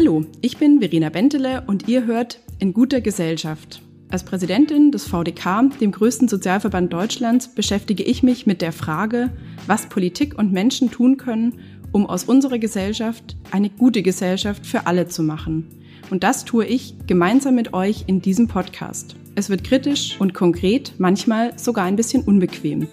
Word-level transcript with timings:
Hallo, 0.00 0.24
ich 0.42 0.58
bin 0.58 0.78
Verena 0.78 1.08
Bentele 1.08 1.64
und 1.66 1.88
ihr 1.88 2.06
hört 2.06 2.38
In 2.60 2.72
guter 2.72 3.00
Gesellschaft. 3.00 3.82
Als 4.08 4.22
Präsidentin 4.22 4.92
des 4.92 5.08
VDK, 5.08 5.70
dem 5.80 5.90
größten 5.90 6.28
Sozialverband 6.28 6.92
Deutschlands, 6.92 7.52
beschäftige 7.52 8.04
ich 8.04 8.22
mich 8.22 8.46
mit 8.46 8.62
der 8.62 8.70
Frage, 8.70 9.32
was 9.66 9.88
Politik 9.88 10.38
und 10.38 10.52
Menschen 10.52 10.92
tun 10.92 11.16
können, 11.16 11.58
um 11.90 12.06
aus 12.06 12.22
unserer 12.22 12.60
Gesellschaft 12.60 13.36
eine 13.50 13.70
gute 13.70 14.04
Gesellschaft 14.04 14.68
für 14.68 14.86
alle 14.86 15.08
zu 15.08 15.24
machen. 15.24 15.66
Und 16.10 16.22
das 16.22 16.44
tue 16.44 16.64
ich 16.64 16.94
gemeinsam 17.08 17.56
mit 17.56 17.74
euch 17.74 18.04
in 18.06 18.22
diesem 18.22 18.46
Podcast. 18.46 19.16
Es 19.34 19.50
wird 19.50 19.64
kritisch 19.64 20.14
und 20.20 20.32
konkret, 20.32 20.92
manchmal 20.98 21.58
sogar 21.58 21.86
ein 21.86 21.96
bisschen 21.96 22.22
unbequem. 22.22 22.86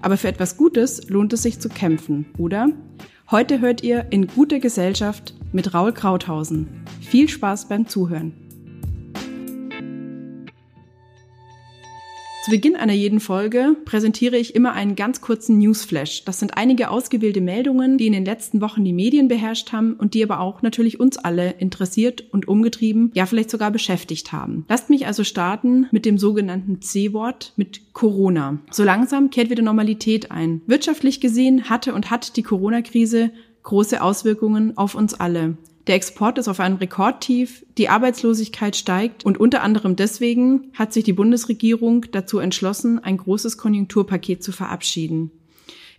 Aber 0.00 0.16
für 0.16 0.28
etwas 0.28 0.56
Gutes 0.56 1.08
lohnt 1.08 1.32
es 1.32 1.42
sich 1.42 1.58
zu 1.58 1.68
kämpfen, 1.68 2.26
oder? 2.38 2.68
Heute 3.30 3.60
hört 3.60 3.82
ihr 3.82 4.06
in 4.10 4.26
guter 4.26 4.58
Gesellschaft 4.58 5.34
mit 5.52 5.72
Raul 5.72 5.92
Krauthausen. 5.92 6.84
Viel 7.00 7.28
Spaß 7.28 7.68
beim 7.68 7.88
Zuhören. 7.88 8.41
Zu 12.42 12.50
Beginn 12.50 12.74
einer 12.74 12.92
jeden 12.92 13.20
Folge 13.20 13.76
präsentiere 13.84 14.36
ich 14.36 14.56
immer 14.56 14.72
einen 14.72 14.96
ganz 14.96 15.20
kurzen 15.20 15.58
Newsflash. 15.58 16.24
Das 16.24 16.40
sind 16.40 16.56
einige 16.56 16.90
ausgewählte 16.90 17.40
Meldungen, 17.40 17.98
die 17.98 18.08
in 18.08 18.12
den 18.12 18.24
letzten 18.24 18.60
Wochen 18.60 18.84
die 18.84 18.92
Medien 18.92 19.28
beherrscht 19.28 19.70
haben 19.70 19.94
und 19.94 20.14
die 20.14 20.24
aber 20.24 20.40
auch 20.40 20.60
natürlich 20.60 20.98
uns 20.98 21.18
alle 21.18 21.52
interessiert 21.52 22.24
und 22.32 22.48
umgetrieben, 22.48 23.12
ja 23.14 23.26
vielleicht 23.26 23.48
sogar 23.48 23.70
beschäftigt 23.70 24.32
haben. 24.32 24.64
Lasst 24.68 24.90
mich 24.90 25.06
also 25.06 25.22
starten 25.22 25.86
mit 25.92 26.04
dem 26.04 26.18
sogenannten 26.18 26.82
C-Wort, 26.82 27.52
mit 27.54 27.92
Corona. 27.92 28.58
So 28.72 28.82
langsam 28.82 29.30
kehrt 29.30 29.48
wieder 29.48 29.62
Normalität 29.62 30.32
ein. 30.32 30.62
Wirtschaftlich 30.66 31.20
gesehen 31.20 31.70
hatte 31.70 31.94
und 31.94 32.10
hat 32.10 32.36
die 32.36 32.42
Corona-Krise 32.42 33.30
große 33.62 34.02
Auswirkungen 34.02 34.76
auf 34.76 34.96
uns 34.96 35.14
alle. 35.14 35.56
Der 35.88 35.96
Export 35.96 36.38
ist 36.38 36.46
auf 36.46 36.60
einem 36.60 36.76
Rekordtief, 36.76 37.66
die 37.76 37.88
Arbeitslosigkeit 37.88 38.76
steigt 38.76 39.24
und 39.24 39.38
unter 39.38 39.62
anderem 39.62 39.96
deswegen 39.96 40.70
hat 40.74 40.92
sich 40.92 41.02
die 41.02 41.12
Bundesregierung 41.12 42.06
dazu 42.12 42.38
entschlossen, 42.38 43.00
ein 43.00 43.16
großes 43.16 43.58
Konjunkturpaket 43.58 44.44
zu 44.44 44.52
verabschieden. 44.52 45.32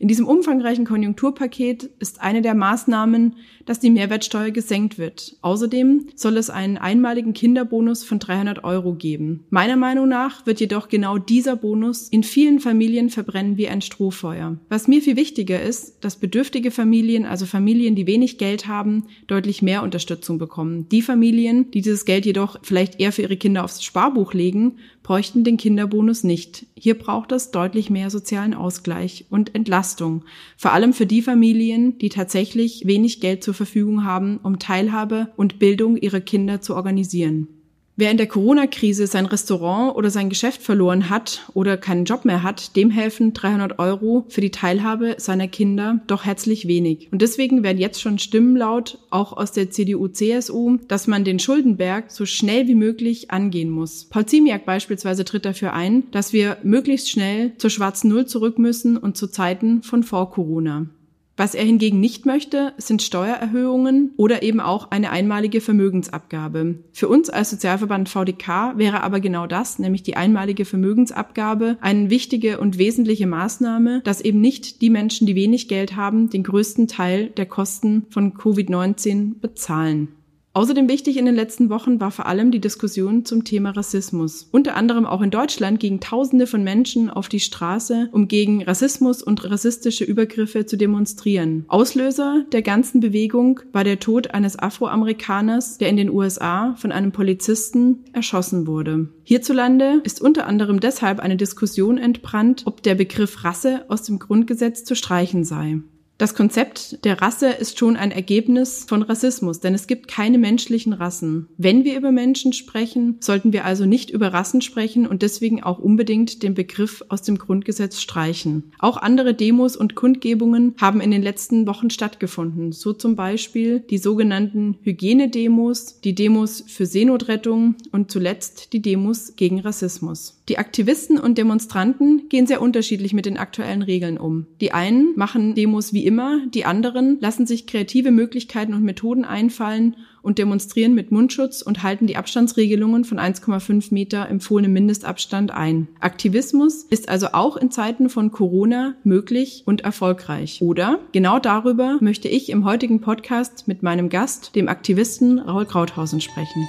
In 0.04 0.10
diesem 0.10 0.28
umfangreichen 0.28 0.84
Konjunkturpaket 0.84 1.90
ist 2.00 2.20
eine 2.20 2.42
der 2.42 2.56
Maßnahmen, 2.56 3.38
dass 3.66 3.80
die 3.80 3.90
Mehrwertsteuer 3.90 4.52
gesenkt 4.52 4.98
wird. 4.98 5.38
Außerdem 5.42 6.08
soll 6.14 6.36
es 6.36 6.50
einen 6.50 6.78
einmaligen 6.78 7.32
Kinderbonus 7.32 8.04
von 8.04 8.20
300 8.20 8.66
Euro 8.66 8.96
geben. 8.96 9.46
Meiner 9.50 9.78
Meinung 9.78 10.10
nach 10.10 10.46
wird 10.46 10.60
jedoch 10.60 10.90
genau 10.90 11.20
dieser 11.20 11.56
Bonus 11.56 12.10
in 12.10 12.24
vielen 12.24 12.60
Familien 12.60 13.12
verbrennen 13.12 13.56
wie 13.56 13.70
ein 13.70 13.82
Strohfeuer. 13.82 14.58
Was 14.68 14.90
mir 14.90 15.02
viel 15.02 15.16
wichtiger 15.16 15.64
ist, 15.64 16.04
dass 16.04 16.20
bedürftige 16.20 16.72
Familien, 16.72 17.24
also 17.24 17.46
Familien, 17.46 17.96
die 17.96 18.06
wenig 18.06 18.38
Geld 18.38 18.68
haben, 18.68 19.06
deutlich 19.28 19.62
mehr 19.62 19.84
Unterstützung 19.84 20.38
bekommen. 20.38 20.90
Die 20.90 21.02
Familien, 21.02 21.72
die 21.72 21.80
dieses 21.80 22.04
Geld 22.04 22.26
jedoch 22.26 22.60
vielleicht 22.62 23.00
eher 23.00 23.14
für 23.14 23.22
ihre 23.22 23.38
Kinder 23.38 23.64
aufs 23.64 23.82
Sparbuch 23.82 24.34
legen, 24.34 24.80
bräuchten 25.04 25.44
den 25.44 25.58
Kinderbonus 25.58 26.24
nicht. 26.24 26.66
Hier 26.76 26.98
braucht 26.98 27.32
es 27.34 27.52
deutlich 27.52 27.90
mehr 27.90 28.10
sozialen 28.10 28.54
Ausgleich 28.54 29.26
und 29.30 29.54
Entlastung, 29.54 30.24
vor 30.58 30.72
allem 30.72 30.94
für 30.94 31.06
die 31.06 31.22
Familien, 31.22 31.98
die 32.00 32.10
tatsächlich 32.10 32.88
wenig 32.88 33.20
Geld 33.20 33.44
zur 33.44 33.54
Verfügung 33.54 34.06
haben, 34.06 34.40
um 34.42 34.60
Teilhabe 34.60 35.32
und 35.36 35.60
Bildung 35.60 35.98
ihrer 35.98 36.22
Kinder 36.22 36.62
zu 36.62 36.76
organisieren. 36.76 37.63
Wer 37.96 38.10
in 38.10 38.18
der 38.18 38.26
Corona-Krise 38.26 39.06
sein 39.06 39.28
Restaurant 39.28 39.96
oder 39.96 40.10
sein 40.10 40.30
Geschäft 40.30 40.64
verloren 40.64 41.12
hat 41.12 41.48
oder 41.54 41.78
keinen 41.78 42.06
Job 42.06 42.26
mehr 42.26 42.42
hat, 42.42 42.76
dem 42.76 42.90
helfen 42.90 43.34
300 43.34 43.78
Euro 43.78 44.26
für 44.30 44.42
die 44.42 44.50
Teilhabe 44.50 45.16
seiner 45.20 45.48
Kinder 45.48 46.00
doch 46.08 46.26
herzlich 46.26 46.68
wenig. 46.68 47.10
Und 47.12 47.22
deswegen 47.22 47.62
werden 47.62 47.78
jetzt 47.78 48.02
schon 48.02 48.18
Stimmen 48.18 48.58
laut, 48.58 48.98
auch 49.12 49.38
aus 49.38 49.52
der 49.52 49.70
CDU-CSU, 49.70 50.78
dass 50.88 51.06
man 51.06 51.24
den 51.24 51.38
Schuldenberg 51.38 52.10
so 52.10 52.26
schnell 52.26 52.68
wie 52.68 52.74
möglich 52.74 53.30
angehen 53.30 53.70
muss. 53.70 54.06
Paul 54.06 54.26
Ziemiak 54.26 54.66
beispielsweise 54.66 55.24
tritt 55.24 55.46
dafür 55.46 55.74
ein, 55.74 56.10
dass 56.10 56.34
wir 56.34 56.58
möglichst 56.64 57.12
schnell 57.12 57.52
zur 57.60 57.70
schwarzen 57.70 58.10
Null 58.10 58.26
zurück 58.26 58.58
müssen 58.58 58.98
und 58.98 59.18
zu 59.18 59.28
Zeiten 59.28 59.84
von 59.84 60.02
vor 60.02 60.32
Corona. 60.32 60.88
Was 61.36 61.56
er 61.56 61.66
hingegen 61.66 62.00
nicht 62.00 62.28
möchte, 62.28 62.74
sind 62.78 63.02
Steuererhöhungen 63.02 64.12
oder 64.18 64.44
eben 64.44 64.60
auch 64.60 64.92
eine 64.92 65.10
einmalige 65.10 65.62
Vermögensabgabe. 65.62 66.76
Für 66.92 67.08
uns 67.08 67.32
als 67.32 67.50
Sozialverband 67.50 68.08
VDK 68.08 68.78
wäre 68.78 69.02
aber 69.02 69.20
genau 69.20 69.48
das, 69.48 69.80
nämlich 69.80 70.04
die 70.04 70.16
einmalige 70.16 70.66
Vermögensabgabe, 70.66 71.78
eine 71.82 72.12
wichtige 72.12 72.60
und 72.60 72.78
wesentliche 72.78 73.26
Maßnahme, 73.26 74.02
dass 74.04 74.22
eben 74.22 74.42
nicht 74.42 74.82
die 74.82 74.92
Menschen, 74.92 75.26
die 75.26 75.36
wenig 75.36 75.68
Geld 75.68 75.96
haben, 75.96 76.30
den 76.30 76.44
größten 76.44 76.88
Teil 76.88 77.28
der 77.30 77.48
Kosten 77.48 78.06
von 78.12 78.34
Covid-19 78.36 79.40
bezahlen. 79.40 80.10
Außerdem 80.56 80.88
wichtig 80.88 81.18
in 81.18 81.26
den 81.26 81.34
letzten 81.34 81.72
Wochen 81.72 82.00
war 82.00 82.12
vor 82.12 82.28
allem 82.28 82.52
die 82.52 82.62
Diskussion 82.62 83.26
zum 83.26 83.44
Thema 83.44 83.72
Rassismus. 83.72 84.48
Unter 84.52 84.76
anderem 84.76 85.08
auch 85.08 85.22
in 85.22 85.32
Deutschland 85.32 85.80
gingen 85.80 86.00
Tausende 86.00 86.46
von 86.46 86.64
Menschen 86.64 87.10
auf 87.10 87.28
die 87.28 87.40
Straße, 87.40 88.10
um 88.12 88.28
gegen 88.28 88.62
Rassismus 88.62 89.24
und 89.24 89.44
rassistische 89.50 90.04
Übergriffe 90.04 90.68
zu 90.68 90.78
demonstrieren. 90.78 91.66
Auslöser 91.70 92.46
der 92.52 92.62
ganzen 92.62 93.00
Bewegung 93.00 93.62
war 93.72 93.84
der 93.84 94.00
Tod 94.00 94.36
eines 94.36 94.60
Afroamerikaners, 94.60 95.80
der 95.80 95.90
in 95.90 95.98
den 95.98 96.12
USA 96.12 96.76
von 96.76 96.92
einem 96.92 97.12
Polizisten 97.12 98.04
erschossen 98.14 98.68
wurde. 98.68 99.08
Hierzulande 99.24 100.02
ist 100.04 100.22
unter 100.22 100.46
anderem 100.46 100.80
deshalb 100.80 101.20
eine 101.20 101.36
Diskussion 101.36 101.98
entbrannt, 101.98 102.62
ob 102.66 102.84
der 102.84 102.94
Begriff 102.94 103.44
Rasse 103.44 103.86
aus 103.88 104.04
dem 104.04 104.20
Grundgesetz 104.20 104.84
zu 104.84 104.96
streichen 104.96 105.46
sei. 105.46 105.82
Das 106.20 106.36
Konzept 106.36 107.04
der 107.06 107.22
Rasse 107.22 107.50
ist 107.50 107.80
schon 107.80 107.98
ein 107.98 108.12
Ergebnis 108.12 108.86
von 108.88 109.02
Rassismus, 109.02 109.60
denn 109.60 109.74
es 109.74 109.88
gibt 109.88 110.08
keine 110.08 110.38
menschlichen 110.38 110.94
Rassen. 110.94 111.48
Wenn 111.58 111.84
wir 111.86 111.98
über 111.98 112.12
Menschen 112.12 112.54
sprechen, 112.54 113.18
sollten 113.20 113.52
wir 113.52 113.66
also 113.66 113.86
nicht 113.86 114.12
über 114.12 114.32
Rassen 114.32 114.62
sprechen 114.62 115.08
und 115.08 115.24
deswegen 115.24 115.64
auch 115.64 115.80
unbedingt 115.80 116.44
den 116.44 116.54
Begriff 116.54 117.04
aus 117.10 117.24
dem 117.24 117.40
Grundgesetz 117.40 118.00
streichen. 118.00 118.72
Auch 118.78 118.98
andere 118.98 119.34
Demos 119.34 119.76
und 119.76 119.96
Kundgebungen 119.96 120.76
haben 120.80 121.02
in 121.02 121.10
den 121.10 121.24
letzten 121.24 121.66
Wochen 121.66 121.90
stattgefunden, 121.90 122.72
so 122.74 122.94
zum 122.94 123.16
Beispiel 123.16 123.80
die 123.80 123.98
sogenannten 123.98 124.78
Hygienedemos, 124.84 126.00
die 126.02 126.14
Demos 126.14 126.64
für 126.68 126.86
Seenotrettung 126.86 127.76
und 127.92 128.12
zuletzt 128.12 128.72
die 128.74 128.84
Demos 128.84 129.36
gegen 129.36 129.60
Rassismus. 129.60 130.40
Die 130.50 130.58
Aktivisten 130.58 131.18
und 131.18 131.38
Demonstranten 131.38 132.28
gehen 132.30 132.48
sehr 132.48 132.62
unterschiedlich 132.62 133.14
mit 133.14 133.26
den 133.26 133.38
aktuellen 133.38 133.82
Regeln 133.82 134.18
um. 134.18 134.46
Die 134.60 134.74
einen 134.74 135.14
machen 135.16 135.56
Demos 135.56 135.94
wie 135.94 136.03
immer, 136.06 136.40
die 136.48 136.66
anderen 136.66 137.20
lassen 137.20 137.46
sich 137.46 137.68
kreative 137.68 138.12
Möglichkeiten 138.12 138.74
und 138.74 138.84
Methoden 138.84 139.26
einfallen 139.26 139.96
und 140.22 140.38
demonstrieren 140.38 140.94
mit 140.96 141.12
Mundschutz 141.12 141.62
und 141.62 141.84
halten 141.84 142.08
die 142.08 142.16
Abstandsregelungen 142.16 143.04
von 143.04 143.20
1,5 143.20 143.94
Meter 143.94 144.28
empfohlenem 144.30 144.74
Mindestabstand 144.74 145.52
ein. 145.52 145.88
Aktivismus 146.00 146.84
ist 146.84 147.10
also 147.10 147.28
auch 147.34 147.58
in 147.58 147.72
Zeiten 147.72 148.10
von 148.10 148.32
Corona 148.32 148.96
möglich 149.04 149.64
und 149.66 149.82
erfolgreich. 149.82 150.60
Oder 150.62 151.00
genau 151.12 151.40
darüber 151.40 151.98
möchte 152.00 152.28
ich 152.28 152.50
im 152.50 152.66
heutigen 152.66 153.02
Podcast 153.02 153.68
mit 153.68 153.84
meinem 153.84 154.10
Gast, 154.10 154.56
dem 154.56 154.70
Aktivisten 154.70 155.40
Raul 155.40 155.66
Krauthausen, 155.66 156.22
sprechen. 156.22 156.68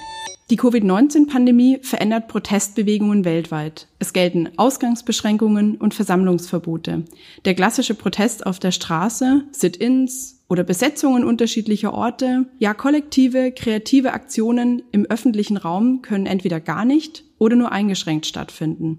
Die 0.51 0.57
Covid-19-Pandemie 0.57 1.79
verändert 1.81 2.29
Protestbewegungen 2.29 3.25
weltweit. 3.25 3.89
Es 3.99 4.13
gelten 4.13 4.51
Ausgangsbeschränkungen 4.59 5.77
und 5.77 5.95
Versammlungsverbote. 5.95 7.05
Der 7.47 7.55
klassische 7.55 7.95
Protest 7.95 8.45
auf 8.45 8.59
der 8.59 8.71
Straße, 8.71 9.45
Sit-ins 9.53 10.45
oder 10.47 10.63
Besetzungen 10.63 11.25
unterschiedlicher 11.25 11.95
Orte, 11.95 12.45
ja 12.59 12.75
kollektive, 12.75 13.53
kreative 13.53 14.13
Aktionen 14.13 14.83
im 14.93 15.07
öffentlichen 15.07 15.57
Raum 15.57 16.03
können 16.03 16.27
entweder 16.27 16.61
gar 16.61 16.85
nicht 16.85 17.25
oder 17.39 17.57
nur 17.57 17.73
eingeschränkt 17.73 18.27
stattfinden. 18.27 18.99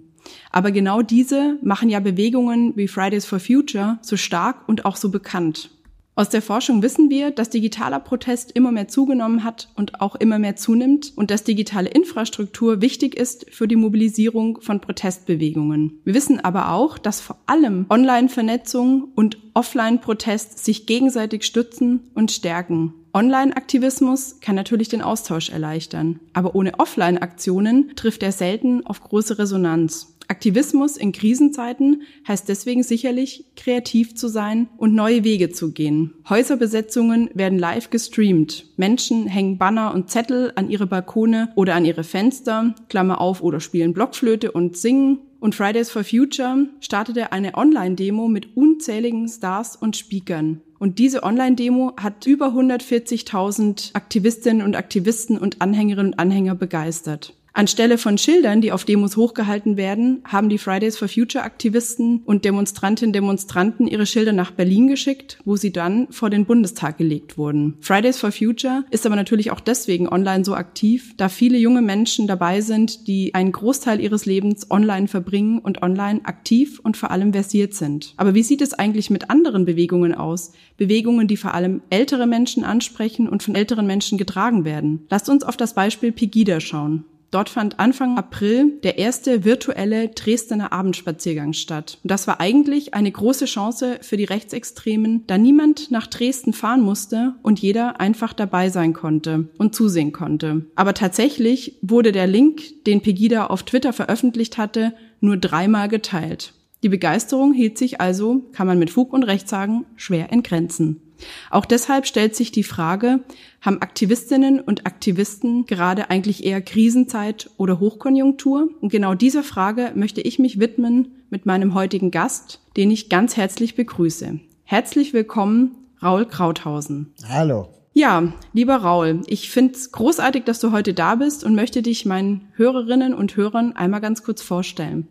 Aber 0.52 0.72
genau 0.72 1.04
diese 1.04 1.60
machen 1.62 1.90
ja 1.90 2.00
Bewegungen 2.00 2.76
wie 2.76 2.88
Fridays 2.88 3.26
for 3.26 3.40
Future 3.40 4.00
so 4.02 4.18
stark 4.18 4.68
und 4.68 4.86
auch 4.86 4.96
so 4.96 5.12
bekannt. 5.12 5.70
Aus 6.18 6.30
der 6.30 6.42
Forschung 6.42 6.82
wissen 6.82 7.10
wir, 7.10 7.32
dass 7.32 7.50
digitaler 7.50 8.00
Protest 8.00 8.54
immer 8.54 8.72
mehr 8.72 8.88
zugenommen 8.88 9.44
hat 9.44 9.68
und 9.76 10.00
auch 10.00 10.16
immer 10.16 10.40
mehr 10.40 10.56
zunimmt 10.56 11.12
und 11.18 11.30
dass 11.30 11.44
digitale 11.44 11.90
Infrastruktur 11.90 12.80
wichtig 12.80 13.16
ist 13.16 13.48
für 13.52 13.68
die 13.68 13.76
Mobilisierung 13.76 14.62
von 14.62 14.80
Protestbewegungen. 14.80 16.00
Wir 16.06 16.14
wissen 16.14 16.40
aber 16.40 16.72
auch, 16.72 16.98
dass 16.98 17.20
vor 17.20 17.38
allem 17.48 17.86
Online-Vernetzung 17.90 19.10
und 19.14 19.40
Offline-Protest 19.56 20.64
sich 20.64 20.86
gegenseitig 20.86 21.44
stützen 21.44 22.00
und 22.14 22.32
stärken. 22.32 22.94
Online-Aktivismus 23.14 24.40
kann 24.40 24.56
natürlich 24.56 24.90
den 24.90 25.02
Austausch 25.02 25.50
erleichtern, 25.50 26.22
aber 26.34 26.56
ohne 26.56 26.80
Offline-Aktionen 26.80 27.94
trifft 27.96 28.24
er 28.24 28.32
selten 28.32 28.86
auf 28.86 29.02
große 29.02 29.38
Resonanz. 29.38 30.15
Aktivismus 30.28 30.98
in 30.98 31.12
Krisenzeiten 31.12 32.02
heißt 32.28 32.50
deswegen 32.50 32.84
sicherlich, 32.84 33.46
kreativ 33.56 34.16
zu 34.16 34.28
sein 34.28 34.68
und 34.78 34.94
neue 34.94 35.24
Wege 35.24 35.50
zu 35.50 35.72
gehen. 35.72 36.14
Häuserbesetzungen 36.30 37.30
werden 37.34 37.60
live 37.60 37.90
gestreamt. 37.90 38.66
Menschen 38.78 39.28
hängen 39.28 39.58
Banner 39.58 39.94
und 39.94 40.10
Zettel 40.10 40.52
an 40.56 40.70
ihre 40.70 40.88
Balkone 40.88 41.50
oder 41.56 41.76
an 41.76 41.86
ihre 41.86 42.04
Fenster, 42.04 42.76
Klammer 42.90 43.22
auf, 43.22 43.42
oder 43.42 43.60
spielen 43.60 43.94
Blockflöte 43.94 44.52
und 44.52 44.78
singen 44.78 45.20
Und 45.40 45.54
Fridays 45.54 45.92
for 45.92 46.04
Future 46.04 46.70
startete 46.80 47.32
eine 47.32 47.56
Online-Demo 47.56 48.28
mit 48.28 48.58
unzähligen 48.58 49.28
Stars 49.28 49.76
und 49.76 49.96
Speakern. 49.96 50.62
Und 50.80 50.98
diese 50.98 51.24
Online-Demo 51.24 51.94
hat 51.98 52.26
über 52.26 52.48
140.000 52.48 53.94
Aktivistinnen 53.94 54.66
und 54.66 54.76
Aktivisten 54.76 55.38
und 55.38 55.62
Anhängerinnen 55.62 56.14
und 56.14 56.20
Anhänger 56.20 56.56
begeistert. 56.56 57.34
Anstelle 57.56 57.98
von 57.98 58.18
Schildern, 58.18 58.60
die 58.60 58.74
auf 58.74 58.84
Demos 58.84 59.16
hochgehalten 59.16 59.78
werden, 59.78 60.22
haben 60.26 60.50
die 60.50 60.58
Fridays 60.58 60.98
for 60.98 61.08
Future 61.08 61.46
Aktivisten 61.46 62.22
und 62.26 62.44
Demonstrantinnen 62.44 63.10
und 63.10 63.16
Demonstranten 63.16 63.88
ihre 63.88 64.06
Schilder 64.06 64.34
nach 64.34 64.52
Berlin 64.52 64.88
geschickt, 64.88 65.40
wo 65.46 65.56
sie 65.56 65.72
dann 65.72 66.08
vor 66.12 66.30
den 66.30 66.46
Bundestag 66.46 66.98
gelegt 66.98 67.38
wurden. 67.38 67.78
Fridays 67.80 68.20
for 68.20 68.34
Future 68.34 68.84
ist 68.92 69.06
aber 69.06 69.16
natürlich 69.16 69.52
auch 69.52 69.62
deswegen 69.62 70.10
online 70.10 70.44
so 70.44 70.54
aktiv, 70.54 71.14
da 71.16 71.30
viele 71.30 71.58
junge 71.58 71.82
Menschen 71.82 72.28
dabei 72.28 72.60
sind, 72.60 73.08
die 73.08 73.34
einen 73.34 73.54
Großteil 73.54 74.02
ihres 74.02 74.26
Lebens 74.26 74.70
online 74.70 75.08
verbringen 75.08 75.60
und 75.60 75.82
online 75.82 76.26
aktiv 76.26 76.82
und 76.84 76.98
vor 76.98 77.12
allem 77.12 77.32
versiert 77.32 77.74
sind. 77.74 78.16
Aber 78.18 78.36
wie 78.36 78.44
sieht 78.44 78.62
es 78.62 78.74
eigentlich 78.74 79.10
mit 79.10 79.30
anderen 79.30 79.64
Bewegungen 79.64 80.14
aus? 80.14 80.52
Bewegungen, 80.76 81.30
die 81.30 81.38
vor 81.38 81.54
allem 81.54 81.82
ältere 81.90 82.28
Menschen 82.28 82.66
ansprechen 82.66 83.30
und 83.30 83.44
von 83.44 83.56
älteren 83.56 83.88
Menschen 83.88 84.18
getragen 84.18 84.66
werden. 84.66 85.06
Lasst 85.10 85.30
uns 85.30 85.46
auf 85.46 85.56
das 85.56 85.74
Beispiel 85.74 86.12
Pegida 86.12 86.60
schauen. 86.60 87.06
Dort 87.32 87.50
fand 87.50 87.80
Anfang 87.80 88.18
April 88.18 88.80
der 88.84 88.98
erste 88.98 89.44
virtuelle 89.44 90.10
Dresdner 90.10 90.72
Abendspaziergang 90.72 91.54
statt. 91.54 92.00
Und 92.04 92.12
das 92.12 92.28
war 92.28 92.40
eigentlich 92.40 92.94
eine 92.94 93.12
große 93.12 93.46
Chance 93.46 94.00
für 94.02 94.18
die 94.18 94.24
Rechtsextremen, 94.24 95.26
da 95.28 95.38
niemand 95.38 95.92
nach 95.92 96.08
Dresden 96.08 96.54
fahren 96.54 96.82
musste 96.82 97.36
und 97.44 97.60
jeder 97.60 98.00
einfach 98.00 98.34
dabei 98.34 98.70
sein 98.70 98.94
konnte 98.94 99.50
und 99.58 99.76
zusehen 99.76 100.12
konnte. 100.12 100.66
Aber 100.76 100.94
tatsächlich 100.94 101.78
wurde 101.82 102.12
der 102.12 102.28
Link, 102.28 102.84
den 102.86 103.02
Pegida 103.02 103.48
auf 103.48 103.64
Twitter 103.64 103.94
veröffentlicht 103.94 104.58
hatte, 104.58 104.94
nur 105.20 105.38
dreimal 105.38 105.90
geteilt. 105.90 106.54
Die 106.84 106.90
Begeisterung 106.90 107.54
hielt 107.54 107.78
sich 107.78 108.00
also, 108.00 108.44
kann 108.54 108.68
man 108.68 108.78
mit 108.78 108.92
Fug 108.92 109.12
und 109.12 109.24
Recht 109.24 109.50
sagen, 109.50 109.86
schwer 109.96 110.32
in 110.32 110.44
Grenzen. 110.44 111.02
Auch 111.50 111.66
deshalb 111.66 112.06
stellt 112.06 112.36
sich 112.36 112.52
die 112.52 112.64
Frage, 112.64 113.22
haben 113.62 113.82
Aktivistinnen 113.82 114.60
und 114.60 114.86
Aktivisten 114.86 115.66
gerade 115.66 116.10
eigentlich 116.10 116.44
eher 116.44 116.62
Krisenzeit 116.62 117.50
oder 117.58 117.80
Hochkonjunktur? 117.80 118.70
Und 118.82 118.90
genau 118.90 119.14
dieser 119.14 119.44
Frage 119.44 119.92
möchte 119.96 120.22
ich 120.22 120.40
mich 120.40 120.60
widmen 120.60 121.16
mit 121.30 121.46
meinem 121.46 121.74
heutigen 121.74 122.12
Gast, 122.12 122.62
den 122.78 122.92
ich 122.92 123.10
ganz 123.10 123.38
herzlich 123.38 123.76
begrüße. 123.76 124.40
Herzlich 124.64 125.14
willkommen, 125.14 125.76
Raul 126.02 126.26
Krauthausen. 126.26 127.14
Hallo. 127.28 127.70
Ja, 127.94 128.34
lieber 128.52 128.76
Raul, 128.76 129.22
ich 129.28 129.50
finde 129.50 129.74
es 129.74 129.94
großartig, 129.94 130.44
dass 130.44 130.60
du 130.60 130.74
heute 130.74 130.94
da 130.94 131.16
bist 131.16 131.46
und 131.46 131.56
möchte 131.56 131.82
dich 131.82 132.06
meinen 132.06 132.50
Hörerinnen 132.56 133.14
und 133.14 133.38
Hörern 133.38 133.74
einmal 133.74 134.02
ganz 134.02 134.22
kurz 134.22 134.42
vorstellen. 134.42 135.08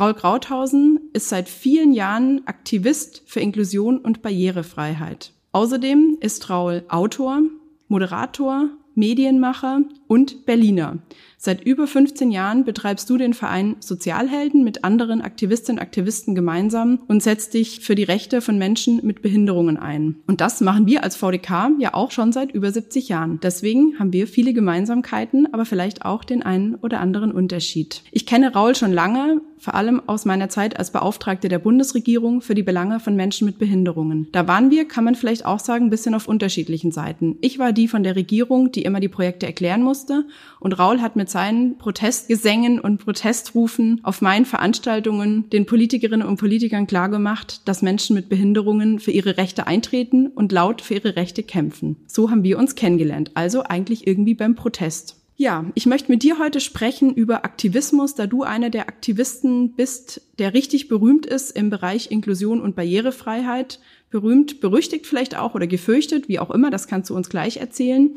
Raul 0.00 0.14
Krauthausen 0.14 1.10
ist 1.12 1.28
seit 1.28 1.50
vielen 1.50 1.92
Jahren 1.92 2.46
Aktivist 2.46 3.22
für 3.26 3.40
Inklusion 3.40 3.98
und 3.98 4.22
Barrierefreiheit. 4.22 5.32
Außerdem 5.52 6.16
ist 6.20 6.48
Raul 6.48 6.84
Autor, 6.88 7.42
Moderator, 7.88 8.70
Medienmacher 8.94 9.82
und 10.06 10.46
Berliner. 10.46 10.98
Seit 11.44 11.64
über 11.64 11.88
15 11.88 12.30
Jahren 12.30 12.64
betreibst 12.64 13.10
du 13.10 13.16
den 13.16 13.34
Verein 13.34 13.74
Sozialhelden 13.80 14.62
mit 14.62 14.84
anderen 14.84 15.20
Aktivistinnen 15.20 15.80
und 15.80 15.82
Aktivisten 15.82 16.36
gemeinsam 16.36 17.00
und 17.08 17.20
setzt 17.20 17.54
dich 17.54 17.80
für 17.80 17.96
die 17.96 18.04
Rechte 18.04 18.40
von 18.40 18.58
Menschen 18.58 19.04
mit 19.04 19.22
Behinderungen 19.22 19.76
ein. 19.76 20.22
Und 20.28 20.40
das 20.40 20.60
machen 20.60 20.86
wir 20.86 21.02
als 21.02 21.16
VDK 21.16 21.72
ja 21.80 21.94
auch 21.94 22.12
schon 22.12 22.30
seit 22.30 22.52
über 22.52 22.70
70 22.70 23.08
Jahren. 23.08 23.40
Deswegen 23.42 23.98
haben 23.98 24.12
wir 24.12 24.28
viele 24.28 24.52
Gemeinsamkeiten, 24.52 25.52
aber 25.52 25.64
vielleicht 25.64 26.04
auch 26.04 26.22
den 26.22 26.44
einen 26.44 26.76
oder 26.76 27.00
anderen 27.00 27.32
Unterschied. 27.32 28.04
Ich 28.12 28.24
kenne 28.24 28.52
Raul 28.52 28.76
schon 28.76 28.92
lange, 28.92 29.40
vor 29.58 29.74
allem 29.74 30.00
aus 30.06 30.24
meiner 30.24 30.48
Zeit 30.48 30.76
als 30.76 30.90
Beauftragte 30.90 31.48
der 31.48 31.60
Bundesregierung 31.60 32.40
für 32.40 32.54
die 32.54 32.64
Belange 32.64 32.98
von 32.98 33.14
Menschen 33.14 33.46
mit 33.46 33.58
Behinderungen. 33.58 34.28
Da 34.32 34.48
waren 34.48 34.70
wir, 34.70 34.86
kann 34.86 35.04
man 35.04 35.14
vielleicht 35.14 35.44
auch 35.44 35.60
sagen, 35.60 35.86
ein 35.86 35.90
bisschen 35.90 36.14
auf 36.14 36.26
unterschiedlichen 36.26 36.90
Seiten. 36.90 37.36
Ich 37.40 37.60
war 37.60 37.72
die 37.72 37.86
von 37.86 38.02
der 38.02 38.16
Regierung, 38.16 38.72
die 38.72 38.82
immer 38.82 38.98
die 38.98 39.08
Projekte 39.08 39.46
erklären 39.46 39.82
musste 39.82 40.24
und 40.58 40.78
Raul 40.78 41.00
hat 41.00 41.14
mit 41.14 41.30
seinen 41.32 41.78
Protestgesängen 41.78 42.78
und 42.78 42.98
Protestrufen 42.98 44.00
auf 44.04 44.20
meinen 44.20 44.44
Veranstaltungen 44.44 45.50
den 45.50 45.66
Politikerinnen 45.66 46.26
und 46.26 46.36
Politikern 46.36 46.86
klargemacht, 46.86 47.66
dass 47.66 47.82
Menschen 47.82 48.14
mit 48.14 48.28
Behinderungen 48.28 49.00
für 49.00 49.10
ihre 49.10 49.36
Rechte 49.36 49.66
eintreten 49.66 50.28
und 50.28 50.52
laut 50.52 50.80
für 50.80 50.94
ihre 50.94 51.16
Rechte 51.16 51.42
kämpfen. 51.42 51.96
So 52.06 52.30
haben 52.30 52.44
wir 52.44 52.58
uns 52.58 52.76
kennengelernt, 52.76 53.32
also 53.34 53.64
eigentlich 53.64 54.06
irgendwie 54.06 54.34
beim 54.34 54.54
Protest. 54.54 55.16
Ja, 55.36 55.64
ich 55.74 55.86
möchte 55.86 56.12
mit 56.12 56.22
dir 56.22 56.38
heute 56.38 56.60
sprechen 56.60 57.14
über 57.14 57.44
Aktivismus, 57.44 58.14
da 58.14 58.28
du 58.28 58.42
einer 58.42 58.70
der 58.70 58.88
Aktivisten 58.88 59.74
bist, 59.74 60.20
der 60.38 60.54
richtig 60.54 60.88
berühmt 60.88 61.26
ist 61.26 61.50
im 61.56 61.70
Bereich 61.70 62.10
Inklusion 62.10 62.60
und 62.60 62.76
Barrierefreiheit. 62.76 63.80
Berühmt, 64.10 64.60
berüchtigt 64.60 65.06
vielleicht 65.06 65.36
auch 65.36 65.54
oder 65.54 65.66
gefürchtet, 65.66 66.28
wie 66.28 66.38
auch 66.38 66.50
immer, 66.50 66.70
das 66.70 66.86
kannst 66.86 67.08
du 67.08 67.16
uns 67.16 67.30
gleich 67.30 67.56
erzählen. 67.56 68.10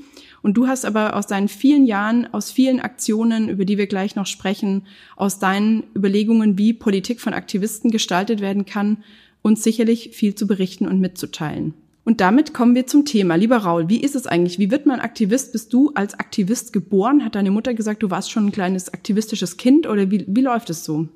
Und 0.46 0.54
du 0.58 0.68
hast 0.68 0.86
aber 0.86 1.16
aus 1.16 1.26
deinen 1.26 1.48
vielen 1.48 1.88
Jahren, 1.88 2.32
aus 2.32 2.52
vielen 2.52 2.80
Aktionen, 2.80 3.50
über 3.50 3.66
die 3.66 3.80
wir 3.80 3.88
gleich 3.88 4.16
noch 4.16 4.28
sprechen, 4.28 4.84
aus 5.16 5.40
deinen 5.40 5.86
Überlegungen, 5.96 6.56
wie 6.60 6.72
Politik 6.72 7.20
von 7.20 7.34
Aktivisten 7.34 7.90
gestaltet 7.90 8.42
werden 8.42 8.64
kann, 8.68 8.98
uns 9.42 9.64
sicherlich 9.64 10.12
viel 10.14 10.36
zu 10.36 10.46
berichten 10.46 10.88
und 10.88 11.00
mitzuteilen. 11.00 11.74
Und 12.04 12.22
damit 12.22 12.54
kommen 12.54 12.76
wir 12.76 12.86
zum 12.86 13.06
Thema. 13.06 13.34
Lieber 13.34 13.58
Raul, 13.58 13.90
wie 13.90 14.00
ist 14.00 14.14
es 14.14 14.28
eigentlich? 14.28 14.60
Wie 14.60 14.70
wird 14.70 14.86
man 14.86 15.00
Aktivist? 15.00 15.52
Bist 15.52 15.74
du 15.74 15.94
als 15.96 16.14
Aktivist 16.14 16.74
geboren? 16.74 17.26
Hat 17.26 17.34
deine 17.34 17.50
Mutter 17.50 17.74
gesagt, 17.74 18.04
du 18.04 18.12
warst 18.12 18.30
schon 18.30 18.46
ein 18.46 18.52
kleines 18.52 18.94
aktivistisches 18.94 19.58
Kind 19.58 19.88
oder 19.88 20.12
wie, 20.12 20.26
wie 20.28 20.42
läuft 20.42 20.70
es 20.70 20.86
so? 20.86 21.08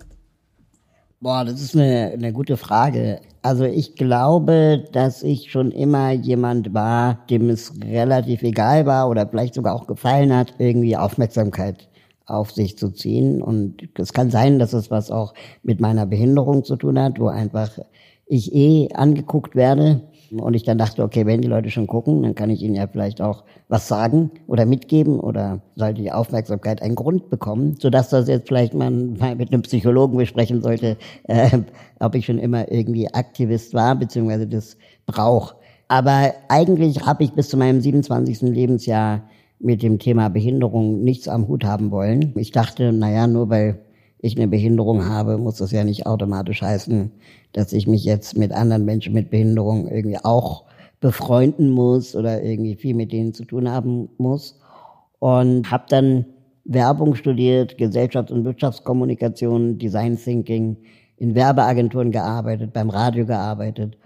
Boah, 1.22 1.44
das 1.44 1.60
ist 1.60 1.76
eine, 1.76 2.12
eine 2.14 2.32
gute 2.32 2.56
Frage. 2.56 3.20
Also 3.42 3.66
ich 3.66 3.96
glaube, 3.96 4.86
dass 4.94 5.22
ich 5.22 5.52
schon 5.52 5.72
immer 5.72 6.12
jemand 6.12 6.74
war, 6.74 7.26
dem 7.30 7.50
es 7.50 7.74
relativ 7.84 8.42
egal 8.42 8.86
war 8.86 9.10
oder 9.10 9.28
vielleicht 9.28 9.54
sogar 9.54 9.76
auch 9.76 9.86
gefallen 9.86 10.34
hat, 10.34 10.54
irgendwie 10.60 10.96
Aufmerksamkeit 10.96 11.90
auf 12.26 12.52
sich 12.52 12.78
zu 12.78 12.92
ziehen. 12.92 13.42
Und 13.42 13.90
es 14.00 14.14
kann 14.14 14.32
sein, 14.32 14.60
dass 14.60 14.72
es 14.72 14.92
was 14.92 15.12
auch 15.12 15.34
mit 15.62 15.82
meiner 15.82 16.06
Behinderung 16.06 16.64
zu 16.64 16.78
tun 16.78 16.98
hat, 16.98 17.20
wo 17.20 17.28
einfach 17.28 17.78
ich 18.26 18.56
eh 18.56 18.90
angeguckt 18.94 19.56
werde 19.56 20.02
und 20.32 20.54
ich 20.54 20.64
dann 20.64 20.78
dachte, 20.78 21.04
okay, 21.04 21.26
wenn 21.26 21.42
die 21.42 21.48
Leute 21.48 21.70
schon 21.70 21.88
gucken, 21.88 22.24
dann 22.24 22.36
kann 22.36 22.50
ich 22.50 22.62
ihnen 22.62 22.76
ja 22.76 22.88
vielleicht 22.88 23.22
auch 23.22 23.44
was 23.68 23.88
sagen 23.88 24.32
oder 24.48 24.66
mitgeben 24.66 25.20
oder 25.20 25.62
sollte 25.76 26.02
die 26.02 26.12
Aufmerksamkeit 26.12 26.82
einen 26.82 26.96
Grund 26.96 27.30
bekommen, 27.30 27.76
sodass 27.80 28.10
das 28.10 28.28
jetzt 28.28 28.48
vielleicht 28.48 28.74
man 28.74 29.14
mal 29.18 29.36
mit 29.36 29.52
einem 29.52 29.62
Psychologen 29.64 30.18
besprechen 30.18 30.62
sollte, 30.62 30.98
äh, 31.28 31.60
ob 32.00 32.16
ich 32.16 32.26
schon 32.26 32.40
immer 32.40 32.72
irgendwie 32.72 33.14
Aktivist 33.14 33.74
war, 33.74 33.96
beziehungsweise 33.96 34.48
das 34.48 34.78
brauch. 35.06 35.56
Aber 35.88 36.34
eigentlich 36.50 37.06
habe 37.06 37.24
ich 37.24 37.34
bis 37.34 37.50
zu 37.50 37.58
meinem 37.58 37.82
27. 37.82 38.42
Lebensjahr 38.42 39.24
mit 39.60 39.84
dem 39.84 40.00
Thema 40.00 40.30
Behinderung 40.30 41.04
nichts 41.04 41.28
am 41.28 41.48
Hut 41.48 41.66
haben 41.66 41.92
wollen. 41.92 42.34
Ich 42.38 42.52
dachte, 42.52 42.94
naja, 42.94 43.28
nur 43.28 43.50
weil 43.50 43.80
ich 44.22 44.38
eine 44.38 44.48
Behinderung 44.48 45.06
habe, 45.06 45.38
muss 45.38 45.58
das 45.58 45.72
ja 45.72 45.84
nicht 45.84 46.06
automatisch 46.06 46.62
heißen, 46.62 47.12
dass 47.54 47.74
ich 47.74 47.88
mich 47.88 48.04
jetzt 48.04 48.38
mit 48.38 48.52
anderen 48.52 48.86
Menschen 48.86 49.14
mit 49.14 49.30
Behinderung 49.30 49.88
irgendwie 49.88 50.18
auch 50.22 50.66
befreunden 51.00 51.70
muss 51.70 52.16
oder 52.16 52.44
irgendwie 52.44 52.76
viel 52.76 52.94
mit 52.94 53.12
denen 53.12 53.34
zu 53.34 53.46
tun 53.46 53.70
haben 53.70 54.10
muss. 54.18 54.60
Und 55.20 55.72
habe 55.72 55.86
dann 55.90 56.26
Werbung 56.66 57.16
studiert, 57.16 57.78
Gesellschafts- 57.78 58.32
und 58.32 58.44
Wirtschaftskommunikation, 58.44 59.78
Design 59.78 60.18
Thinking, 60.18 60.78
in 61.18 61.36
Werbeagenturen 61.36 62.12
gearbeitet, 62.12 62.74
beim 62.74 62.90
Radio 62.90 63.26
gearbeitet. 63.26 63.98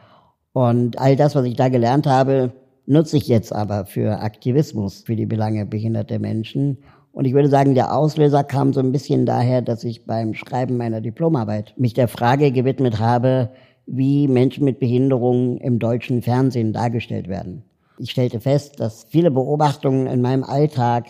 Und 0.53 0.99
all 0.99 1.15
das, 1.15 1.35
was 1.35 1.45
ich 1.45 1.55
da 1.55 1.69
gelernt 1.69 2.07
habe, 2.07 2.53
nutze 2.85 3.17
ich 3.17 3.27
jetzt 3.27 3.53
aber 3.53 3.85
für 3.85 4.19
Aktivismus, 4.19 5.03
für 5.03 5.15
die 5.15 5.25
Belange 5.25 5.65
behinderter 5.65 6.19
Menschen 6.19 6.77
und 7.13 7.25
ich 7.25 7.33
würde 7.33 7.47
sagen, 7.47 7.75
der 7.75 7.95
Auslöser 7.95 8.43
kam 8.43 8.73
so 8.73 8.79
ein 8.79 8.91
bisschen 8.91 9.27
daher, 9.27 9.61
dass 9.61 9.83
ich 9.83 10.05
beim 10.05 10.33
Schreiben 10.33 10.77
meiner 10.77 10.99
Diplomarbeit 10.99 11.75
mich 11.77 11.93
der 11.93 12.07
Frage 12.07 12.51
gewidmet 12.51 12.99
habe, 12.99 13.51
wie 13.85 14.27
Menschen 14.27 14.65
mit 14.65 14.79
Behinderungen 14.79 15.57
im 15.57 15.77
deutschen 15.77 16.23
Fernsehen 16.23 16.73
dargestellt 16.73 17.27
werden. 17.27 17.63
Ich 17.99 18.09
stellte 18.09 18.39
fest, 18.39 18.79
dass 18.79 19.03
viele 19.03 19.29
Beobachtungen 19.29 20.07
in 20.07 20.21
meinem 20.21 20.43
Alltag, 20.43 21.05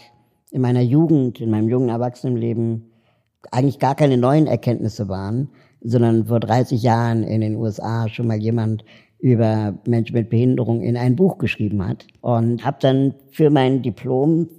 in 0.52 0.62
meiner 0.62 0.82
Jugend, 0.82 1.40
in 1.40 1.50
meinem 1.50 1.70
jungen 1.70 1.88
Erwachsenenleben 1.88 2.92
eigentlich 3.52 3.80
gar 3.80 3.96
keine 3.96 4.18
neuen 4.18 4.48
Erkenntnisse 4.48 5.08
waren, 5.08 5.50
sondern 5.82 6.26
vor 6.26 6.42
30 6.42 6.84
Jahren 6.84 7.24
in 7.24 7.40
den 7.40 7.56
USA 7.56 8.10
schon 8.10 8.28
mal 8.28 8.38
jemand 8.38 8.84
über 9.20 9.74
Menschen 9.88 10.16
mit 10.16 10.30
Behinderung 10.30 10.82
in 10.82 10.98
ein 10.98 11.16
Buch 11.16 11.38
geschrieben 11.38 11.88
hat. 11.88 12.06
Und 12.20 12.66
habe 12.66 12.78
dann 12.82 13.14
für 13.32 13.50
mein 13.50 13.82
Diplom 13.82 14.50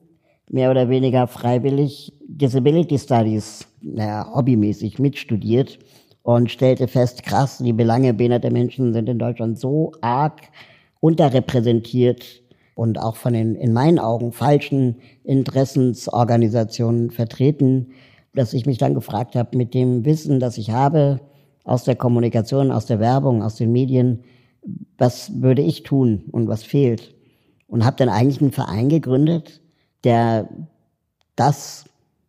mehr 0.50 0.70
oder 0.70 0.88
weniger 0.88 1.26
freiwillig 1.26 2.12
Disability 2.26 2.98
Studies, 2.98 3.66
naja, 3.80 4.30
hobbymäßig 4.34 4.98
mitstudiert 4.98 5.78
und 6.22 6.50
stellte 6.50 6.88
fest, 6.88 7.22
krass, 7.22 7.58
die 7.58 7.72
Belange 7.72 8.14
behinderter 8.14 8.50
Menschen 8.50 8.92
sind 8.92 9.08
in 9.08 9.18
Deutschland 9.18 9.58
so 9.58 9.92
arg 10.00 10.40
unterrepräsentiert 11.00 12.42
und 12.74 12.98
auch 12.98 13.16
von 13.16 13.34
den 13.34 13.54
in 13.54 13.72
meinen 13.72 13.98
Augen 13.98 14.32
falschen 14.32 14.96
Interessensorganisationen 15.22 17.10
vertreten, 17.10 17.92
dass 18.34 18.52
ich 18.52 18.66
mich 18.66 18.78
dann 18.78 18.94
gefragt 18.94 19.36
habe, 19.36 19.56
mit 19.56 19.74
dem 19.74 20.04
Wissen, 20.04 20.40
das 20.40 20.58
ich 20.58 20.70
habe, 20.70 21.20
aus 21.64 21.84
der 21.84 21.96
Kommunikation, 21.96 22.70
aus 22.70 22.86
der 22.86 23.00
Werbung, 23.00 23.42
aus 23.42 23.56
den 23.56 23.72
Medien, 23.72 24.24
was 24.98 25.40
würde 25.40 25.62
ich 25.62 25.82
tun 25.82 26.24
und 26.32 26.48
was 26.48 26.62
fehlt? 26.62 27.14
Und 27.66 27.84
habe 27.84 27.96
dann 27.96 28.08
eigentlich 28.08 28.40
einen 28.40 28.52
Verein 28.52 28.88
gegründet, 28.88 29.60
der 30.04 30.48
das 31.36 31.84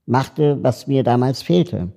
machte, 0.06 0.64
was 0.64 0.88
mir 0.88 1.04
damals 1.04 1.42
fehlte, 1.42 1.92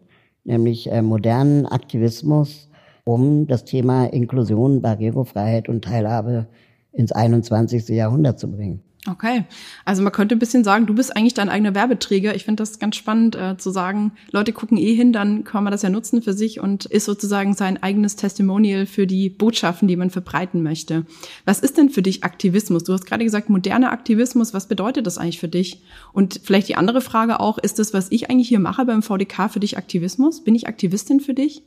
nämlich 0.44 0.90
äh, 0.90 1.02
modernen 1.02 1.66
Aktivismus, 1.66 2.68
um 3.04 3.46
das 3.46 3.64
Thema 3.64 4.06
Inklusion, 4.06 4.82
Barrierefreiheit 4.82 5.68
und 5.68 5.84
Teilhabe 5.84 6.46
ins 6.92 7.12
21. 7.12 7.88
Jahrhundert 7.88 8.38
zu 8.38 8.50
bringen. 8.50 8.82
Okay, 9.06 9.44
also 9.84 10.02
man 10.02 10.12
könnte 10.12 10.34
ein 10.34 10.40
bisschen 10.40 10.64
sagen, 10.64 10.86
du 10.86 10.94
bist 10.94 11.16
eigentlich 11.16 11.32
dein 11.32 11.48
eigener 11.48 11.74
Werbeträger. 11.74 12.34
Ich 12.34 12.44
finde 12.44 12.62
das 12.62 12.80
ganz 12.80 12.96
spannend 12.96 13.36
äh, 13.36 13.56
zu 13.56 13.70
sagen, 13.70 14.12
Leute 14.32 14.52
gucken 14.52 14.76
eh 14.76 14.92
hin, 14.92 15.12
dann 15.12 15.44
kann 15.44 15.62
man 15.62 15.70
das 15.70 15.82
ja 15.82 15.88
nutzen 15.88 16.20
für 16.20 16.32
sich 16.32 16.58
und 16.58 16.84
ist 16.84 17.04
sozusagen 17.04 17.54
sein 17.54 17.80
eigenes 17.80 18.16
Testimonial 18.16 18.86
für 18.86 19.06
die 19.06 19.30
Botschaften, 19.30 19.86
die 19.86 19.96
man 19.96 20.10
verbreiten 20.10 20.62
möchte. 20.62 21.06
Was 21.44 21.60
ist 21.60 21.78
denn 21.78 21.90
für 21.90 22.02
dich 22.02 22.24
Aktivismus? 22.24 22.84
Du 22.84 22.92
hast 22.92 23.06
gerade 23.06 23.24
gesagt, 23.24 23.48
moderner 23.48 23.92
Aktivismus, 23.92 24.52
was 24.52 24.66
bedeutet 24.66 25.06
das 25.06 25.16
eigentlich 25.16 25.38
für 25.38 25.48
dich? 25.48 25.80
Und 26.12 26.40
vielleicht 26.42 26.68
die 26.68 26.76
andere 26.76 27.00
Frage 27.00 27.38
auch, 27.38 27.58
ist 27.58 27.78
das, 27.78 27.94
was 27.94 28.10
ich 28.10 28.28
eigentlich 28.30 28.48
hier 28.48 28.60
mache 28.60 28.84
beim 28.84 29.02
VDK 29.02 29.48
für 29.48 29.60
dich 29.60 29.78
Aktivismus? 29.78 30.42
Bin 30.42 30.56
ich 30.56 30.66
Aktivistin 30.66 31.20
für 31.20 31.34
dich? 31.34 31.62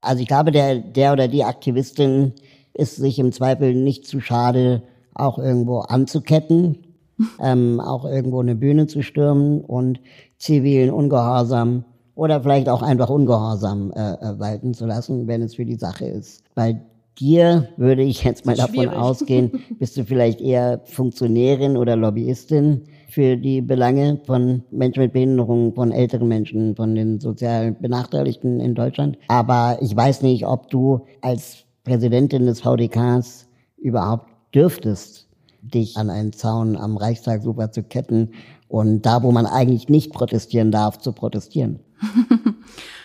Also 0.00 0.20
ich 0.20 0.28
glaube, 0.28 0.50
der, 0.50 0.76
der 0.80 1.12
oder 1.12 1.28
die 1.28 1.44
Aktivistin 1.44 2.32
ist 2.74 2.96
sich 2.96 3.18
im 3.18 3.32
Zweifel 3.32 3.74
nicht 3.74 4.06
zu 4.06 4.20
schade, 4.20 4.82
auch 5.16 5.38
irgendwo 5.38 5.78
anzuketten, 5.80 6.78
ähm, 7.42 7.80
auch 7.80 8.04
irgendwo 8.04 8.40
eine 8.40 8.54
Bühne 8.54 8.86
zu 8.86 9.02
stürmen 9.02 9.60
und 9.62 10.00
zivilen 10.38 10.90
Ungehorsam 10.90 11.84
oder 12.14 12.40
vielleicht 12.40 12.68
auch 12.68 12.82
einfach 12.82 13.10
Ungehorsam 13.10 13.92
äh, 13.92 14.12
äh, 14.12 14.38
walten 14.38 14.74
zu 14.74 14.86
lassen, 14.86 15.26
wenn 15.26 15.42
es 15.42 15.54
für 15.54 15.64
die 15.64 15.76
Sache 15.76 16.06
ist. 16.06 16.42
Bei 16.54 16.80
dir 17.18 17.68
würde 17.76 18.02
ich 18.02 18.24
jetzt 18.24 18.44
mal 18.44 18.56
davon 18.56 18.74
schwierig. 18.74 18.96
ausgehen, 18.96 19.50
bist 19.78 19.96
du 19.96 20.04
vielleicht 20.04 20.40
eher 20.40 20.80
Funktionärin 20.84 21.76
oder 21.76 21.96
Lobbyistin 21.96 22.82
für 23.08 23.36
die 23.36 23.62
Belange 23.62 24.20
von 24.26 24.62
Menschen 24.70 25.02
mit 25.02 25.12
Behinderungen, 25.12 25.74
von 25.74 25.92
älteren 25.92 26.28
Menschen, 26.28 26.76
von 26.76 26.94
den 26.94 27.20
sozial 27.20 27.72
Benachteiligten 27.72 28.60
in 28.60 28.74
Deutschland. 28.74 29.16
Aber 29.28 29.78
ich 29.80 29.94
weiß 29.94 30.22
nicht, 30.22 30.46
ob 30.46 30.68
du 30.70 31.00
als 31.22 31.64
Präsidentin 31.84 32.46
des 32.46 32.60
VDKs 32.60 33.48
überhaupt 33.78 34.26
dürftest, 34.56 35.28
dich 35.60 35.96
an 35.96 36.10
einen 36.10 36.32
Zaun 36.32 36.76
am 36.76 36.96
Reichstag 36.96 37.42
super 37.42 37.70
zu 37.70 37.82
ketten 37.82 38.30
und 38.68 39.02
da, 39.02 39.22
wo 39.22 39.30
man 39.30 39.46
eigentlich 39.46 39.88
nicht 39.88 40.12
protestieren 40.12 40.72
darf, 40.72 40.98
zu 40.98 41.12
protestieren? 41.12 41.80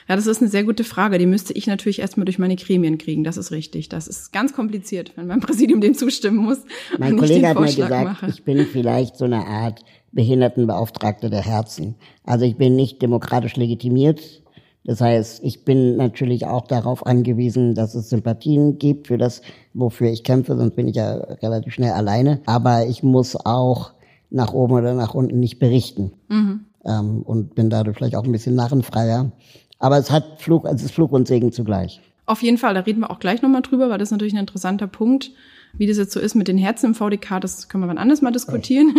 ja, 0.07 0.15
das 0.15 0.27
ist 0.27 0.41
eine 0.41 0.49
sehr 0.49 0.63
gute 0.63 0.83
Frage. 0.83 1.17
Die 1.17 1.25
müsste 1.25 1.53
ich 1.53 1.67
natürlich 1.67 1.99
erstmal 1.99 2.25
durch 2.25 2.39
meine 2.39 2.55
Gremien 2.55 2.97
kriegen. 2.97 3.23
Das 3.23 3.37
ist 3.37 3.51
richtig. 3.51 3.89
Das 3.89 4.07
ist 4.07 4.33
ganz 4.33 4.53
kompliziert, 4.53 5.13
wenn 5.15 5.27
mein 5.27 5.39
Präsidium 5.39 5.81
dem 5.81 5.93
zustimmen 5.93 6.37
muss. 6.37 6.59
Mein 6.97 7.17
Kollege 7.17 7.47
hat 7.47 7.59
mir 7.59 7.67
gesagt, 7.67 8.05
mache. 8.05 8.27
ich 8.27 8.43
bin 8.43 8.65
vielleicht 8.65 9.17
so 9.17 9.25
eine 9.25 9.45
Art 9.45 9.81
Behindertenbeauftragte 10.11 11.29
der 11.29 11.45
Herzen. 11.45 11.95
Also 12.23 12.45
ich 12.45 12.57
bin 12.57 12.75
nicht 12.75 13.01
demokratisch 13.01 13.55
legitimiert 13.55 14.40
das 14.83 14.99
heißt, 14.99 15.43
ich 15.43 15.63
bin 15.63 15.97
natürlich 15.97 16.47
auch 16.47 16.65
darauf 16.65 17.05
angewiesen, 17.05 17.75
dass 17.75 17.93
es 17.93 18.09
Sympathien 18.09 18.79
gibt 18.79 19.07
für 19.07 19.17
das, 19.17 19.41
wofür 19.73 20.09
ich 20.09 20.23
kämpfe, 20.23 20.57
sonst 20.57 20.75
bin 20.75 20.87
ich 20.87 20.95
ja 20.95 21.13
relativ 21.13 21.73
schnell 21.73 21.91
alleine. 21.91 22.41
Aber 22.47 22.87
ich 22.87 23.03
muss 23.03 23.35
auch 23.35 23.91
nach 24.31 24.53
oben 24.53 24.73
oder 24.73 24.95
nach 24.95 25.13
unten 25.13 25.39
nicht 25.39 25.59
berichten. 25.59 26.13
Mhm. 26.29 26.65
Ähm, 26.83 27.21
und 27.21 27.53
bin 27.53 27.69
dadurch 27.69 27.97
vielleicht 27.97 28.15
auch 28.15 28.23
ein 28.23 28.31
bisschen 28.31 28.55
narrenfreier. 28.55 29.31
Aber 29.77 29.97
es 29.97 30.09
hat 30.09 30.41
Flug, 30.41 30.65
es 30.65 30.81
ist 30.81 30.91
Flug 30.91 31.11
und 31.11 31.27
Segen 31.27 31.51
zugleich. 31.51 32.01
Auf 32.25 32.41
jeden 32.41 32.57
Fall, 32.57 32.73
da 32.73 32.79
reden 32.79 33.01
wir 33.01 33.11
auch 33.11 33.19
gleich 33.19 33.41
nochmal 33.41 33.61
drüber, 33.61 33.89
weil 33.89 33.99
das 33.99 34.07
ist 34.07 34.13
natürlich 34.13 34.33
ein 34.33 34.39
interessanter 34.39 34.87
Punkt. 34.87 35.31
Wie 35.77 35.87
das 35.87 35.97
jetzt 35.97 36.11
so 36.11 36.19
ist 36.19 36.35
mit 36.35 36.47
den 36.47 36.57
Herzen 36.57 36.87
im 36.87 36.95
VDK, 36.95 37.39
das 37.39 37.69
können 37.69 37.83
wir 37.83 37.87
wann 37.87 37.97
anders 37.97 38.21
mal 38.21 38.31
diskutieren. 38.31 38.93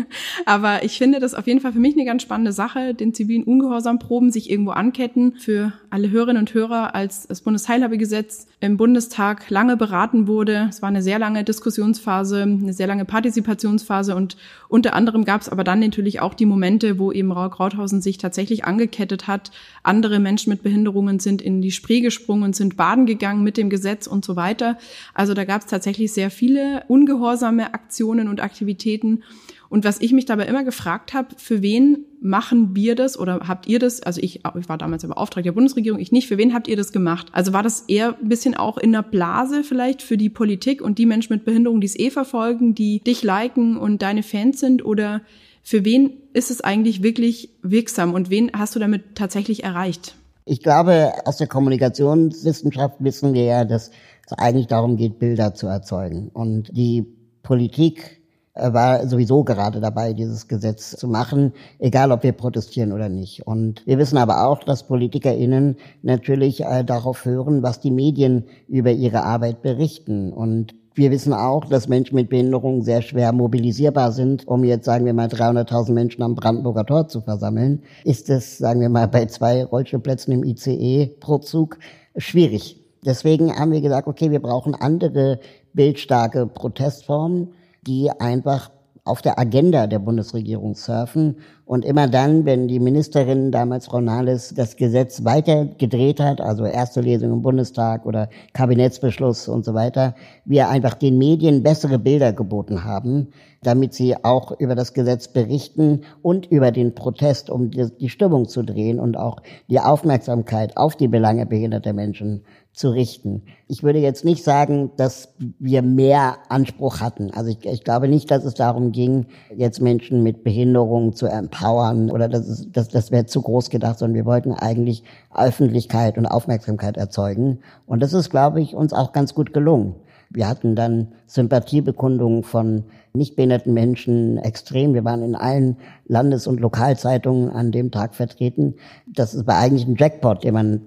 Aber 0.46 0.84
ich 0.84 0.98
finde 0.98 1.20
das 1.20 1.34
auf 1.34 1.46
jeden 1.46 1.60
Fall 1.60 1.72
für 1.72 1.78
mich 1.78 1.94
eine 1.94 2.04
ganz 2.04 2.22
spannende 2.22 2.52
Sache, 2.52 2.94
den 2.94 3.14
zivilen 3.14 3.44
Ungehorsam-Proben 3.44 4.30
sich 4.30 4.50
irgendwo 4.50 4.72
anketten. 4.72 5.34
Für 5.38 5.72
alle 5.90 6.10
Hörerinnen 6.10 6.40
und 6.40 6.54
Hörer, 6.54 6.94
als 6.94 7.26
das 7.26 7.40
Bundesteilhabegesetz 7.40 8.46
im 8.60 8.76
Bundestag 8.76 9.48
lange 9.50 9.76
beraten 9.76 10.26
wurde. 10.26 10.66
Es 10.68 10.82
war 10.82 10.88
eine 10.88 11.02
sehr 11.02 11.18
lange 11.18 11.44
Diskussionsphase, 11.44 12.42
eine 12.42 12.72
sehr 12.72 12.86
lange 12.86 13.04
Partizipationsphase 13.04 14.14
und 14.14 14.36
unter 14.68 14.94
anderem 14.94 15.24
gab 15.24 15.40
es 15.40 15.48
aber 15.48 15.64
dann 15.64 15.80
natürlich 15.80 16.20
auch 16.20 16.34
die 16.34 16.46
Momente, 16.46 16.98
wo 16.98 17.10
eben 17.12 17.30
Krauthausen 17.30 18.02
sich 18.02 18.18
tatsächlich 18.18 18.64
angekettet 18.64 19.26
hat. 19.26 19.50
Andere 19.82 20.18
Menschen 20.18 20.50
mit 20.50 20.62
Behinderungen 20.62 21.20
sind 21.20 21.40
in 21.40 21.62
die 21.62 21.70
Spree 21.70 22.00
gesprungen 22.00 22.42
und 22.42 22.56
sind 22.56 22.76
baden 22.76 23.06
gegangen 23.06 23.42
mit 23.42 23.56
dem 23.56 23.70
Gesetz 23.70 24.06
und 24.06 24.24
so 24.24 24.36
weiter. 24.36 24.76
Also 25.14 25.34
da 25.34 25.44
gab 25.44 25.62
es 25.62 25.68
tatsächlich 25.68 26.12
sehr 26.18 26.32
viele 26.32 26.82
ungehorsame 26.88 27.74
Aktionen 27.74 28.26
und 28.26 28.42
Aktivitäten. 28.42 29.22
Und 29.68 29.84
was 29.84 30.00
ich 30.00 30.12
mich 30.12 30.24
dabei 30.24 30.46
immer 30.46 30.64
gefragt 30.64 31.14
habe, 31.14 31.28
für 31.36 31.62
wen 31.62 32.06
machen 32.20 32.74
wir 32.74 32.96
das 32.96 33.16
oder 33.16 33.42
habt 33.46 33.68
ihr 33.68 33.78
das? 33.78 34.02
Also 34.02 34.20
ich, 34.20 34.40
ich 34.58 34.68
war 34.68 34.78
damals 34.78 35.04
ja 35.04 35.08
Beauftragter 35.08 35.44
der 35.44 35.52
Bundesregierung, 35.52 36.00
ich 36.00 36.10
nicht. 36.10 36.26
Für 36.26 36.36
wen 36.36 36.54
habt 36.54 36.66
ihr 36.66 36.76
das 36.76 36.90
gemacht? 36.90 37.28
Also 37.30 37.52
war 37.52 37.62
das 37.62 37.82
eher 37.82 38.16
ein 38.20 38.28
bisschen 38.28 38.56
auch 38.56 38.78
in 38.78 38.90
der 38.90 39.02
Blase 39.02 39.62
vielleicht 39.62 40.02
für 40.02 40.16
die 40.16 40.28
Politik 40.28 40.82
und 40.82 40.98
die 40.98 41.06
Menschen 41.06 41.34
mit 41.34 41.44
Behinderung, 41.44 41.80
die 41.80 41.86
es 41.86 41.96
eh 41.96 42.10
verfolgen, 42.10 42.74
die 42.74 42.98
dich 42.98 43.22
liken 43.22 43.76
und 43.76 44.02
deine 44.02 44.24
Fans 44.24 44.58
sind? 44.58 44.84
Oder 44.84 45.20
für 45.62 45.84
wen 45.84 46.14
ist 46.32 46.50
es 46.50 46.62
eigentlich 46.62 47.04
wirklich 47.04 47.50
wirksam 47.62 48.12
und 48.12 48.28
wen 48.28 48.50
hast 48.56 48.74
du 48.74 48.80
damit 48.80 49.14
tatsächlich 49.14 49.62
erreicht? 49.62 50.16
Ich 50.46 50.62
glaube, 50.64 51.12
aus 51.26 51.36
der 51.36 51.46
Kommunikationswissenschaft 51.46 52.96
wissen 52.98 53.34
wir 53.34 53.44
ja, 53.44 53.64
dass 53.64 53.92
eigentlich 54.36 54.66
darum 54.66 54.96
geht, 54.96 55.18
Bilder 55.18 55.54
zu 55.54 55.66
erzeugen. 55.66 56.28
Und 56.32 56.76
die 56.76 57.06
Politik 57.42 58.20
äh, 58.58 58.72
war 58.72 59.06
sowieso 59.06 59.44
gerade 59.44 59.80
dabei, 59.80 60.12
dieses 60.12 60.48
Gesetz 60.48 60.96
zu 60.96 61.08
machen, 61.08 61.52
egal 61.78 62.12
ob 62.12 62.22
wir 62.22 62.32
protestieren 62.32 62.92
oder 62.92 63.08
nicht. 63.08 63.46
Und 63.46 63.86
wir 63.86 63.98
wissen 63.98 64.18
aber 64.18 64.46
auch, 64.46 64.64
dass 64.64 64.86
PolitikerInnen 64.86 65.76
natürlich 66.02 66.64
äh, 66.64 66.84
darauf 66.84 67.24
hören, 67.24 67.62
was 67.62 67.80
die 67.80 67.90
Medien 67.90 68.44
über 68.66 68.90
ihre 68.90 69.22
Arbeit 69.22 69.62
berichten. 69.62 70.32
Und 70.32 70.74
wir 70.94 71.12
wissen 71.12 71.32
auch, 71.32 71.64
dass 71.64 71.88
Menschen 71.88 72.16
mit 72.16 72.28
Behinderungen 72.28 72.82
sehr 72.82 73.02
schwer 73.02 73.32
mobilisierbar 73.32 74.10
sind, 74.10 74.48
um 74.48 74.64
jetzt, 74.64 74.84
sagen 74.84 75.06
wir 75.06 75.14
mal, 75.14 75.28
300.000 75.28 75.92
Menschen 75.92 76.22
am 76.22 76.34
Brandenburger 76.34 76.84
Tor 76.84 77.06
zu 77.06 77.20
versammeln. 77.20 77.82
Ist 78.04 78.28
es, 78.30 78.58
sagen 78.58 78.80
wir 78.80 78.88
mal, 78.88 79.06
bei 79.06 79.26
zwei 79.26 79.64
Rollstuhlplätzen 79.64 80.32
im 80.32 80.42
ICE 80.42 81.06
pro 81.20 81.38
Zug 81.38 81.78
schwierig. 82.16 82.87
Deswegen 83.04 83.54
haben 83.54 83.72
wir 83.72 83.80
gesagt, 83.80 84.08
okay, 84.08 84.30
wir 84.30 84.40
brauchen 84.40 84.74
andere 84.74 85.40
bildstarke 85.72 86.46
Protestformen, 86.46 87.54
die 87.86 88.10
einfach 88.10 88.70
auf 89.08 89.22
der 89.22 89.38
Agenda 89.38 89.86
der 89.86 89.98
Bundesregierung 89.98 90.74
surfen. 90.74 91.36
Und 91.64 91.84
immer 91.84 92.08
dann, 92.08 92.44
wenn 92.44 92.68
die 92.68 92.78
Ministerin, 92.78 93.50
damals 93.50 93.86
Frau 93.86 94.00
Nahles, 94.00 94.52
das 94.54 94.76
Gesetz 94.76 95.24
weitergedreht 95.24 96.20
hat, 96.20 96.40
also 96.40 96.64
erste 96.64 97.00
Lesung 97.00 97.32
im 97.32 97.42
Bundestag 97.42 98.06
oder 98.06 98.28
Kabinettsbeschluss 98.52 99.48
und 99.48 99.64
so 99.64 99.74
weiter, 99.74 100.14
wir 100.44 100.68
einfach 100.68 100.94
den 100.94 101.18
Medien 101.18 101.62
bessere 101.62 101.98
Bilder 101.98 102.32
geboten 102.32 102.84
haben, 102.84 103.28
damit 103.62 103.92
sie 103.92 104.14
auch 104.24 104.58
über 104.58 104.74
das 104.74 104.92
Gesetz 104.94 105.28
berichten 105.28 106.02
und 106.22 106.46
über 106.46 106.70
den 106.70 106.94
Protest, 106.94 107.50
um 107.50 107.70
die 107.70 108.08
Stimmung 108.08 108.48
zu 108.48 108.62
drehen 108.62 109.00
und 109.00 109.16
auch 109.16 109.42
die 109.68 109.80
Aufmerksamkeit 109.80 110.76
auf 110.76 110.96
die 110.96 111.08
Belange 111.08 111.44
behinderter 111.44 111.92
Menschen 111.92 112.44
zu 112.78 112.90
richten. 112.90 113.42
Ich 113.66 113.82
würde 113.82 113.98
jetzt 113.98 114.24
nicht 114.24 114.44
sagen, 114.44 114.92
dass 114.96 115.34
wir 115.58 115.82
mehr 115.82 116.36
Anspruch 116.48 117.00
hatten. 117.00 117.32
Also 117.32 117.50
ich, 117.50 117.66
ich 117.66 117.82
glaube 117.82 118.06
nicht, 118.06 118.30
dass 118.30 118.44
es 118.44 118.54
darum 118.54 118.92
ging, 118.92 119.26
jetzt 119.56 119.80
Menschen 119.80 120.22
mit 120.22 120.44
Behinderungen 120.44 121.12
zu 121.12 121.26
empowern 121.26 122.08
oder 122.08 122.28
das, 122.28 122.46
ist, 122.46 122.68
das, 122.72 122.88
das 122.88 123.10
wäre 123.10 123.26
zu 123.26 123.42
groß 123.42 123.70
gedacht, 123.70 123.98
sondern 123.98 124.14
wir 124.14 124.26
wollten 124.26 124.52
eigentlich 124.52 125.02
Öffentlichkeit 125.34 126.18
und 126.18 126.26
Aufmerksamkeit 126.26 126.96
erzeugen. 126.96 127.58
Und 127.84 128.00
das 128.00 128.12
ist, 128.12 128.30
glaube 128.30 128.60
ich, 128.60 128.76
uns 128.76 128.92
auch 128.92 129.10
ganz 129.10 129.34
gut 129.34 129.52
gelungen. 129.52 129.96
Wir 130.30 130.46
hatten 130.46 130.76
dann 130.76 131.08
Sympathiebekundungen 131.26 132.44
von 132.44 132.84
nicht 133.12 133.34
behinderten 133.34 133.74
Menschen 133.74 134.38
extrem. 134.38 134.94
Wir 134.94 135.04
waren 135.04 135.24
in 135.24 135.34
allen 135.34 135.78
Landes- 136.06 136.46
und 136.46 136.60
Lokalzeitungen 136.60 137.50
an 137.50 137.72
dem 137.72 137.90
Tag 137.90 138.14
vertreten. 138.14 138.74
Das 139.06 139.48
war 139.48 139.58
eigentlich 139.58 139.88
ein 139.88 139.96
Jackpot, 139.96 140.44
den 140.44 140.54
man 140.54 140.80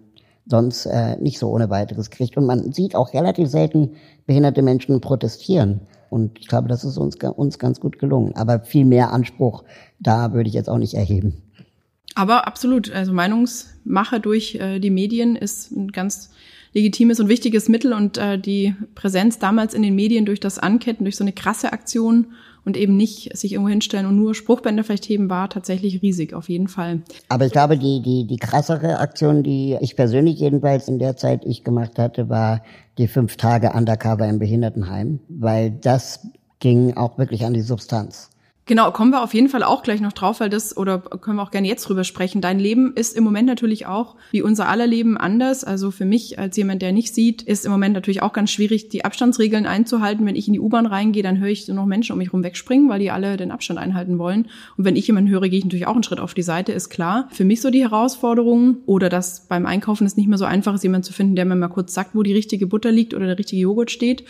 sonst 0.52 0.86
äh, 0.86 1.18
nicht 1.18 1.40
so 1.40 1.50
ohne 1.50 1.72
weiteres 1.72 2.12
kriegt. 2.12 2.38
Und 2.38 2.46
man 2.46 2.72
sieht 2.72 2.96
auch 2.96 3.14
relativ 3.14 3.50
selten 3.50 3.96
behinderte 4.28 4.62
Menschen 4.62 5.02
protestieren. 5.02 5.82
Und 6.12 6.38
ich 6.40 6.48
glaube, 6.48 6.68
das 6.68 6.84
ist 6.84 6.98
uns, 6.98 7.16
uns 7.16 7.58
ganz 7.58 7.80
gut 7.80 7.98
gelungen. 7.98 8.36
Aber 8.36 8.60
viel 8.60 8.86
mehr 8.86 9.12
Anspruch, 9.12 9.64
da 10.00 10.34
würde 10.34 10.50
ich 10.50 10.54
jetzt 10.54 10.70
auch 10.70 10.78
nicht 10.78 10.94
erheben. 10.94 11.42
Aber 12.14 12.46
absolut, 12.46 12.92
also 12.92 13.14
Meinungsmache 13.14 14.20
durch 14.20 14.56
äh, 14.56 14.80
die 14.80 14.90
Medien 14.92 15.36
ist 15.36 15.72
ein 15.72 15.92
ganz 15.92 16.30
legitimes 16.74 17.20
und 17.20 17.30
wichtiges 17.30 17.70
Mittel 17.70 17.94
und 17.94 18.18
äh, 18.18 18.38
die 18.38 18.76
Präsenz 18.94 19.40
damals 19.40 19.74
in 19.74 19.82
den 19.82 19.96
Medien 19.96 20.26
durch 20.26 20.40
das 20.40 20.60
Anketten, 20.60 21.06
durch 21.06 21.16
so 21.16 21.24
eine 21.24 21.34
krasse 21.34 21.74
Aktion 21.74 22.34
und 22.66 22.78
eben 22.78 22.98
nicht 22.98 23.36
sich 23.38 23.54
irgendwo 23.54 23.70
hinstellen 23.70 24.06
und 24.06 24.16
nur 24.16 24.36
Spruchbänder 24.36 24.84
vielleicht 24.84 25.08
heben, 25.10 25.30
war 25.30 25.50
tatsächlich 25.50 26.02
riesig, 26.02 26.34
auf 26.34 26.50
jeden 26.50 26.68
Fall. 26.68 27.02
Aber 27.30 27.46
ich 27.46 27.52
glaube, 27.52 27.78
die, 27.78 28.02
die, 28.02 28.26
die 28.26 28.38
krassere 28.38 29.00
Aktion, 29.00 29.44
die 29.44 29.78
ich 29.82 29.96
persönlich 29.96 30.40
jedenfalls 30.40 30.88
in 30.88 31.00
der 31.00 31.16
Zeit 31.16 31.46
ich 31.46 31.64
gemacht 31.64 31.98
hatte, 31.98 32.30
war 32.30 32.64
die 32.98 33.08
fünf 33.08 33.38
Tage 33.38 33.72
Undercover 33.74 34.28
im 34.28 34.40
Behindertenheim, 34.40 35.20
weil 35.30 35.72
das 35.72 36.28
ging 36.60 36.96
auch 36.98 37.18
wirklich 37.18 37.46
an 37.46 37.54
die 37.54 37.62
Substanz. 37.62 38.31
Genau, 38.72 38.90
kommen 38.92 39.12
wir 39.12 39.22
auf 39.22 39.34
jeden 39.34 39.50
Fall 39.50 39.64
auch 39.64 39.84
gleich 39.84 40.00
noch 40.00 40.14
drauf, 40.14 40.40
weil 40.40 40.50
das, 40.50 40.78
oder 40.78 41.00
können 41.00 41.36
wir 41.36 41.44
auch 41.44 41.52
gerne 41.52 41.68
jetzt 41.68 41.84
drüber 41.84 42.06
sprechen. 42.06 42.40
Dein 42.40 42.58
Leben 42.58 42.94
ist 42.96 43.18
im 43.18 43.26
Moment 43.26 43.46
natürlich 43.46 43.86
auch, 43.86 44.16
wie 44.32 44.42
unser 44.42 44.70
aller 44.70 44.88
Leben, 44.88 45.18
anders. 45.18 45.66
Also 45.66 45.92
für 45.92 46.06
mich 46.06 46.40
als 46.40 46.56
jemand, 46.56 46.82
der 46.82 46.94
nicht 46.94 47.14
sieht, 47.14 47.42
ist 47.42 47.66
im 47.66 47.72
Moment 47.74 47.94
natürlich 47.94 48.22
auch 48.22 48.32
ganz 48.32 48.50
schwierig, 48.50 48.88
die 48.88 49.04
Abstandsregeln 49.04 49.66
einzuhalten. 49.66 50.26
Wenn 50.26 50.38
ich 50.38 50.48
in 50.48 50.54
die 50.54 50.62
U-Bahn 50.62 50.86
reingehe, 50.86 51.22
dann 51.22 51.40
höre 51.40 51.50
ich 51.50 51.68
noch 51.68 51.86
Menschen 51.86 52.14
um 52.14 52.20
mich 52.20 52.32
rum 52.32 52.46
wegspringen, 52.46 52.88
weil 52.88 53.00
die 53.00 53.12
alle 53.12 53.36
den 53.36 53.52
Abstand 53.52 53.78
einhalten 53.78 54.18
wollen. 54.20 54.48
Und 54.78 54.86
wenn 54.86 54.96
ich 54.96 55.06
jemanden 55.06 55.30
höre, 55.30 55.50
gehe 55.50 55.60
ich 55.60 55.66
natürlich 55.66 55.88
auch 55.88 55.96
einen 55.96 56.04
Schritt 56.04 56.22
auf 56.22 56.34
die 56.34 56.42
Seite, 56.42 56.72
ist 56.72 56.88
klar. 56.88 57.28
Für 57.34 57.44
mich 57.44 57.60
so 57.60 57.72
die 57.72 57.82
Herausforderung 57.82 58.78
oder 58.86 59.10
dass 59.10 59.50
beim 59.50 59.66
Einkaufen 59.66 60.08
es 60.08 60.16
nicht 60.16 60.30
mehr 60.30 60.38
so 60.38 60.46
einfach 60.46 60.76
ist, 60.76 60.84
jemanden 60.84 61.04
zu 61.04 61.12
finden, 61.12 61.36
der 61.36 61.44
mir 61.44 61.58
mal 61.58 61.68
kurz 61.68 61.94
sagt, 61.94 62.16
wo 62.16 62.24
die 62.24 62.32
richtige 62.32 62.68
Butter 62.68 62.94
liegt 62.94 63.14
oder 63.14 63.26
der 63.26 63.38
richtige 63.38 63.64
Joghurt 63.64 63.92
steht. 63.92 64.24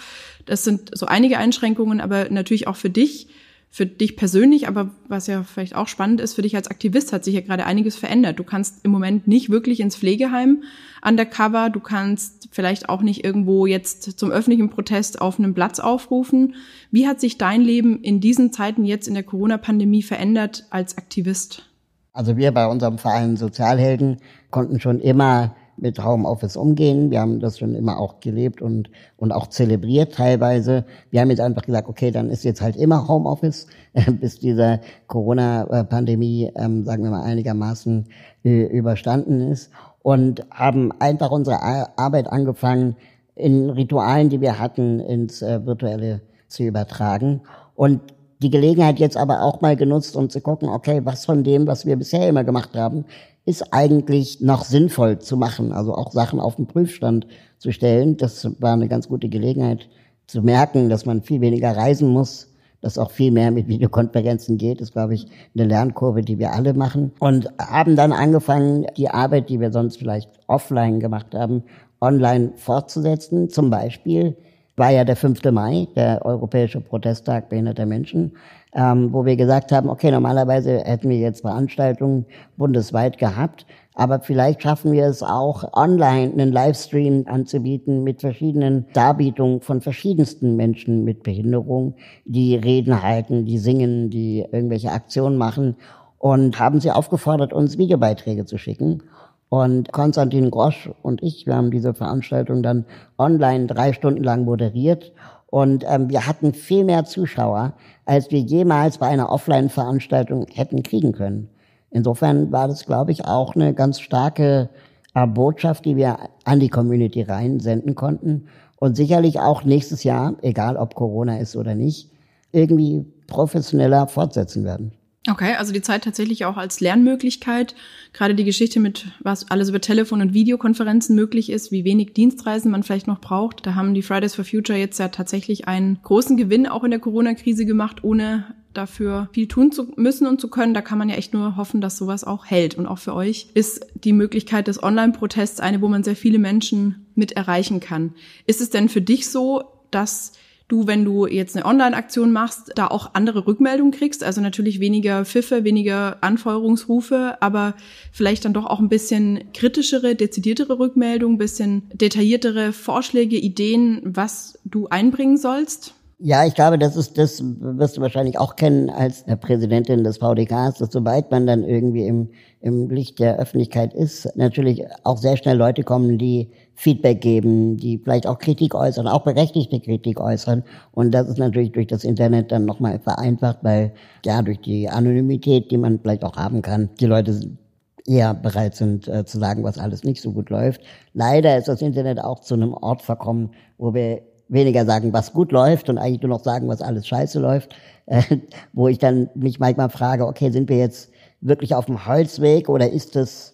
Das 0.47 0.63
sind 0.63 0.89
so 0.97 1.05
einige 1.05 1.37
Einschränkungen, 1.37 2.01
aber 2.01 2.31
natürlich 2.31 2.65
auch 2.65 2.75
für 2.75 2.89
dich 2.89 3.27
für 3.73 3.85
dich 3.85 4.17
persönlich, 4.17 4.67
aber 4.67 4.89
was 5.07 5.27
ja 5.27 5.43
vielleicht 5.43 5.77
auch 5.77 5.87
spannend 5.87 6.19
ist, 6.19 6.33
für 6.33 6.41
dich 6.41 6.57
als 6.57 6.67
Aktivist 6.67 7.13
hat 7.13 7.23
sich 7.23 7.35
ja 7.35 7.39
gerade 7.39 7.65
einiges 7.65 7.95
verändert. 7.95 8.37
Du 8.37 8.43
kannst 8.43 8.83
im 8.83 8.91
Moment 8.91 9.29
nicht 9.29 9.49
wirklich 9.49 9.79
ins 9.79 9.95
Pflegeheim 9.95 10.63
undercover, 11.01 11.69
du 11.69 11.79
kannst 11.79 12.49
vielleicht 12.51 12.89
auch 12.89 13.01
nicht 13.01 13.23
irgendwo 13.23 13.65
jetzt 13.65 14.19
zum 14.19 14.29
öffentlichen 14.29 14.69
Protest 14.69 15.21
auf 15.21 15.39
einem 15.39 15.53
Platz 15.53 15.79
aufrufen. 15.79 16.55
Wie 16.91 17.07
hat 17.07 17.21
sich 17.21 17.37
dein 17.37 17.61
Leben 17.61 18.01
in 18.01 18.19
diesen 18.19 18.51
Zeiten 18.51 18.83
jetzt 18.83 19.07
in 19.07 19.13
der 19.13 19.23
Corona-Pandemie 19.23 20.03
verändert 20.03 20.65
als 20.69 20.97
Aktivist? 20.97 21.63
Also 22.11 22.35
wir 22.35 22.51
bei 22.51 22.67
unserem 22.67 22.97
Verein 22.97 23.37
Sozialhelden 23.37 24.17
konnten 24.49 24.81
schon 24.81 24.99
immer 24.99 25.55
mit 25.81 26.03
Homeoffice 26.03 26.55
umgehen. 26.55 27.11
Wir 27.11 27.19
haben 27.19 27.39
das 27.39 27.59
schon 27.59 27.75
immer 27.75 27.99
auch 27.99 28.19
gelebt 28.19 28.61
und, 28.61 28.89
und 29.17 29.31
auch 29.31 29.47
zelebriert 29.47 30.13
teilweise. 30.13 30.85
Wir 31.09 31.21
haben 31.21 31.29
jetzt 31.29 31.41
einfach 31.41 31.63
gesagt, 31.63 31.89
okay, 31.89 32.11
dann 32.11 32.29
ist 32.29 32.43
jetzt 32.43 32.61
halt 32.61 32.75
immer 32.75 33.07
Homeoffice, 33.07 33.67
bis 34.21 34.39
diese 34.39 34.79
Corona-Pandemie, 35.07 36.51
ähm, 36.55 36.85
sagen 36.85 37.03
wir 37.03 37.11
mal, 37.11 37.23
einigermaßen 37.23 38.07
äh, 38.43 38.63
überstanden 38.65 39.41
ist. 39.51 39.71
Und 40.03 40.45
haben 40.51 40.91
einfach 40.99 41.29
unsere 41.31 41.61
Arbeit 41.97 42.27
angefangen, 42.27 42.95
in 43.35 43.69
Ritualen, 43.69 44.29
die 44.29 44.41
wir 44.41 44.59
hatten, 44.59 44.99
ins 44.99 45.41
äh, 45.41 45.65
Virtuelle 45.65 46.21
zu 46.47 46.63
übertragen. 46.63 47.41
Und 47.75 48.01
die 48.41 48.49
Gelegenheit 48.49 48.99
jetzt 48.99 49.17
aber 49.17 49.41
auch 49.41 49.61
mal 49.61 49.75
genutzt, 49.75 50.15
um 50.15 50.29
zu 50.29 50.41
gucken, 50.41 50.69
okay, 50.69 51.01
was 51.03 51.25
von 51.25 51.43
dem, 51.43 51.67
was 51.67 51.85
wir 51.85 51.95
bisher 51.95 52.27
immer 52.27 52.43
gemacht 52.43 52.75
haben, 52.75 53.05
ist 53.45 53.73
eigentlich 53.73 54.41
noch 54.41 54.63
sinnvoll 54.63 55.19
zu 55.19 55.37
machen, 55.37 55.71
also 55.71 55.95
auch 55.95 56.11
Sachen 56.11 56.39
auf 56.39 56.55
den 56.55 56.67
Prüfstand 56.67 57.27
zu 57.57 57.71
stellen. 57.71 58.17
Das 58.17 58.47
war 58.59 58.73
eine 58.73 58.87
ganz 58.87 59.07
gute 59.07 59.29
Gelegenheit 59.29 59.89
zu 60.27 60.41
merken, 60.41 60.89
dass 60.89 61.05
man 61.05 61.23
viel 61.23 61.41
weniger 61.41 61.75
reisen 61.75 62.09
muss, 62.09 62.53
dass 62.81 62.97
auch 62.97 63.11
viel 63.11 63.31
mehr 63.31 63.51
mit 63.51 63.67
Videokonferenzen 63.67 64.57
geht. 64.57 64.79
Das 64.79 64.89
ist, 64.89 64.93
glaube 64.93 65.15
ich, 65.15 65.27
eine 65.55 65.65
Lernkurve, 65.65 66.21
die 66.21 66.39
wir 66.39 66.53
alle 66.53 66.73
machen. 66.73 67.11
Und 67.19 67.49
haben 67.59 67.95
dann 67.95 68.11
angefangen, 68.11 68.85
die 68.97 69.09
Arbeit, 69.09 69.49
die 69.49 69.59
wir 69.59 69.71
sonst 69.71 69.97
vielleicht 69.97 70.29
offline 70.47 70.99
gemacht 70.99 71.33
haben, 71.33 71.63
online 71.99 72.53
fortzusetzen. 72.55 73.49
Zum 73.49 73.69
Beispiel 73.69 74.35
war 74.75 74.91
ja 74.91 75.03
der 75.03 75.15
5. 75.15 75.43
Mai, 75.51 75.87
der 75.95 76.25
Europäische 76.25 76.81
Protesttag 76.81 77.49
behinderter 77.49 77.85
Menschen 77.85 78.33
ähm, 78.73 79.11
wo 79.11 79.25
wir 79.25 79.35
gesagt 79.35 79.71
haben, 79.71 79.89
okay, 79.89 80.11
normalerweise 80.11 80.79
hätten 80.79 81.09
wir 81.09 81.17
jetzt 81.17 81.41
Veranstaltungen 81.41 82.25
bundesweit 82.57 83.17
gehabt, 83.17 83.65
aber 83.93 84.21
vielleicht 84.21 84.63
schaffen 84.63 84.93
wir 84.93 85.05
es 85.05 85.21
auch, 85.21 85.73
online 85.73 86.31
einen 86.31 86.51
Livestream 86.53 87.25
anzubieten 87.27 88.03
mit 88.03 88.21
verschiedenen 88.21 88.85
Darbietungen 88.93 89.61
von 89.61 89.81
verschiedensten 89.81 90.55
Menschen 90.55 91.03
mit 91.03 91.23
Behinderung, 91.23 91.95
die 92.23 92.55
Reden 92.55 93.03
halten, 93.03 93.45
die 93.45 93.57
singen, 93.57 94.09
die 94.09 94.45
irgendwelche 94.49 94.91
Aktionen 94.91 95.37
machen 95.37 95.75
und 96.17 96.57
haben 96.59 96.79
sie 96.79 96.91
aufgefordert, 96.91 97.51
uns 97.51 97.77
Videobeiträge 97.77 98.45
zu 98.45 98.57
schicken. 98.57 99.03
Und 99.49 99.91
Konstantin 99.91 100.49
Grosch 100.49 100.89
und 101.01 101.21
ich, 101.21 101.45
wir 101.45 101.55
haben 101.55 101.71
diese 101.71 101.93
Veranstaltung 101.93 102.63
dann 102.63 102.85
online 103.17 103.67
drei 103.67 103.91
Stunden 103.91 104.23
lang 104.23 104.45
moderiert 104.45 105.11
und 105.47 105.83
ähm, 105.85 106.09
wir 106.09 106.25
hatten 106.25 106.53
viel 106.53 106.85
mehr 106.85 107.03
Zuschauer, 107.03 107.73
als 108.11 108.29
wir 108.29 108.41
jemals 108.41 108.97
bei 108.97 109.07
einer 109.07 109.31
Offline-Veranstaltung 109.31 110.45
hätten 110.53 110.83
kriegen 110.83 111.13
können. 111.13 111.47
Insofern 111.91 112.51
war 112.51 112.67
das, 112.67 112.85
glaube 112.85 113.13
ich, 113.13 113.23
auch 113.23 113.55
eine 113.55 113.73
ganz 113.73 114.01
starke 114.01 114.69
äh, 115.13 115.25
Botschaft, 115.25 115.85
die 115.85 115.95
wir 115.95 116.17
an 116.43 116.59
die 116.59 116.67
Community 116.67 117.21
rein 117.21 117.61
senden 117.61 117.95
konnten. 117.95 118.47
Und 118.75 118.97
sicherlich 118.97 119.39
auch 119.39 119.63
nächstes 119.63 120.03
Jahr, 120.03 120.35
egal 120.41 120.75
ob 120.75 120.93
Corona 120.93 121.37
ist 121.37 121.55
oder 121.55 121.73
nicht, 121.73 122.11
irgendwie 122.51 123.05
professioneller 123.27 124.07
fortsetzen 124.07 124.65
werden. 124.65 124.91
Okay, 125.29 125.53
also 125.53 125.71
die 125.71 125.83
Zeit 125.83 126.03
tatsächlich 126.03 126.45
auch 126.45 126.57
als 126.57 126.79
Lernmöglichkeit. 126.79 127.75
Gerade 128.11 128.33
die 128.33 128.43
Geschichte 128.43 128.79
mit, 128.79 129.05
was 129.19 129.51
alles 129.51 129.69
über 129.69 129.79
Telefon- 129.79 130.21
und 130.21 130.33
Videokonferenzen 130.33 131.15
möglich 131.15 131.51
ist, 131.51 131.71
wie 131.71 131.85
wenig 131.85 132.13
Dienstreisen 132.13 132.71
man 132.71 132.81
vielleicht 132.81 133.05
noch 133.05 133.21
braucht. 133.21 133.63
Da 133.67 133.75
haben 133.75 133.93
die 133.93 134.01
Fridays 134.01 134.33
for 134.33 134.45
Future 134.45 134.79
jetzt 134.79 134.97
ja 134.97 135.09
tatsächlich 135.09 135.67
einen 135.67 135.99
großen 136.01 136.37
Gewinn 136.37 136.67
auch 136.67 136.83
in 136.83 136.89
der 136.89 136.99
Corona-Krise 136.99 137.65
gemacht, 137.65 138.03
ohne 138.03 138.55
dafür 138.73 139.29
viel 139.31 139.47
tun 139.47 139.71
zu 139.71 139.93
müssen 139.95 140.25
und 140.25 140.41
zu 140.41 140.47
können. 140.47 140.73
Da 140.73 140.81
kann 140.81 140.97
man 140.97 141.09
ja 141.09 141.15
echt 141.15 141.33
nur 141.33 141.55
hoffen, 141.55 141.81
dass 141.81 141.97
sowas 141.97 142.23
auch 142.23 142.47
hält. 142.47 142.75
Und 142.75 142.87
auch 142.87 142.97
für 142.97 143.13
euch 143.13 143.49
ist 143.53 143.85
die 143.93 144.13
Möglichkeit 144.13 144.67
des 144.67 144.81
Online-Protests 144.81 145.59
eine, 145.59 145.81
wo 145.81 145.87
man 145.87 146.03
sehr 146.03 146.15
viele 146.15 146.39
Menschen 146.39 147.05
mit 147.13 147.33
erreichen 147.33 147.79
kann. 147.79 148.15
Ist 148.47 148.59
es 148.59 148.71
denn 148.71 148.89
für 148.89 149.01
dich 149.01 149.29
so, 149.29 149.65
dass 149.91 150.31
du, 150.71 150.87
wenn 150.87 151.03
du 151.03 151.27
jetzt 151.27 151.55
eine 151.55 151.65
Online-Aktion 151.65 152.31
machst, 152.31 152.71
da 152.75 152.87
auch 152.87 153.11
andere 153.13 153.45
Rückmeldungen 153.47 153.91
kriegst. 153.91 154.23
Also 154.23 154.41
natürlich 154.41 154.79
weniger 154.79 155.25
Pfiffe, 155.25 155.63
weniger 155.63 156.17
Anfeuerungsrufe, 156.21 157.37
aber 157.41 157.75
vielleicht 158.11 158.45
dann 158.45 158.53
doch 158.53 158.65
auch 158.65 158.79
ein 158.79 158.89
bisschen 158.89 159.51
kritischere, 159.53 160.15
dezidiertere 160.15 160.79
Rückmeldungen, 160.79 161.37
bisschen 161.37 161.83
detailliertere 161.93 162.73
Vorschläge, 162.73 163.37
Ideen, 163.37 164.01
was 164.03 164.59
du 164.63 164.87
einbringen 164.87 165.37
sollst. 165.37 165.95
Ja, 166.23 166.45
ich 166.45 166.53
glaube, 166.53 166.77
das 166.77 166.95
ist, 166.95 167.17
das 167.17 167.41
wirst 167.41 167.97
du 167.97 168.01
wahrscheinlich 168.01 168.37
auch 168.37 168.55
kennen 168.55 168.91
als 168.91 169.23
Präsidentin 169.39 170.03
des 170.03 170.19
VDKs, 170.19 170.77
dass 170.77 170.91
sobald 170.91 171.31
man 171.31 171.47
dann 171.47 171.63
irgendwie 171.63 172.05
im, 172.05 172.29
im 172.59 172.89
Licht 172.91 173.17
der 173.17 173.39
Öffentlichkeit 173.39 173.91
ist, 173.95 174.29
natürlich 174.35 174.83
auch 175.03 175.17
sehr 175.17 175.35
schnell 175.35 175.57
Leute 175.57 175.83
kommen, 175.83 176.19
die 176.19 176.51
Feedback 176.75 177.21
geben, 177.21 177.75
die 177.77 177.97
vielleicht 177.97 178.27
auch 178.27 178.37
Kritik 178.37 178.75
äußern, 178.75 179.07
auch 179.07 179.23
berechtigte 179.23 179.79
Kritik 179.79 180.19
äußern. 180.19 180.63
Und 180.91 181.09
das 181.11 181.27
ist 181.27 181.39
natürlich 181.39 181.71
durch 181.71 181.87
das 181.87 182.03
Internet 182.03 182.51
dann 182.51 182.65
nochmal 182.65 182.99
vereinfacht, 182.99 183.57
weil 183.63 183.91
ja, 184.23 184.43
durch 184.43 184.61
die 184.61 184.89
Anonymität, 184.89 185.71
die 185.71 185.77
man 185.79 185.99
vielleicht 185.99 186.23
auch 186.23 186.35
haben 186.35 186.61
kann, 186.61 186.91
die 186.99 187.07
Leute 187.07 187.57
eher 188.05 188.35
bereit 188.35 188.75
sind 188.75 189.07
äh, 189.07 189.25
zu 189.25 189.39
sagen, 189.39 189.63
was 189.63 189.79
alles 189.79 190.03
nicht 190.03 190.21
so 190.21 190.33
gut 190.33 190.51
läuft. 190.51 190.81
Leider 191.13 191.57
ist 191.57 191.67
das 191.67 191.81
Internet 191.81 192.23
auch 192.23 192.41
zu 192.41 192.53
einem 192.53 192.73
Ort 192.73 193.01
verkommen, 193.01 193.51
wo 193.79 193.95
wir 193.95 194.21
weniger 194.51 194.85
sagen, 194.85 195.13
was 195.13 195.33
gut 195.33 195.51
läuft 195.51 195.89
und 195.89 195.97
eigentlich 195.97 196.21
nur 196.21 196.29
noch 196.29 196.43
sagen, 196.43 196.67
was 196.67 196.81
alles 196.81 197.07
scheiße 197.07 197.39
läuft, 197.39 197.73
äh, 198.05 198.21
wo 198.73 198.87
ich 198.87 198.99
dann 198.99 199.29
mich 199.33 199.59
manchmal 199.59 199.89
frage, 199.89 200.27
okay, 200.27 200.51
sind 200.51 200.69
wir 200.69 200.77
jetzt 200.77 201.09
wirklich 201.39 201.73
auf 201.73 201.85
dem 201.85 202.05
Holzweg 202.05 202.69
oder 202.69 202.89
ist 202.89 203.15
es 203.15 203.53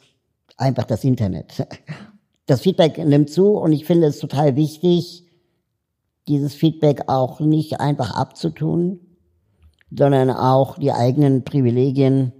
einfach 0.57 0.83
das 0.83 1.03
Internet? 1.03 1.67
Das 2.49 2.61
Feedback 2.61 2.97
nimmt 2.97 3.29
zu 3.29 3.57
und 3.57 3.73
ich 3.73 3.83
finde 3.83 4.07
es 4.07 4.19
total 4.19 4.55
wichtig, 4.55 5.25
dieses 6.29 6.55
Feedback 6.55 7.03
auch 7.07 7.41
nicht 7.41 7.81
einfach 7.81 8.15
abzutun, 8.15 9.01
sondern 9.91 10.29
auch 10.29 10.77
die 10.77 10.93
eigenen 10.93 11.43
Privilegien 11.43 12.31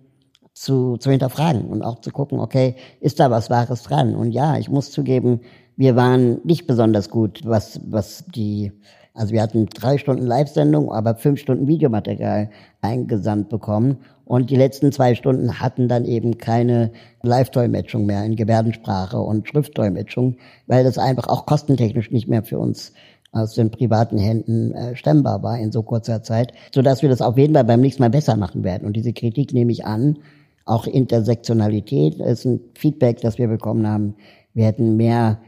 zu, 0.54 0.96
zu 0.96 1.12
hinterfragen 1.12 1.66
und 1.66 1.84
auch 1.84 2.00
zu 2.00 2.12
gucken, 2.12 2.40
okay, 2.40 2.78
ist 3.02 3.20
da 3.20 3.30
was 3.30 3.50
Wahres 3.50 3.84
dran? 3.84 4.16
Und 4.16 4.32
ja, 4.32 4.58
ich 4.58 4.70
muss 4.70 4.92
zugeben, 4.92 5.42
wir 5.78 5.96
waren 5.96 6.42
nicht 6.44 6.68
besonders 6.68 7.10
gut, 7.10 7.42
was, 7.46 7.80
was 7.90 8.26
die, 8.36 8.72
also 9.14 9.32
wir 9.32 9.42
hatten 9.42 9.68
drei 9.68 10.00
Stunden 10.00 10.26
Live-Sendung, 10.26 10.92
aber 10.92 11.16
fünf 11.16 11.40
Stunden 11.40 11.68
Videomaterial 11.68 12.50
eingesandt 12.82 13.50
bekommen. 13.50 13.98
Und 14.26 14.50
die 14.50 14.58
letzten 14.58 14.92
zwei 14.92 15.16
Stunden 15.16 15.62
hatten 15.62 15.88
dann 15.88 16.04
eben 16.04 16.38
keine 16.38 16.92
Live-Dolmetschung 17.22 18.06
mehr 18.06 18.26
in 18.26 18.36
Gebärdensprache 18.36 19.20
und 19.20 19.48
Schriftdolmetschung, 19.48 20.36
weil 20.66 20.84
das 20.84 20.98
einfach 20.98 21.28
auch 21.28 21.46
kostentechnisch 21.46 22.12
nicht 22.12 22.28
mehr 22.28 22.44
für 22.44 22.60
uns 22.60 22.92
aus 23.32 23.54
den 23.54 23.70
privaten 23.70 24.18
Händen 24.18 24.74
äh, 24.74 24.96
stemmbar 24.96 25.44
war 25.44 25.60
in 25.60 25.72
so 25.72 25.84
kurzer 25.84 26.24
Zeit, 26.24 26.54
so 26.74 26.82
dass 26.82 27.04
wir 27.04 27.10
das 27.10 27.22
auf 27.22 27.38
jeden 27.38 27.54
Fall 27.54 27.66
beim 27.66 27.82
nächsten 27.82 28.02
Mal 28.02 28.10
besser 28.10 28.36
machen 28.36 28.64
werden. 28.64 28.88
Und 28.88 28.94
diese 28.94 29.14
Kritik 29.14 29.54
nehme 29.54 29.72
ich 29.72 29.86
an. 29.86 30.18
Auch 30.66 30.88
Intersektionalität 30.88 32.16
ist 32.16 32.46
ein 32.46 32.60
Feedback, 32.74 33.22
das 33.22 33.38
wir 33.38 33.48
bekommen 33.48 33.88
haben. 33.88 34.16
Wir 34.54 34.66
hätten 34.66 34.98
mehr 34.98 35.40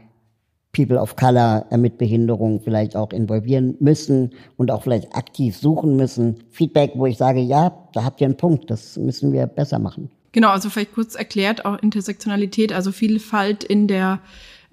People 0.72 0.98
of 0.98 1.16
Color 1.16 1.66
mit 1.76 1.98
Behinderung 1.98 2.60
vielleicht 2.60 2.94
auch 2.94 3.12
involvieren 3.12 3.76
müssen 3.80 4.30
und 4.56 4.70
auch 4.70 4.82
vielleicht 4.82 5.14
aktiv 5.14 5.56
suchen 5.56 5.96
müssen. 5.96 6.44
Feedback, 6.50 6.92
wo 6.94 7.06
ich 7.06 7.16
sage, 7.16 7.40
ja, 7.40 7.76
da 7.92 8.04
habt 8.04 8.20
ihr 8.20 8.26
einen 8.26 8.36
Punkt, 8.36 8.70
das 8.70 8.96
müssen 8.96 9.32
wir 9.32 9.46
besser 9.46 9.78
machen. 9.78 10.10
Genau, 10.32 10.50
also 10.50 10.70
vielleicht 10.70 10.94
kurz 10.94 11.16
erklärt 11.16 11.64
auch 11.64 11.78
Intersektionalität, 11.82 12.72
also 12.72 12.92
Vielfalt 12.92 13.64
in 13.64 13.88
der 13.88 14.20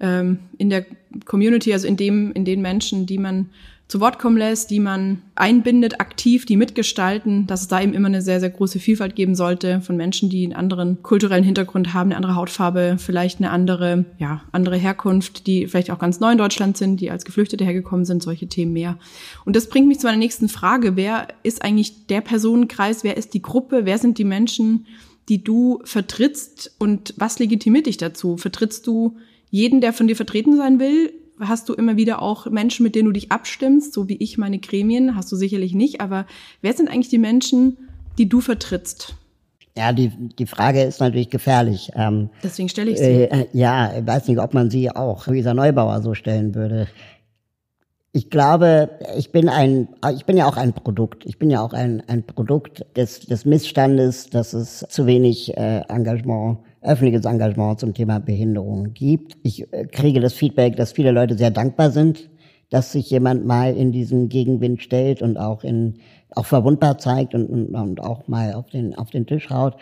ähm, 0.00 0.38
in 0.56 0.70
der 0.70 0.86
Community, 1.24 1.72
also 1.72 1.88
in 1.88 1.96
dem 1.96 2.30
in 2.32 2.44
den 2.44 2.62
Menschen, 2.62 3.06
die 3.06 3.18
man 3.18 3.50
zu 3.88 4.00
Wort 4.00 4.18
kommen 4.18 4.36
lässt, 4.36 4.70
die 4.70 4.80
man 4.80 5.22
einbindet, 5.34 5.98
aktiv, 5.98 6.44
die 6.44 6.58
mitgestalten, 6.58 7.46
dass 7.46 7.62
es 7.62 7.68
da 7.68 7.80
eben 7.80 7.94
immer 7.94 8.08
eine 8.08 8.20
sehr, 8.20 8.38
sehr 8.38 8.50
große 8.50 8.80
Vielfalt 8.80 9.16
geben 9.16 9.34
sollte 9.34 9.80
von 9.80 9.96
Menschen, 9.96 10.28
die 10.28 10.44
einen 10.44 10.52
anderen 10.52 11.02
kulturellen 11.02 11.42
Hintergrund 11.42 11.94
haben, 11.94 12.10
eine 12.10 12.16
andere 12.16 12.34
Hautfarbe, 12.34 12.96
vielleicht 12.98 13.38
eine 13.38 13.50
andere, 13.50 14.04
ja, 14.18 14.42
andere 14.52 14.76
Herkunft, 14.76 15.46
die 15.46 15.66
vielleicht 15.66 15.90
auch 15.90 15.98
ganz 15.98 16.20
neu 16.20 16.32
in 16.32 16.38
Deutschland 16.38 16.76
sind, 16.76 17.00
die 17.00 17.10
als 17.10 17.24
Geflüchtete 17.24 17.64
hergekommen 17.64 18.04
sind, 18.04 18.22
solche 18.22 18.46
Themen 18.46 18.74
mehr. 18.74 18.98
Und 19.46 19.56
das 19.56 19.70
bringt 19.70 19.88
mich 19.88 20.00
zu 20.00 20.06
meiner 20.06 20.18
nächsten 20.18 20.50
Frage. 20.50 20.94
Wer 20.94 21.28
ist 21.42 21.62
eigentlich 21.62 22.06
der 22.08 22.20
Personenkreis? 22.20 23.04
Wer 23.04 23.16
ist 23.16 23.32
die 23.32 23.42
Gruppe? 23.42 23.86
Wer 23.86 23.96
sind 23.96 24.18
die 24.18 24.24
Menschen, 24.24 24.84
die 25.30 25.42
du 25.42 25.80
vertrittst? 25.84 26.74
Und 26.78 27.14
was 27.16 27.38
legitimiert 27.38 27.86
dich 27.86 27.96
dazu? 27.96 28.36
Vertrittst 28.36 28.86
du 28.86 29.16
jeden, 29.50 29.80
der 29.80 29.94
von 29.94 30.08
dir 30.08 30.16
vertreten 30.16 30.58
sein 30.58 30.78
will? 30.78 31.10
Hast 31.40 31.68
du 31.68 31.74
immer 31.74 31.96
wieder 31.96 32.22
auch 32.22 32.46
Menschen, 32.46 32.82
mit 32.82 32.94
denen 32.94 33.06
du 33.06 33.12
dich 33.12 33.30
abstimmst, 33.32 33.92
so 33.92 34.08
wie 34.08 34.16
ich 34.16 34.38
meine 34.38 34.58
Gremien, 34.58 35.14
hast 35.14 35.30
du 35.30 35.36
sicherlich 35.36 35.74
nicht, 35.74 36.00
aber 36.00 36.26
wer 36.62 36.72
sind 36.72 36.88
eigentlich 36.88 37.08
die 37.08 37.18
Menschen, 37.18 37.76
die 38.18 38.28
du 38.28 38.40
vertrittst? 38.40 39.14
Ja, 39.76 39.92
die, 39.92 40.08
die 40.08 40.46
Frage 40.46 40.82
ist 40.82 40.98
natürlich 40.98 41.30
gefährlich. 41.30 41.92
Ähm, 41.94 42.30
Deswegen 42.42 42.68
stelle 42.68 42.90
ich 42.90 42.98
sie. 42.98 43.04
Äh, 43.04 43.46
ja, 43.52 43.96
ich 43.96 44.04
weiß 44.04 44.26
nicht, 44.26 44.40
ob 44.40 44.52
man 44.52 44.70
sie 44.70 44.90
auch 44.90 45.28
Luisa 45.28 45.54
Neubauer 45.54 46.02
so 46.02 46.14
stellen 46.14 46.56
würde. 46.56 46.88
Ich 48.10 48.28
glaube, 48.28 48.90
ich 49.16 49.30
bin 49.30 49.48
ein, 49.48 49.86
ich 50.16 50.24
bin 50.24 50.36
ja 50.36 50.46
auch 50.46 50.56
ein 50.56 50.72
Produkt. 50.72 51.24
Ich 51.26 51.38
bin 51.38 51.48
ja 51.48 51.60
auch 51.60 51.74
ein, 51.74 52.02
ein 52.08 52.24
Produkt 52.24 52.84
des, 52.96 53.20
des 53.20 53.44
Missstandes, 53.44 54.30
dass 54.30 54.52
es 54.52 54.84
zu 54.88 55.06
wenig 55.06 55.56
äh, 55.56 55.82
Engagement 55.88 56.58
öffentliches 56.82 57.24
Engagement 57.24 57.80
zum 57.80 57.94
Thema 57.94 58.20
Behinderung 58.20 58.94
gibt. 58.94 59.36
Ich 59.42 59.72
äh, 59.72 59.86
kriege 59.86 60.20
das 60.20 60.32
Feedback, 60.32 60.76
dass 60.76 60.92
viele 60.92 61.10
Leute 61.10 61.36
sehr 61.36 61.50
dankbar 61.50 61.90
sind, 61.90 62.30
dass 62.70 62.92
sich 62.92 63.10
jemand 63.10 63.46
mal 63.46 63.74
in 63.74 63.92
diesen 63.92 64.28
Gegenwind 64.28 64.82
stellt 64.82 65.22
und 65.22 65.36
auch 65.36 65.64
in 65.64 65.98
auch 66.34 66.46
verwundbar 66.46 66.98
zeigt 66.98 67.34
und, 67.34 67.46
und, 67.46 67.74
und 67.74 68.00
auch 68.00 68.28
mal 68.28 68.52
auf 68.52 68.68
den 68.68 68.94
auf 68.96 69.10
den 69.10 69.26
Tisch 69.26 69.50
haut. 69.50 69.76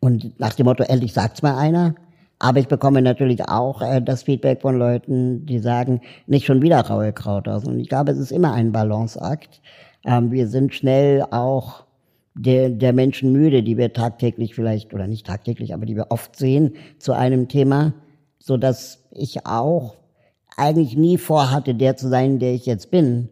Und 0.00 0.38
nach 0.38 0.54
dem 0.54 0.66
Motto, 0.66 0.84
endlich 0.84 1.12
sagt's 1.12 1.42
mal 1.42 1.56
einer. 1.56 1.94
Aber 2.38 2.60
ich 2.60 2.68
bekomme 2.68 3.02
natürlich 3.02 3.48
auch 3.48 3.82
äh, 3.82 4.00
das 4.00 4.22
Feedback 4.22 4.62
von 4.62 4.78
Leuten, 4.78 5.44
die 5.46 5.58
sagen, 5.58 6.00
nicht 6.26 6.46
schon 6.46 6.62
wieder 6.62 6.80
raue 6.80 7.12
Kraut 7.12 7.48
aus. 7.48 7.64
Und 7.64 7.80
ich 7.80 7.88
glaube, 7.88 8.12
es 8.12 8.18
ist 8.18 8.30
immer 8.30 8.52
ein 8.52 8.70
Balanceakt. 8.70 9.60
Ähm, 10.04 10.30
wir 10.30 10.46
sind 10.46 10.72
schnell 10.72 11.24
auch 11.30 11.84
der, 12.38 12.70
der 12.70 12.92
Menschen 12.92 13.32
müde, 13.32 13.62
die 13.62 13.76
wir 13.76 13.92
tagtäglich 13.92 14.54
vielleicht, 14.54 14.94
oder 14.94 15.06
nicht 15.06 15.26
tagtäglich, 15.26 15.74
aber 15.74 15.86
die 15.86 15.96
wir 15.96 16.06
oft 16.10 16.36
sehen, 16.36 16.74
zu 16.98 17.12
einem 17.12 17.48
Thema, 17.48 17.94
so 18.38 18.56
dass 18.56 19.04
ich 19.10 19.46
auch 19.46 19.96
eigentlich 20.56 20.96
nie 20.96 21.18
vorhatte, 21.18 21.74
der 21.74 21.96
zu 21.96 22.08
sein, 22.08 22.38
der 22.38 22.54
ich 22.54 22.66
jetzt 22.66 22.90
bin. 22.90 23.28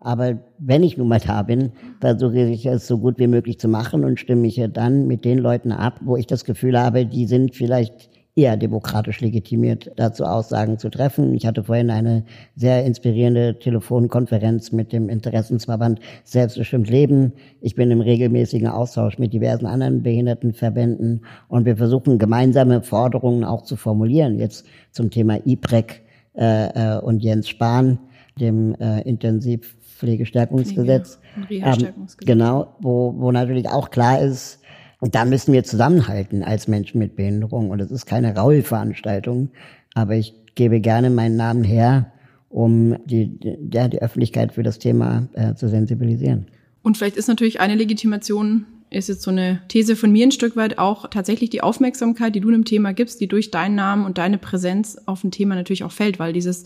Aber 0.00 0.38
wenn 0.58 0.82
ich 0.82 0.96
nun 0.96 1.08
mal 1.08 1.20
da 1.20 1.42
bin, 1.42 1.72
versuche 2.00 2.40
ich 2.40 2.66
es 2.66 2.86
so 2.86 2.98
gut 2.98 3.18
wie 3.18 3.26
möglich 3.26 3.58
zu 3.58 3.68
machen 3.68 4.04
und 4.04 4.20
stimme 4.20 4.42
mich 4.42 4.60
dann 4.72 5.06
mit 5.06 5.24
den 5.24 5.38
Leuten 5.38 5.72
ab, 5.72 6.00
wo 6.02 6.16
ich 6.16 6.26
das 6.26 6.44
Gefühl 6.44 6.78
habe, 6.78 7.04
die 7.04 7.26
sind 7.26 7.56
vielleicht 7.56 8.10
eher 8.38 8.56
demokratisch 8.56 9.20
legitimiert, 9.20 9.90
dazu 9.96 10.24
Aussagen 10.24 10.78
zu 10.78 10.88
treffen. 10.90 11.34
Ich 11.34 11.44
hatte 11.44 11.64
vorhin 11.64 11.90
eine 11.90 12.22
sehr 12.54 12.86
inspirierende 12.86 13.58
Telefonkonferenz 13.58 14.70
mit 14.70 14.92
dem 14.92 15.08
Interessensverband 15.08 15.98
Selbstbestimmt 16.22 16.88
Leben. 16.88 17.32
Ich 17.60 17.74
bin 17.74 17.90
im 17.90 18.00
regelmäßigen 18.00 18.68
Austausch 18.68 19.18
mit 19.18 19.32
diversen 19.32 19.66
anderen 19.66 20.04
Behindertenverbänden 20.04 21.24
und 21.48 21.66
wir 21.66 21.76
versuchen 21.76 22.20
gemeinsame 22.20 22.82
Forderungen 22.82 23.42
auch 23.42 23.62
zu 23.62 23.74
formulieren. 23.74 24.38
Jetzt 24.38 24.64
zum 24.92 25.10
Thema 25.10 25.44
IPREC 25.44 26.02
äh, 26.36 26.94
äh, 26.94 27.00
und 27.00 27.24
Jens 27.24 27.48
Spahn, 27.48 27.98
dem 28.38 28.76
äh, 28.76 29.00
Intensivpflegestärkungsgesetz. 29.00 31.18
Ähm, 31.50 31.88
genau, 32.18 32.76
wo, 32.78 33.12
wo 33.18 33.32
natürlich 33.32 33.68
auch 33.68 33.90
klar 33.90 34.20
ist, 34.20 34.60
und 35.00 35.14
da 35.14 35.24
müssen 35.24 35.52
wir 35.52 35.64
zusammenhalten 35.64 36.42
als 36.42 36.66
Menschen 36.66 36.98
mit 36.98 37.14
Behinderung. 37.16 37.70
Und 37.70 37.80
es 37.80 37.90
ist 37.90 38.06
keine 38.06 38.34
Raulveranstaltung, 38.34 39.50
aber 39.94 40.16
ich 40.16 40.34
gebe 40.54 40.80
gerne 40.80 41.10
meinen 41.10 41.36
Namen 41.36 41.62
her, 41.62 42.12
um 42.48 42.96
die, 43.04 43.38
ja, 43.72 43.88
die 43.88 44.02
Öffentlichkeit 44.02 44.52
für 44.52 44.62
das 44.62 44.78
Thema 44.78 45.28
äh, 45.34 45.54
zu 45.54 45.68
sensibilisieren. 45.68 46.46
Und 46.82 46.96
vielleicht 46.96 47.16
ist 47.16 47.28
natürlich 47.28 47.60
eine 47.60 47.74
Legitimation, 47.74 48.66
ist 48.90 49.08
jetzt 49.08 49.22
so 49.22 49.30
eine 49.30 49.60
These 49.68 49.94
von 49.94 50.10
mir 50.10 50.26
ein 50.26 50.32
Stück 50.32 50.56
weit 50.56 50.78
auch 50.78 51.10
tatsächlich 51.10 51.50
die 51.50 51.60
Aufmerksamkeit, 51.60 52.34
die 52.34 52.40
du 52.40 52.48
einem 52.48 52.64
Thema 52.64 52.92
gibst, 52.92 53.20
die 53.20 53.28
durch 53.28 53.50
deinen 53.50 53.74
Namen 53.74 54.04
und 54.04 54.18
deine 54.18 54.38
Präsenz 54.38 54.96
auf 55.06 55.22
ein 55.22 55.30
Thema 55.30 55.54
natürlich 55.54 55.84
auch 55.84 55.92
fällt, 55.92 56.18
weil 56.18 56.32
dieses 56.32 56.64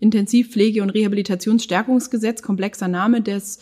Intensivpflege- 0.00 0.82
und 0.82 0.90
Rehabilitationsstärkungsgesetz, 0.90 2.42
komplexer 2.42 2.88
Name, 2.88 3.20
das 3.20 3.58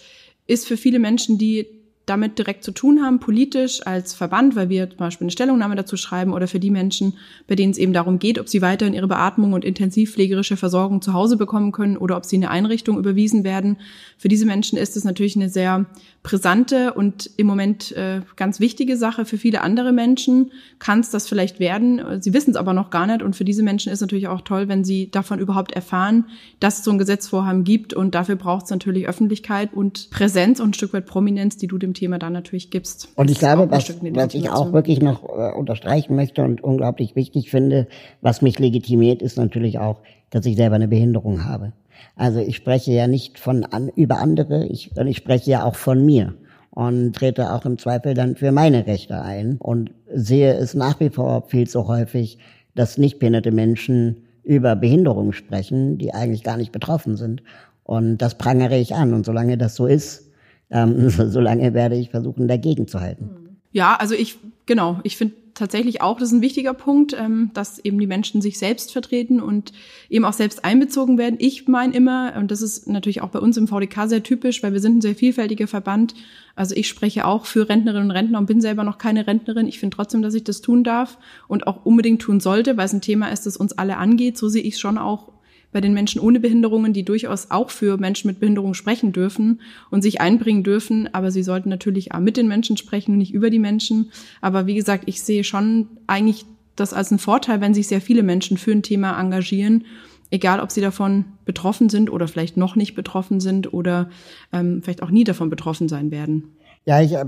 ist 0.46 0.66
für 0.66 0.76
viele 0.76 0.98
Menschen, 0.98 1.38
die 1.38 1.66
damit 2.06 2.38
direkt 2.38 2.64
zu 2.64 2.72
tun 2.72 3.00
haben, 3.02 3.20
politisch 3.20 3.86
als 3.86 4.12
Verband, 4.12 4.56
weil 4.56 4.68
wir 4.68 4.88
zum 4.88 4.98
Beispiel 4.98 5.26
eine 5.26 5.30
Stellungnahme 5.30 5.76
dazu 5.76 5.96
schreiben 5.96 6.32
oder 6.32 6.48
für 6.48 6.58
die 6.58 6.70
Menschen, 6.70 7.14
bei 7.46 7.54
denen 7.54 7.70
es 7.70 7.78
eben 7.78 7.92
darum 7.92 8.18
geht, 8.18 8.40
ob 8.40 8.48
sie 8.48 8.60
weiterhin 8.60 8.94
ihre 8.94 9.06
Beatmung 9.06 9.52
und 9.52 9.64
intensivpflegerische 9.64 10.56
Versorgung 10.56 11.00
zu 11.00 11.12
Hause 11.12 11.36
bekommen 11.36 11.70
können 11.70 11.96
oder 11.96 12.16
ob 12.16 12.24
sie 12.24 12.36
in 12.36 12.44
eine 12.44 12.50
Einrichtung 12.50 12.98
überwiesen 12.98 13.44
werden. 13.44 13.76
Für 14.18 14.28
diese 14.28 14.46
Menschen 14.46 14.78
ist 14.78 14.96
es 14.96 15.04
natürlich 15.04 15.36
eine 15.36 15.48
sehr 15.48 15.86
brisante 16.24 16.92
und 16.94 17.30
im 17.36 17.46
Moment 17.46 17.92
äh, 17.92 18.22
ganz 18.36 18.60
wichtige 18.60 18.96
Sache. 18.96 19.24
Für 19.24 19.38
viele 19.38 19.60
andere 19.60 19.92
Menschen 19.92 20.52
kann 20.78 21.00
es 21.00 21.10
das 21.10 21.28
vielleicht 21.28 21.60
werden. 21.60 22.20
Sie 22.20 22.32
wissen 22.32 22.50
es 22.50 22.56
aber 22.56 22.72
noch 22.72 22.90
gar 22.90 23.06
nicht. 23.06 23.22
Und 23.22 23.36
für 23.36 23.44
diese 23.44 23.62
Menschen 23.62 23.92
ist 23.92 24.00
natürlich 24.00 24.28
auch 24.28 24.40
toll, 24.42 24.68
wenn 24.68 24.84
sie 24.84 25.10
davon 25.10 25.38
überhaupt 25.38 25.72
erfahren, 25.72 26.26
dass 26.60 26.78
es 26.78 26.84
so 26.84 26.90
ein 26.90 26.98
Gesetzvorhaben 26.98 27.64
gibt. 27.64 27.94
Und 27.94 28.14
dafür 28.14 28.36
braucht 28.36 28.64
es 28.64 28.70
natürlich 28.70 29.08
Öffentlichkeit 29.08 29.72
und 29.72 30.10
Präsenz 30.10 30.60
und 30.60 30.70
ein 30.70 30.74
Stück 30.74 30.92
weit 30.92 31.06
Prominenz, 31.06 31.56
die 31.56 31.66
du 31.66 31.78
dem 31.78 31.91
Thema 31.94 32.18
dann 32.18 32.32
natürlich 32.32 32.70
gibst. 32.70 33.08
Und 33.16 33.30
ich 33.30 33.38
glaube, 33.38 33.70
was, 33.70 33.88
was 34.14 34.34
ich 34.34 34.50
auch 34.50 34.72
wirklich 34.72 35.00
noch 35.00 35.24
äh, 35.24 35.52
unterstreichen 35.52 36.16
möchte 36.16 36.42
und 36.42 36.62
unglaublich 36.62 37.16
wichtig 37.16 37.50
finde, 37.50 37.88
was 38.20 38.42
mich 38.42 38.58
legitimiert, 38.58 39.22
ist 39.22 39.36
natürlich 39.36 39.78
auch, 39.78 40.00
dass 40.30 40.46
ich 40.46 40.56
selber 40.56 40.76
eine 40.76 40.88
Behinderung 40.88 41.44
habe. 41.44 41.72
Also 42.16 42.40
ich 42.40 42.56
spreche 42.56 42.92
ja 42.92 43.06
nicht 43.06 43.38
von 43.38 43.64
an, 43.64 43.88
über 43.94 44.18
andere, 44.18 44.66
ich, 44.66 44.90
ich 44.96 45.16
spreche 45.16 45.50
ja 45.50 45.64
auch 45.64 45.76
von 45.76 46.04
mir 46.04 46.34
und 46.70 47.14
trete 47.14 47.52
auch 47.52 47.64
im 47.64 47.78
Zweifel 47.78 48.14
dann 48.14 48.36
für 48.36 48.52
meine 48.52 48.86
Rechte 48.86 49.20
ein 49.20 49.56
und 49.58 49.92
sehe 50.12 50.54
es 50.54 50.74
nach 50.74 51.00
wie 51.00 51.10
vor 51.10 51.48
viel 51.48 51.68
zu 51.68 51.86
häufig, 51.86 52.38
dass 52.74 52.98
nicht 52.98 53.18
behinderte 53.18 53.52
Menschen 53.52 54.24
über 54.42 54.74
Behinderungen 54.74 55.32
sprechen, 55.32 55.98
die 55.98 56.14
eigentlich 56.14 56.42
gar 56.42 56.56
nicht 56.56 56.72
betroffen 56.72 57.16
sind. 57.16 57.42
Und 57.84 58.18
das 58.18 58.36
prangere 58.38 58.78
ich 58.78 58.94
an. 58.94 59.12
Und 59.12 59.26
solange 59.26 59.58
das 59.58 59.74
so 59.74 59.86
ist, 59.86 60.30
ähm, 60.72 61.10
solange 61.30 61.74
werde 61.74 61.96
ich 61.96 62.10
versuchen, 62.10 62.48
dagegen 62.48 62.88
zu 62.88 63.00
halten. 63.00 63.30
Ja, 63.72 63.96
also 63.96 64.14
ich, 64.14 64.38
genau, 64.66 65.00
ich 65.02 65.16
finde 65.16 65.34
tatsächlich 65.54 66.00
auch, 66.00 66.18
das 66.18 66.28
ist 66.28 66.34
ein 66.34 66.42
wichtiger 66.42 66.74
Punkt, 66.74 67.14
ähm, 67.18 67.50
dass 67.54 67.78
eben 67.78 67.98
die 67.98 68.06
Menschen 68.06 68.40
sich 68.40 68.58
selbst 68.58 68.92
vertreten 68.92 69.40
und 69.40 69.72
eben 70.08 70.24
auch 70.24 70.32
selbst 70.32 70.64
einbezogen 70.64 71.18
werden. 71.18 71.36
Ich 71.38 71.68
meine 71.68 71.94
immer, 71.94 72.34
und 72.36 72.50
das 72.50 72.62
ist 72.62 72.88
natürlich 72.88 73.22
auch 73.22 73.28
bei 73.30 73.38
uns 73.38 73.56
im 73.56 73.68
VDK 73.68 74.08
sehr 74.08 74.22
typisch, 74.22 74.62
weil 74.62 74.72
wir 74.72 74.80
sind 74.80 74.98
ein 74.98 75.00
sehr 75.00 75.14
vielfältiger 75.14 75.66
Verband. 75.66 76.14
Also 76.54 76.74
ich 76.74 76.88
spreche 76.88 77.26
auch 77.26 77.46
für 77.46 77.68
Rentnerinnen 77.68 78.10
und 78.10 78.16
Rentner 78.16 78.38
und 78.38 78.46
bin 78.46 78.60
selber 78.60 78.84
noch 78.84 78.98
keine 78.98 79.26
Rentnerin. 79.26 79.66
Ich 79.66 79.78
finde 79.78 79.96
trotzdem, 79.96 80.22
dass 80.22 80.34
ich 80.34 80.44
das 80.44 80.60
tun 80.60 80.84
darf 80.84 81.18
und 81.48 81.66
auch 81.66 81.84
unbedingt 81.84 82.22
tun 82.22 82.40
sollte, 82.40 82.76
weil 82.76 82.86
es 82.86 82.92
ein 82.92 83.00
Thema 83.00 83.28
ist, 83.28 83.46
das 83.46 83.56
uns 83.56 83.72
alle 83.72 83.96
angeht. 83.96 84.38
So 84.38 84.48
sehe 84.48 84.62
ich 84.62 84.74
es 84.74 84.80
schon 84.80 84.98
auch 84.98 85.32
bei 85.72 85.80
den 85.80 85.94
Menschen 85.94 86.20
ohne 86.20 86.38
Behinderungen, 86.38 86.92
die 86.92 87.04
durchaus 87.04 87.50
auch 87.50 87.70
für 87.70 87.96
Menschen 87.96 88.28
mit 88.28 88.40
Behinderung 88.40 88.74
sprechen 88.74 89.12
dürfen 89.12 89.60
und 89.90 90.02
sich 90.02 90.20
einbringen 90.20 90.62
dürfen. 90.62 91.12
Aber 91.12 91.30
sie 91.30 91.42
sollten 91.42 91.70
natürlich 91.70 92.12
auch 92.12 92.20
mit 92.20 92.36
den 92.36 92.46
Menschen 92.46 92.76
sprechen, 92.76 93.16
nicht 93.16 93.32
über 93.32 93.50
die 93.50 93.58
Menschen. 93.58 94.10
Aber 94.40 94.66
wie 94.66 94.74
gesagt, 94.74 95.04
ich 95.06 95.22
sehe 95.22 95.44
schon 95.44 95.88
eigentlich 96.06 96.44
das 96.76 96.92
als 96.92 97.10
einen 97.10 97.18
Vorteil, 97.18 97.60
wenn 97.60 97.74
sich 97.74 97.88
sehr 97.88 98.00
viele 98.00 98.22
Menschen 98.22 98.56
für 98.56 98.72
ein 98.72 98.82
Thema 98.82 99.18
engagieren, 99.18 99.84
egal 100.30 100.60
ob 100.60 100.70
sie 100.70 100.80
davon 100.80 101.24
betroffen 101.44 101.88
sind 101.88 102.10
oder 102.10 102.28
vielleicht 102.28 102.56
noch 102.56 102.76
nicht 102.76 102.94
betroffen 102.94 103.40
sind 103.40 103.72
oder 103.72 104.08
ähm, 104.52 104.82
vielleicht 104.82 105.02
auch 105.02 105.10
nie 105.10 105.24
davon 105.24 105.50
betroffen 105.50 105.88
sein 105.88 106.10
werden. 106.10 106.56
Ja, 106.84 107.00
ich 107.00 107.12
äh, 107.12 107.24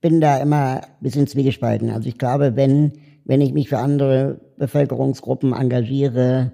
bin 0.00 0.20
da 0.20 0.38
immer 0.38 0.82
ein 0.82 0.86
bisschen 1.00 1.26
zwiegespalten. 1.26 1.90
Also 1.90 2.08
ich 2.08 2.18
glaube, 2.18 2.56
wenn, 2.56 2.92
wenn 3.24 3.40
ich 3.40 3.52
mich 3.52 3.68
für 3.68 3.78
andere 3.78 4.40
Bevölkerungsgruppen 4.58 5.52
engagiere, 5.52 6.52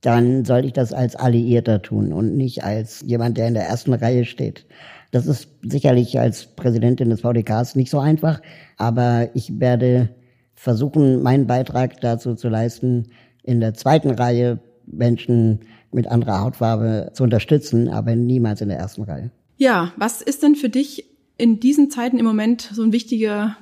dann 0.00 0.44
sollte 0.44 0.68
ich 0.68 0.72
das 0.72 0.92
als 0.92 1.16
Alliierter 1.16 1.82
tun 1.82 2.12
und 2.12 2.36
nicht 2.36 2.64
als 2.64 3.02
jemand, 3.04 3.36
der 3.36 3.48
in 3.48 3.54
der 3.54 3.66
ersten 3.66 3.92
Reihe 3.92 4.24
steht. 4.24 4.66
Das 5.10 5.26
ist 5.26 5.48
sicherlich 5.62 6.18
als 6.20 6.46
Präsidentin 6.46 7.10
des 7.10 7.22
VDKs 7.22 7.74
nicht 7.74 7.90
so 7.90 7.98
einfach, 7.98 8.40
aber 8.76 9.30
ich 9.34 9.58
werde 9.58 10.10
versuchen, 10.54 11.22
meinen 11.22 11.46
Beitrag 11.46 12.00
dazu 12.00 12.34
zu 12.34 12.48
leisten, 12.48 13.08
in 13.42 13.60
der 13.60 13.74
zweiten 13.74 14.10
Reihe 14.10 14.58
Menschen 14.86 15.60
mit 15.92 16.06
anderer 16.06 16.40
Hautfarbe 16.42 17.10
zu 17.14 17.22
unterstützen, 17.22 17.88
aber 17.88 18.14
niemals 18.14 18.60
in 18.60 18.68
der 18.68 18.78
ersten 18.78 19.02
Reihe. 19.02 19.30
Ja, 19.56 19.92
was 19.96 20.20
ist 20.20 20.42
denn 20.42 20.54
für 20.54 20.68
dich 20.68 21.06
in 21.38 21.60
diesen 21.60 21.90
Zeiten 21.90 22.18
im 22.18 22.26
Moment 22.26 22.62
so 22.72 22.82
ein 22.82 22.92
wichtiger 22.92 23.56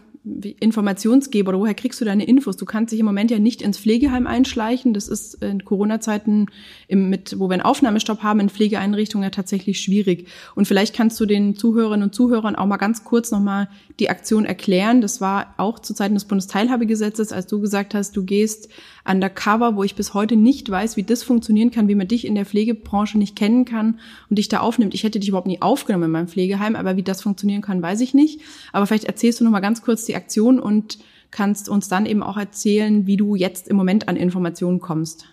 Informationsgeber 0.59 1.57
woher 1.57 1.75
kriegst 1.75 2.01
du 2.01 2.05
deine 2.05 2.25
Infos? 2.25 2.57
Du 2.57 2.65
kannst 2.65 2.93
dich 2.93 2.99
im 2.99 3.07
Moment 3.07 3.31
ja 3.31 3.39
nicht 3.39 3.62
ins 3.62 3.79
Pflegeheim 3.79 4.27
einschleichen. 4.27 4.93
Das 4.93 5.07
ist 5.07 5.35
in 5.35 5.65
Corona-Zeiten, 5.65 6.47
mit, 6.89 7.39
wo 7.39 7.49
wir 7.49 7.55
einen 7.55 7.62
Aufnahmestopp 7.62 8.25
haben, 8.25 8.41
in 8.41 8.49
Pflegeeinrichtungen 8.49 9.23
ja 9.23 9.31
tatsächlich 9.31 9.81
schwierig. 9.81 10.27
Und 10.57 10.67
vielleicht 10.67 10.97
kannst 10.97 11.21
du 11.21 11.27
den 11.27 11.55
Zuhörerinnen 11.55 12.09
und 12.09 12.15
Zuhörern 12.15 12.57
auch 12.57 12.67
mal 12.67 12.77
ganz 12.77 13.05
kurz 13.05 13.31
nochmal 13.31 13.69
die 14.01 14.11
Aktion 14.11 14.45
erklären. 14.45 15.01
Das 15.01 15.21
war 15.21 15.55
auch 15.59 15.79
zu 15.79 15.95
Zeiten 15.95 16.15
des 16.15 16.25
Bundesteilhabegesetzes, 16.25 17.33
als 17.33 17.47
du 17.47 17.61
gesagt 17.61 17.95
hast, 17.95 18.17
du 18.17 18.25
gehst 18.25 18.69
undercover, 19.09 19.77
wo 19.77 19.85
ich 19.85 19.95
bis 19.95 20.12
heute 20.12 20.35
nicht 20.35 20.69
weiß, 20.69 20.97
wie 20.97 21.05
das 21.05 21.23
funktionieren 21.23 21.71
kann, 21.71 21.87
wie 21.87 21.95
man 21.95 22.09
dich 22.09 22.27
in 22.27 22.35
der 22.35 22.47
Pflegebranche 22.47 23.17
nicht 23.17 23.37
kennen 23.37 23.65
kann 23.65 24.01
und 24.29 24.39
dich 24.39 24.49
da 24.49 24.59
aufnimmt. 24.59 24.95
Ich 24.95 25.05
hätte 25.05 25.21
dich 25.21 25.29
überhaupt 25.29 25.47
nie 25.47 25.62
aufgenommen 25.62 26.05
in 26.05 26.11
meinem 26.11 26.29
Pflegeheim, 26.29 26.75
aber 26.75 26.97
wie 26.97 27.05
das 27.05 27.23
funktionieren 27.23 27.62
kann, 27.62 27.81
weiß 27.81 28.01
ich 28.01 28.12
nicht. 28.12 28.41
Aber 28.73 28.87
vielleicht 28.87 29.05
erzählst 29.05 29.39
du 29.39 29.45
noch 29.45 29.53
mal 29.53 29.61
ganz 29.61 29.83
kurz 29.83 30.05
die 30.05 30.15
Aktion 30.16 30.59
und 30.59 30.98
kannst 31.31 31.68
uns 31.68 31.88
dann 31.88 32.07
eben 32.07 32.22
auch 32.22 32.37
erzählen, 32.37 33.07
wie 33.07 33.16
du 33.16 33.35
jetzt 33.35 33.68
im 33.68 33.76
Moment 33.76 34.09
an 34.09 34.16
Informationen 34.16 34.81
kommst. 34.81 35.26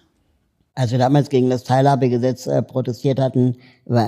Als 0.76 0.92
wir 0.92 0.98
damals 0.98 1.30
gegen 1.30 1.52
das 1.52 1.64
Teilhabegesetz 1.64 2.48
äh, 2.48 2.64
protestiert 2.64 3.20
hatten, 3.20 3.58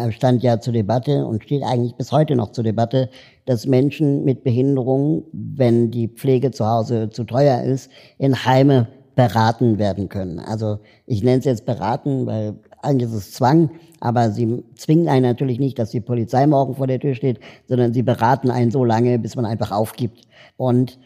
stand 0.09 0.41
ja 0.41 0.59
zur 0.59 0.73
Debatte 0.73 1.25
und 1.25 1.43
steht 1.43 1.61
eigentlich 1.61 1.93
bis 1.93 2.11
heute 2.11 2.35
noch 2.35 2.53
zur 2.53 2.63
Debatte, 2.63 3.11
dass 3.45 3.67
Menschen 3.67 4.23
mit 4.23 4.43
Behinderungen, 4.43 5.25
wenn 5.31 5.91
die 5.91 6.07
Pflege 6.07 6.49
zu 6.49 6.65
Hause 6.65 7.11
zu 7.11 7.23
teuer 7.23 7.61
ist, 7.61 7.91
in 8.17 8.45
Heime 8.45 8.87
beraten 9.15 9.77
werden 9.77 10.09
können. 10.09 10.39
Also 10.39 10.79
ich 11.05 11.23
nenne 11.23 11.37
es 11.37 11.45
jetzt 11.45 11.67
beraten, 11.67 12.25
weil 12.25 12.55
eigentlich 12.85 13.09
ist 13.09 13.15
es 13.15 13.31
Zwang, 13.31 13.69
aber 13.99 14.31
sie 14.31 14.63
zwingen 14.75 15.07
einen 15.07 15.25
natürlich 15.25 15.59
nicht, 15.59 15.79
dass 15.79 15.89
die 15.89 16.01
Polizei 16.01 16.45
morgen 16.47 16.75
vor 16.75 16.87
der 16.87 16.99
Tür 16.99 17.15
steht, 17.15 17.39
sondern 17.67 17.93
sie 17.93 18.03
beraten 18.03 18.51
einen 18.51 18.71
so 18.71 18.85
lange, 18.85 19.19
bis 19.19 19.35
man 19.35 19.45
einfach 19.45 19.71
aufgibt. 19.71 20.21
Und 20.57 20.99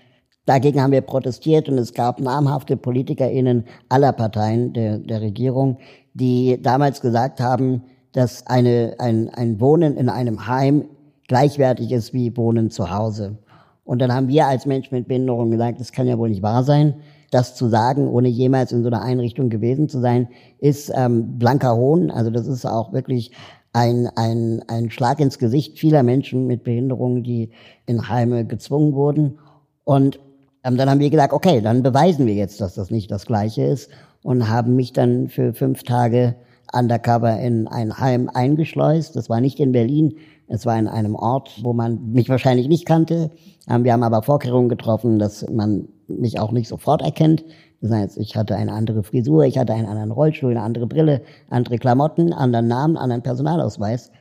dagegen 0.45 0.81
haben 0.81 0.91
wir 0.91 1.01
protestiert 1.01 1.69
und 1.69 1.77
es 1.77 1.93
gab 1.93 2.19
namhafte 2.19 2.77
PolitikerInnen 2.77 3.65
aller 3.89 4.11
Parteien 4.11 4.73
der, 4.73 4.99
der 4.99 5.21
Regierung, 5.21 5.77
die 6.13 6.59
damals 6.61 7.01
gesagt 7.01 7.39
haben, 7.39 7.83
dass 8.11 8.45
eine, 8.47 8.95
ein, 8.99 9.29
ein 9.29 9.59
Wohnen 9.59 9.95
in 9.97 10.09
einem 10.09 10.47
Heim 10.47 10.85
gleichwertig 11.27 11.91
ist 11.91 12.13
wie 12.13 12.35
Wohnen 12.35 12.71
zu 12.71 12.89
Hause. 12.89 13.37
Und 13.85 13.99
dann 13.99 14.13
haben 14.13 14.27
wir 14.27 14.47
als 14.47 14.65
Menschen 14.65 14.95
mit 14.95 15.07
Behinderung 15.07 15.51
gesagt, 15.51 15.79
das 15.79 15.91
kann 15.91 16.07
ja 16.07 16.17
wohl 16.17 16.29
nicht 16.29 16.41
wahr 16.41 16.63
sein 16.63 16.95
das 17.29 17.55
zu 17.55 17.67
sagen, 17.67 18.07
ohne 18.07 18.27
jemals 18.27 18.71
in 18.71 18.83
so 18.83 18.87
einer 18.87 19.01
Einrichtung 19.01 19.49
gewesen 19.49 19.89
zu 19.89 19.99
sein, 19.99 20.29
ist 20.59 20.91
ähm, 20.95 21.37
blanker 21.37 21.75
Hohn. 21.75 22.11
Also 22.11 22.31
das 22.31 22.47
ist 22.47 22.65
auch 22.65 22.93
wirklich 22.93 23.31
ein, 23.73 24.07
ein, 24.15 24.63
ein 24.67 24.89
Schlag 24.89 25.19
ins 25.19 25.37
Gesicht 25.37 25.77
vieler 25.77 26.03
Menschen 26.03 26.47
mit 26.47 26.63
Behinderungen, 26.63 27.23
die 27.23 27.51
in 27.85 28.09
Heime 28.09 28.45
gezwungen 28.45 28.93
wurden. 28.93 29.39
Und 29.83 30.19
ähm, 30.63 30.77
dann 30.77 30.89
haben 30.89 30.99
wir 30.99 31.09
gesagt, 31.09 31.33
okay, 31.33 31.61
dann 31.61 31.83
beweisen 31.83 32.25
wir 32.25 32.33
jetzt, 32.33 32.61
dass 32.61 32.75
das 32.75 32.91
nicht 32.91 33.11
das 33.11 33.25
Gleiche 33.25 33.63
ist 33.63 33.89
und 34.23 34.49
haben 34.49 34.75
mich 34.75 34.93
dann 34.93 35.27
für 35.29 35.53
fünf 35.53 35.83
Tage 35.83 36.35
undercover 36.73 37.39
in 37.39 37.67
ein 37.67 37.97
Heim 37.97 38.29
eingeschleust. 38.33 39.15
Das 39.15 39.29
war 39.29 39.41
nicht 39.41 39.59
in 39.59 39.71
Berlin, 39.71 40.15
es 40.47 40.65
war 40.65 40.77
in 40.77 40.87
einem 40.87 41.15
Ort, 41.15 41.59
wo 41.63 41.73
man 41.73 42.11
mich 42.11 42.29
wahrscheinlich 42.29 42.67
nicht 42.67 42.85
kannte. 42.85 43.31
Ähm, 43.69 43.83
wir 43.83 43.93
haben 43.93 44.03
aber 44.03 44.23
Vorkehrungen 44.23 44.69
getroffen, 44.69 45.19
dass 45.19 45.47
man 45.49 45.87
mich 46.09 46.39
auch 46.39 46.51
nicht 46.51 46.67
sofort 46.67 47.01
erkennt. 47.01 47.43
Das 47.81 47.91
heißt, 47.91 48.17
ich 48.17 48.35
hatte 48.35 48.55
eine 48.55 48.73
andere 48.73 49.03
Frisur, 49.03 49.43
ich 49.45 49.57
hatte 49.57 49.73
einen 49.73 49.87
anderen 49.87 50.11
Rollstuhl, 50.11 50.51
eine 50.51 50.61
andere 50.61 50.87
Brille, 50.87 51.21
andere 51.49 51.77
Klamotten, 51.77 52.33
anderen 52.33 52.67
Namen, 52.67 52.97
anderen 52.97 53.21
Personalausweis 53.21 54.11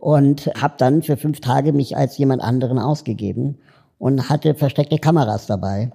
und 0.00 0.50
habe 0.60 0.74
dann 0.78 1.02
für 1.02 1.16
fünf 1.16 1.40
Tage 1.40 1.72
mich 1.72 1.96
als 1.96 2.18
jemand 2.18 2.42
anderen 2.42 2.78
ausgegeben 2.78 3.58
und 3.98 4.28
hatte 4.28 4.54
versteckte 4.54 4.98
Kameras 4.98 5.46
dabei 5.46 5.90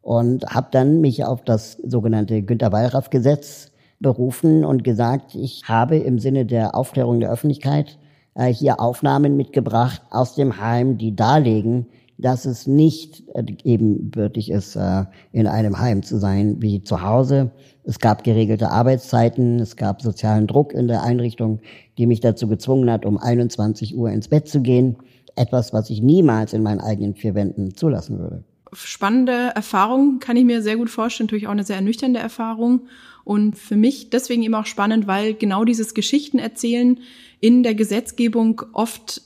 und 0.00 0.44
habe 0.46 0.68
dann 0.70 1.00
mich 1.00 1.24
auf 1.24 1.42
das 1.44 1.72
sogenannte 1.84 2.42
Günter 2.42 2.72
Wallraff 2.72 3.10
Gesetz 3.10 3.70
berufen 4.00 4.64
und 4.64 4.84
gesagt, 4.84 5.34
ich 5.34 5.62
habe 5.66 5.96
im 5.96 6.18
Sinne 6.18 6.44
der 6.44 6.74
Aufklärung 6.74 7.20
der 7.20 7.30
Öffentlichkeit 7.30 7.98
äh, 8.34 8.52
hier 8.52 8.80
Aufnahmen 8.80 9.36
mitgebracht 9.36 10.02
aus 10.10 10.34
dem 10.34 10.60
Heim, 10.60 10.98
die 10.98 11.14
darlegen, 11.14 11.86
dass 12.22 12.46
es 12.46 12.66
nicht 12.66 13.28
äh, 13.34 13.44
ebenbürtig 13.64 14.50
ist, 14.50 14.76
äh, 14.76 15.04
in 15.32 15.46
einem 15.46 15.78
Heim 15.78 16.02
zu 16.02 16.18
sein 16.18 16.62
wie 16.62 16.82
zu 16.82 17.02
Hause. 17.02 17.50
Es 17.84 17.98
gab 17.98 18.24
geregelte 18.24 18.70
Arbeitszeiten, 18.70 19.58
es 19.58 19.76
gab 19.76 20.00
sozialen 20.00 20.46
Druck 20.46 20.72
in 20.72 20.88
der 20.88 21.02
Einrichtung, 21.02 21.60
die 21.98 22.06
mich 22.06 22.20
dazu 22.20 22.48
gezwungen 22.48 22.90
hat, 22.90 23.04
um 23.04 23.18
21 23.18 23.96
Uhr 23.96 24.10
ins 24.10 24.28
Bett 24.28 24.48
zu 24.48 24.60
gehen. 24.60 24.96
Etwas, 25.34 25.72
was 25.72 25.90
ich 25.90 26.00
niemals 26.00 26.52
in 26.52 26.62
meinen 26.62 26.80
eigenen 26.80 27.14
vier 27.14 27.34
Wänden 27.34 27.74
zulassen 27.74 28.18
würde. 28.18 28.44
Spannende 28.72 29.50
Erfahrung, 29.54 30.18
kann 30.18 30.36
ich 30.36 30.44
mir 30.44 30.62
sehr 30.62 30.76
gut 30.76 30.88
vorstellen, 30.88 31.26
natürlich 31.26 31.46
auch 31.46 31.52
eine 31.52 31.64
sehr 31.64 31.76
ernüchternde 31.76 32.20
Erfahrung. 32.20 32.82
Und 33.24 33.56
für 33.56 33.76
mich 33.76 34.10
deswegen 34.10 34.42
eben 34.42 34.54
auch 34.54 34.66
spannend, 34.66 35.06
weil 35.06 35.34
genau 35.34 35.64
dieses 35.64 35.94
Geschichten 35.94 36.38
erzählen 36.38 36.98
in 37.40 37.62
der 37.62 37.74
Gesetzgebung 37.74 38.62
oft 38.72 39.22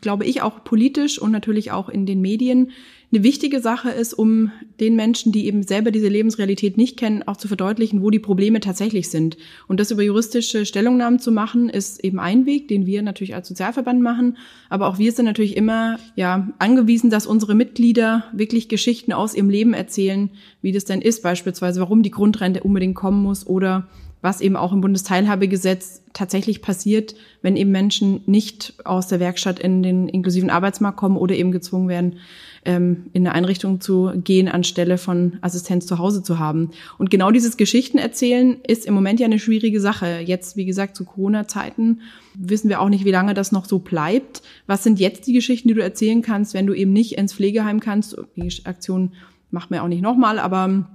glaube 0.00 0.24
ich, 0.24 0.42
auch 0.42 0.64
politisch 0.64 1.18
und 1.18 1.32
natürlich 1.32 1.72
auch 1.72 1.88
in 1.88 2.06
den 2.06 2.20
Medien 2.20 2.70
eine 3.14 3.22
wichtige 3.22 3.60
Sache 3.60 3.90
ist, 3.90 4.12
um 4.12 4.50
den 4.80 4.96
Menschen, 4.96 5.30
die 5.30 5.46
eben 5.46 5.62
selber 5.62 5.92
diese 5.92 6.08
Lebensrealität 6.08 6.76
nicht 6.76 6.96
kennen, 6.96 7.22
auch 7.22 7.36
zu 7.36 7.46
verdeutlichen, 7.46 8.02
wo 8.02 8.10
die 8.10 8.18
Probleme 8.18 8.58
tatsächlich 8.58 9.08
sind. 9.08 9.36
Und 9.68 9.78
das 9.78 9.92
über 9.92 10.02
juristische 10.02 10.66
Stellungnahmen 10.66 11.20
zu 11.20 11.30
machen, 11.30 11.68
ist 11.68 12.02
eben 12.02 12.18
ein 12.18 12.44
Weg, 12.44 12.66
den 12.66 12.86
wir 12.86 13.02
natürlich 13.02 13.36
als 13.36 13.46
Sozialverband 13.46 14.02
machen. 14.02 14.36
Aber 14.68 14.88
auch 14.88 14.98
wir 14.98 15.12
sind 15.12 15.26
natürlich 15.26 15.56
immer, 15.56 15.98
ja, 16.16 16.48
angewiesen, 16.58 17.08
dass 17.08 17.26
unsere 17.26 17.54
Mitglieder 17.54 18.24
wirklich 18.32 18.68
Geschichten 18.68 19.12
aus 19.12 19.34
ihrem 19.34 19.50
Leben 19.50 19.74
erzählen, 19.74 20.30
wie 20.60 20.72
das 20.72 20.84
denn 20.84 21.00
ist, 21.00 21.22
beispielsweise, 21.22 21.80
warum 21.80 22.02
die 22.02 22.10
Grundrente 22.10 22.64
unbedingt 22.64 22.96
kommen 22.96 23.22
muss 23.22 23.46
oder 23.46 23.86
was 24.24 24.40
eben 24.40 24.56
auch 24.56 24.72
im 24.72 24.80
Bundesteilhabegesetz 24.80 26.00
tatsächlich 26.14 26.62
passiert, 26.62 27.14
wenn 27.42 27.56
eben 27.56 27.70
Menschen 27.70 28.22
nicht 28.24 28.72
aus 28.84 29.06
der 29.06 29.20
Werkstatt 29.20 29.58
in 29.58 29.82
den 29.82 30.08
inklusiven 30.08 30.48
Arbeitsmarkt 30.48 30.96
kommen 30.96 31.18
oder 31.18 31.34
eben 31.34 31.52
gezwungen 31.52 31.88
werden, 31.88 32.16
ähm, 32.64 33.10
in 33.12 33.26
eine 33.26 33.34
Einrichtung 33.34 33.82
zu 33.82 34.12
gehen, 34.16 34.48
anstelle 34.48 34.96
von 34.96 35.36
Assistenz 35.42 35.84
zu 35.84 35.98
Hause 35.98 36.22
zu 36.22 36.38
haben. 36.38 36.70
Und 36.96 37.10
genau 37.10 37.30
dieses 37.32 37.58
Geschichten 37.58 37.98
erzählen 37.98 38.56
ist 38.66 38.86
im 38.86 38.94
Moment 38.94 39.20
ja 39.20 39.26
eine 39.26 39.38
schwierige 39.38 39.78
Sache. 39.78 40.20
Jetzt, 40.24 40.56
wie 40.56 40.64
gesagt, 40.64 40.96
zu 40.96 41.04
Corona-Zeiten 41.04 42.00
wissen 42.34 42.70
wir 42.70 42.80
auch 42.80 42.88
nicht, 42.88 43.04
wie 43.04 43.10
lange 43.10 43.34
das 43.34 43.52
noch 43.52 43.66
so 43.66 43.78
bleibt. 43.78 44.40
Was 44.66 44.82
sind 44.82 44.98
jetzt 45.00 45.26
die 45.26 45.34
Geschichten, 45.34 45.68
die 45.68 45.74
du 45.74 45.82
erzählen 45.82 46.22
kannst, 46.22 46.54
wenn 46.54 46.66
du 46.66 46.72
eben 46.72 46.94
nicht 46.94 47.18
ins 47.18 47.34
Pflegeheim 47.34 47.78
kannst? 47.78 48.16
Die 48.36 48.64
Aktion 48.64 49.12
macht 49.50 49.70
man 49.70 49.76
ja 49.76 49.84
auch 49.84 49.88
nicht 49.88 50.02
nochmal, 50.02 50.38
aber 50.38 50.86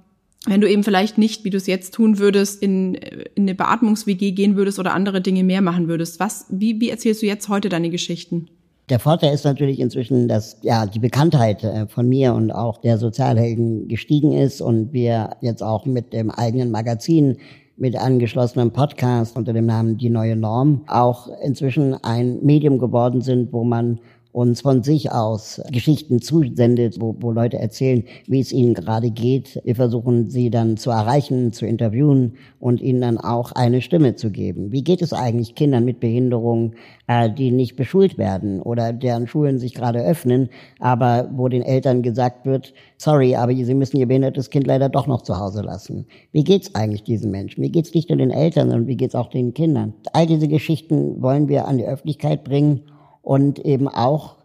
wenn 0.46 0.62
du 0.62 0.70
eben 0.70 0.84
vielleicht 0.84 1.18
nicht, 1.18 1.44
wie 1.44 1.50
du 1.50 1.58
es 1.58 1.68
jetzt 1.68 1.94
tun 1.94 2.18
würdest, 2.18 2.64
in, 2.64 2.96
in 2.96 3.44
eine 3.44 3.56
Beatmungs-WG 3.56 4.32
gehen 4.32 4.56
würdest 4.56 4.80
oder 4.80 4.94
andere 4.94 5.22
Dinge 5.22 5.44
mehr 5.44 5.62
machen 5.62 5.88
würdest. 5.88 6.20
Was, 6.20 6.46
wie, 6.50 6.80
wie 6.80 6.90
erzählst 6.90 7.22
du 7.22 7.26
jetzt 7.26 7.50
heute 7.50 7.70
deine 7.70 7.90
Geschichten? 7.90 8.48
Der 8.90 9.00
Vorteil 9.00 9.34
ist 9.34 9.44
natürlich 9.44 9.80
inzwischen, 9.80 10.28
dass 10.28 10.58
ja 10.64 10.88
die 10.88 11.00
Bekanntheit 11.00 11.64
äh, 11.64 11.88
von 11.88 12.08
mir 12.10 12.34
und 12.34 12.52
auch 12.52 12.78
der 12.78 12.98
Sozialhelden 12.98 13.88
gestiegen 13.88 14.32
ist 14.34 14.62
und 14.62 14.94
wir 14.94 15.38
jetzt 15.42 15.62
auch 15.62 15.86
mit 15.86 16.14
dem 16.14 16.32
eigenen 16.32 16.72
Magazin 16.72 17.38
mit 17.78 17.96
angeschlossenem 17.96 18.72
Podcast 18.72 19.38
unter 19.38 19.54
dem 19.54 19.66
Namen 19.66 19.98
Die 19.98 20.10
neue 20.10 20.36
Norm 20.36 20.82
auch 20.88 21.30
inzwischen 21.44 21.94
ein 22.04 22.44
Medium 22.44 22.80
geworden 22.80 23.22
sind, 23.22 23.54
wo 23.54 23.64
man 23.64 24.00
uns 24.40 24.62
von 24.62 24.84
sich 24.84 25.12
aus 25.12 25.62
Geschichten 25.70 26.22
zusendet, 26.22 27.02
wo, 27.02 27.14
wo 27.20 27.34
Leute 27.34 27.60
erzählen, 27.60 28.06
wie 28.26 28.40
es 28.40 28.54
ihnen 28.54 28.74
gerade 28.74 29.12
geht. 29.12 29.62
Wir 29.66 29.76
versuchen 29.76 30.30
sie 30.30 30.50
dann 30.50 30.78
zu 30.78 30.92
erreichen, 30.92 31.52
zu 31.52 31.66
interviewen 31.66 32.36
und 32.58 32.80
ihnen 32.80 33.02
dann 33.02 33.18
auch 33.18 33.52
eine 33.52 33.82
Stimme 33.82 34.16
zu 34.16 34.32
geben. 34.32 34.72
Wie 34.72 34.82
geht 34.82 35.02
es 35.02 35.12
eigentlich 35.12 35.56
Kindern 35.56 35.84
mit 35.84 36.00
Behinderung, 36.00 36.74
äh, 37.08 37.30
die 37.30 37.52
nicht 37.52 37.76
beschult 37.76 38.18
werden 38.18 38.62
oder 38.62 38.94
deren 38.94 39.28
Schulen 39.28 39.60
sich 39.60 39.74
gerade 39.74 40.00
öffnen, 40.00 40.48
aber 40.80 41.30
wo 41.34 41.50
den 41.50 41.62
Eltern 41.62 42.02
gesagt 42.02 42.46
wird, 42.46 42.74
sorry, 42.96 43.36
aber 43.36 43.54
sie 43.54 43.74
müssen 43.74 43.98
ihr 43.98 44.08
behindertes 44.08 44.50
Kind 44.50 44.66
leider 44.66 44.88
doch 44.88 45.06
noch 45.06 45.24
zu 45.24 45.38
Hause 45.38 45.64
lassen. 45.64 46.06
Wie 46.32 46.46
geht's 46.46 46.74
eigentlich 46.76 47.04
diesen 47.04 47.30
Menschen? 47.30 47.62
Wie 47.62 47.72
geht's 47.72 47.94
nicht 47.94 48.08
nur 48.08 48.18
den 48.18 48.32
Eltern, 48.32 48.70
sondern 48.70 48.88
wie 48.88 48.96
geht's 48.96 49.16
auch 49.16 49.30
den 49.30 49.54
Kindern? 49.54 49.96
All 50.14 50.28
diese 50.28 50.48
Geschichten 50.48 51.22
wollen 51.22 51.50
wir 51.50 51.68
an 51.68 51.78
die 51.78 51.86
Öffentlichkeit 51.86 52.46
bringen 52.46 52.84
und 53.22 53.60
eben 53.60 53.88
auch 53.88 54.36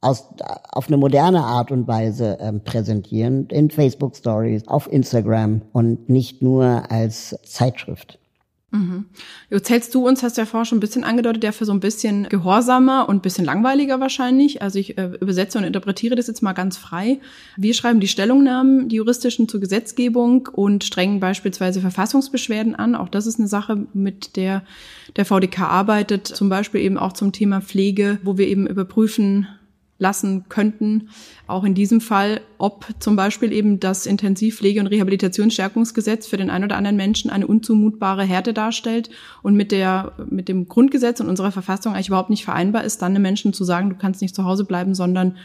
aus, 0.00 0.26
auf 0.70 0.88
eine 0.88 0.96
moderne 0.96 1.42
Art 1.44 1.70
und 1.70 1.86
Weise 1.86 2.38
ähm, 2.40 2.62
präsentieren, 2.62 3.46
in 3.46 3.70
Facebook 3.70 4.16
Stories, 4.16 4.66
auf 4.66 4.90
Instagram 4.92 5.62
und 5.72 6.08
nicht 6.08 6.42
nur 6.42 6.90
als 6.90 7.36
Zeitschrift. 7.44 8.18
Mhm. 8.72 9.04
Jetzt 9.50 9.68
hältst 9.68 9.94
du 9.94 10.08
uns, 10.08 10.22
hast 10.22 10.38
ja 10.38 10.46
vorher 10.46 10.64
schon 10.64 10.78
ein 10.78 10.80
bisschen 10.80 11.04
angedeutet, 11.04 11.42
der 11.42 11.52
für 11.52 11.66
so 11.66 11.72
ein 11.72 11.80
bisschen 11.80 12.26
gehorsamer 12.30 13.06
und 13.06 13.16
ein 13.16 13.20
bisschen 13.20 13.44
langweiliger 13.44 14.00
wahrscheinlich. 14.00 14.62
Also 14.62 14.78
ich 14.78 14.96
äh, 14.96 15.10
übersetze 15.20 15.58
und 15.58 15.64
interpretiere 15.64 16.16
das 16.16 16.26
jetzt 16.26 16.42
mal 16.42 16.54
ganz 16.54 16.78
frei. 16.78 17.20
Wir 17.58 17.74
schreiben 17.74 18.00
die 18.00 18.08
Stellungnahmen, 18.08 18.88
die 18.88 18.96
juristischen 18.96 19.46
zur 19.46 19.60
Gesetzgebung 19.60 20.48
und 20.50 20.84
strengen 20.84 21.20
beispielsweise 21.20 21.82
Verfassungsbeschwerden 21.82 22.74
an. 22.74 22.94
Auch 22.94 23.10
das 23.10 23.26
ist 23.26 23.38
eine 23.38 23.48
Sache, 23.48 23.86
mit 23.92 24.36
der 24.36 24.62
der 25.16 25.26
VDK 25.26 25.60
arbeitet. 25.60 26.26
Zum 26.26 26.48
Beispiel 26.48 26.80
eben 26.80 26.96
auch 26.96 27.12
zum 27.12 27.32
Thema 27.32 27.60
Pflege, 27.60 28.18
wo 28.22 28.38
wir 28.38 28.48
eben 28.48 28.66
überprüfen, 28.66 29.48
lassen 30.02 30.44
könnten, 30.50 31.08
auch 31.46 31.64
in 31.64 31.74
diesem 31.74 32.02
Fall, 32.02 32.42
ob 32.58 32.86
zum 32.98 33.16
Beispiel 33.16 33.52
eben 33.52 33.80
das 33.80 34.06
Intensivpflege- 34.06 34.80
und 34.80 34.88
Rehabilitationsstärkungsgesetz 34.88 36.26
für 36.26 36.36
den 36.36 36.50
einen 36.50 36.64
oder 36.64 36.76
anderen 36.76 36.96
Menschen 36.96 37.30
eine 37.30 37.46
unzumutbare 37.46 38.24
Härte 38.24 38.52
darstellt 38.52 39.08
und 39.42 39.54
mit 39.54 39.72
der, 39.72 40.12
mit 40.28 40.48
dem 40.48 40.68
Grundgesetz 40.68 41.20
und 41.20 41.28
unserer 41.28 41.52
Verfassung 41.52 41.94
eigentlich 41.94 42.08
überhaupt 42.08 42.30
nicht 42.30 42.44
vereinbar 42.44 42.84
ist, 42.84 43.00
dann 43.00 43.14
den 43.14 43.22
Menschen 43.22 43.54
zu 43.54 43.64
sagen, 43.64 43.88
du 43.88 43.96
kannst 43.96 44.20
nicht 44.20 44.34
zu 44.34 44.44
Hause 44.44 44.64
bleiben, 44.64 44.94
sondern 44.94 45.36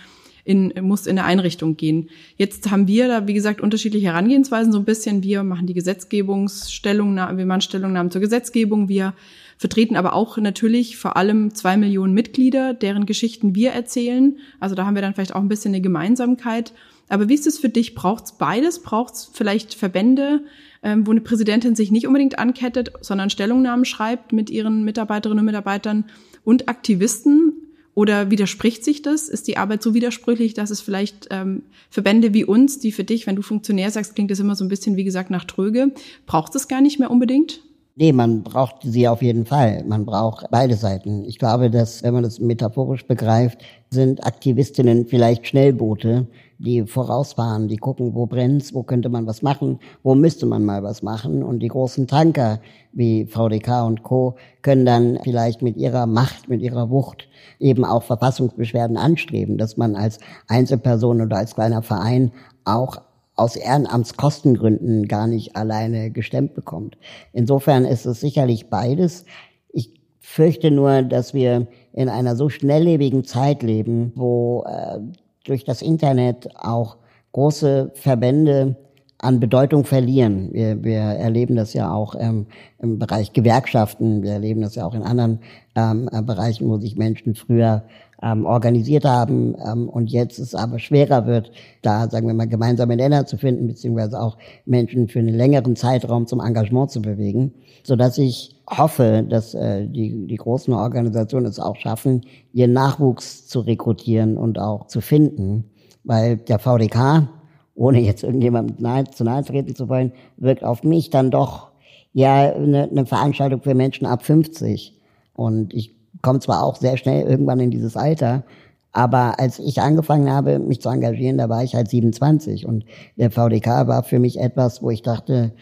in, 0.43 0.73
musst 0.81 1.07
in 1.07 1.19
eine 1.19 1.27
Einrichtung 1.27 1.75
gehen. 1.75 2.09
Jetzt 2.37 2.71
haben 2.71 2.87
wir 2.87 3.07
da, 3.09 3.27
wie 3.27 3.33
gesagt, 3.33 3.59
unterschiedliche 3.59 4.07
Herangehensweisen 4.07 4.71
so 4.71 4.79
ein 4.79 4.85
bisschen. 4.85 5.21
Wir 5.21 5.43
machen 5.43 5.67
die 5.67 5.73
Gesetzgebungsstellungnahmen, 5.73 7.37
wir 7.37 7.45
machen 7.45 7.61
Stellungnahmen 7.61 8.11
zur 8.11 8.21
Gesetzgebung, 8.21 8.87
wir 8.87 9.13
vertreten 9.57 9.95
aber 9.95 10.13
auch 10.13 10.37
natürlich 10.37 10.97
vor 10.97 11.17
allem 11.17 11.53
zwei 11.53 11.77
Millionen 11.77 12.13
Mitglieder, 12.13 12.73
deren 12.73 13.05
Geschichten 13.05 13.55
wir 13.55 13.71
erzählen. 13.71 14.37
Also 14.59 14.75
da 14.75 14.85
haben 14.85 14.95
wir 14.95 15.01
dann 15.01 15.13
vielleicht 15.13 15.35
auch 15.35 15.41
ein 15.41 15.49
bisschen 15.49 15.73
eine 15.73 15.81
Gemeinsamkeit. 15.81 16.73
Aber 17.09 17.29
wie 17.29 17.33
ist 17.33 17.47
es 17.47 17.57
für 17.57 17.69
dich? 17.69 17.95
Braucht 17.95 18.25
es 18.25 18.31
beides? 18.33 18.81
Braucht 18.81 19.15
es 19.15 19.31
vielleicht 19.33 19.73
Verbände, 19.73 20.41
ähm, 20.83 21.07
wo 21.07 21.11
eine 21.11 21.21
Präsidentin 21.21 21.75
sich 21.75 21.91
nicht 21.91 22.05
unbedingt 22.05 22.37
ankettet, 22.37 22.91
sondern 23.01 23.29
Stellungnahmen 23.29 23.85
schreibt 23.85 24.33
mit 24.33 24.49
ihren 24.49 24.83
Mitarbeiterinnen 24.83 25.39
und 25.39 25.45
Mitarbeitern 25.45 26.05
und 26.43 26.69
Aktivisten? 26.69 27.53
Oder 27.95 28.29
widerspricht 28.29 28.85
sich 28.85 29.01
das? 29.01 29.27
Ist 29.27 29.47
die 29.47 29.57
Arbeit 29.57 29.81
so 29.81 29.95
widersprüchlich, 29.95 30.53
dass 30.53 30.69
es 30.69 30.81
vielleicht 30.81 31.29
ähm, 31.31 31.63
Verbände 31.89 32.31
wie 32.31 32.45
uns, 32.45 32.77
die 32.77 32.91
für 32.91 33.03
dich, 33.03 33.25
wenn 33.25 33.35
du 33.35 33.41
Funktionär 33.41 33.89
sagst, 33.89 34.13
klingt 34.13 34.29
das 34.29 34.39
immer 34.39 34.53
so 34.53 34.63
ein 34.63 34.67
bisschen, 34.67 34.97
wie 34.97 35.03
gesagt, 35.03 35.31
nach 35.31 35.45
Tröge, 35.45 35.91
braucht 36.27 36.53
es 36.53 36.67
gar 36.67 36.81
nicht 36.81 36.99
mehr 36.99 37.09
unbedingt? 37.09 37.61
Nee, 37.99 38.11
man 38.11 38.43
braucht 38.43 38.83
sie 38.83 39.07
auf 39.07 39.23
jeden 39.23 39.47
Fall. 39.47 39.83
Man 39.87 40.05
braucht 40.05 40.51
beide 40.51 40.75
Seiten. 40.75 41.25
Ich 41.25 41.39
glaube, 41.39 41.71
dass, 41.71 42.03
wenn 42.03 42.13
man 42.13 42.21
das 42.21 42.39
metaphorisch 42.39 43.07
begreift, 43.07 43.57
sind 43.89 44.23
Aktivistinnen 44.23 45.07
vielleicht 45.07 45.47
Schnellboote, 45.47 46.27
die 46.59 46.85
vorausfahren, 46.85 47.67
die 47.67 47.77
gucken, 47.77 48.13
wo 48.13 48.27
brennt's, 48.27 48.71
wo 48.75 48.83
könnte 48.83 49.09
man 49.09 49.25
was 49.25 49.41
machen, 49.41 49.79
wo 50.03 50.13
müsste 50.13 50.45
man 50.45 50.63
mal 50.63 50.83
was 50.83 51.01
machen. 51.01 51.41
Und 51.41 51.61
die 51.61 51.69
großen 51.69 52.05
Tanker 52.05 52.59
wie 52.93 53.25
VDK 53.25 53.87
und 53.87 54.03
Co. 54.03 54.35
können 54.61 54.85
dann 54.85 55.17
vielleicht 55.23 55.63
mit 55.63 55.75
ihrer 55.75 56.05
Macht, 56.05 56.49
mit 56.49 56.61
ihrer 56.61 56.91
Wucht 56.91 57.27
eben 57.59 57.83
auch 57.83 58.03
Verfassungsbeschwerden 58.03 58.97
anstreben, 58.97 59.57
dass 59.57 59.75
man 59.75 59.95
als 59.95 60.19
Einzelperson 60.47 61.19
oder 61.19 61.37
als 61.37 61.55
kleiner 61.55 61.81
Verein 61.81 62.31
auch 62.63 63.01
aus 63.37 63.55
Ehrenamtskostengründen 63.55 65.07
gar 65.07 65.27
nicht 65.27 65.55
alleine 65.55 66.11
gestemmt 66.11 66.53
bekommt. 66.55 66.97
Insofern 67.31 67.85
ist 67.85 68.05
es 68.05 68.19
sicherlich 68.19 68.69
beides. 68.69 69.25
Ich 69.69 69.93
fürchte 70.19 70.71
nur, 70.71 71.03
dass 71.03 71.33
wir 71.33 71.67
in 71.93 72.09
einer 72.09 72.35
so 72.35 72.49
schnelllebigen 72.49 73.23
Zeit 73.23 73.63
leben, 73.63 74.11
wo 74.15 74.65
äh, 74.67 74.99
durch 75.45 75.63
das 75.63 75.81
Internet 75.81 76.49
auch 76.55 76.97
große 77.31 77.91
Verbände 77.93 78.75
an 79.19 79.39
Bedeutung 79.39 79.83
verlieren. 79.83 80.53
Wir, 80.53 80.83
wir 80.83 80.99
erleben 80.99 81.55
das 81.55 81.73
ja 81.73 81.91
auch 81.91 82.15
ähm, 82.19 82.47
im 82.79 82.99
Bereich 82.99 83.33
Gewerkschaften, 83.33 84.21
wir 84.21 84.31
erleben 84.31 84.61
das 84.61 84.75
ja 84.75 84.85
auch 84.85 84.93
in 84.93 85.03
anderen 85.03 85.39
ähm, 85.75 86.09
Bereichen, 86.23 86.69
wo 86.69 86.77
sich 86.77 86.97
Menschen 86.97 87.33
früher 87.33 87.83
ähm, 88.21 88.45
organisiert 88.45 89.05
haben 89.05 89.55
ähm, 89.65 89.89
und 89.89 90.11
jetzt 90.11 90.39
es 90.39 90.55
aber 90.55 90.79
schwerer 90.79 91.27
wird, 91.27 91.51
da, 91.81 92.09
sagen 92.09 92.27
wir 92.27 92.33
mal, 92.33 92.47
gemeinsame 92.47 92.95
Nenner 92.95 93.25
zu 93.25 93.37
finden, 93.37 93.67
beziehungsweise 93.67 94.19
auch 94.19 94.37
Menschen 94.65 95.07
für 95.07 95.19
einen 95.19 95.35
längeren 95.35 95.75
Zeitraum 95.75 96.25
zum 96.25 96.39
Engagement 96.39 96.91
zu 96.91 97.01
bewegen, 97.01 97.53
so 97.83 97.95
dass 97.95 98.17
ich 98.17 98.55
hoffe, 98.69 99.25
dass 99.27 99.53
äh, 99.53 99.87
die, 99.87 100.27
die 100.27 100.35
großen 100.35 100.73
Organisationen 100.73 101.45
es 101.45 101.59
auch 101.59 101.75
schaffen, 101.75 102.21
ihren 102.53 102.73
Nachwuchs 102.73 103.47
zu 103.47 103.59
rekrutieren 103.61 104.37
und 104.37 104.59
auch 104.59 104.87
zu 104.87 105.01
finden, 105.01 105.65
weil 106.03 106.37
der 106.37 106.59
VDK, 106.59 107.27
ohne 107.75 107.99
jetzt 107.99 108.23
irgendjemandem 108.23 108.77
nahe, 108.79 109.03
zu 109.05 109.23
nahe 109.23 109.43
treten 109.43 109.75
zu 109.75 109.87
wollen, 109.89 110.11
wirkt 110.37 110.63
auf 110.63 110.83
mich 110.83 111.11
dann 111.11 111.29
doch 111.29 111.67
ja 112.13 112.51
eine, 112.51 112.89
eine 112.89 113.05
Veranstaltung 113.05 113.61
für 113.61 113.75
Menschen 113.75 114.07
ab 114.07 114.25
50. 114.25 114.99
Und 115.33 115.73
ich 115.73 115.96
komme 116.21 116.39
zwar 116.39 116.63
auch 116.63 116.75
sehr 116.75 116.97
schnell 116.97 117.27
irgendwann 117.27 117.59
in 117.59 117.71
dieses 117.71 117.95
Alter, 117.95 118.43
aber 118.91 119.39
als 119.39 119.59
ich 119.59 119.79
angefangen 119.79 120.31
habe, 120.31 120.59
mich 120.59 120.81
zu 120.81 120.89
engagieren, 120.89 121.37
da 121.37 121.49
war 121.49 121.63
ich 121.63 121.75
halt 121.75 121.89
27 121.89 122.65
und 122.65 122.83
der 123.15 123.29
VDK 123.29 123.87
war 123.87 124.03
für 124.03 124.19
mich 124.19 124.39
etwas, 124.39 124.81
wo 124.81 124.89
ich 124.89 125.03
dachte, 125.03 125.53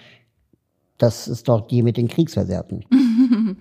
das 0.98 1.28
ist 1.28 1.50
doch 1.50 1.68
die 1.68 1.84
mit 1.84 1.98
den 1.98 2.08
Kriegsversehrten. 2.08 2.86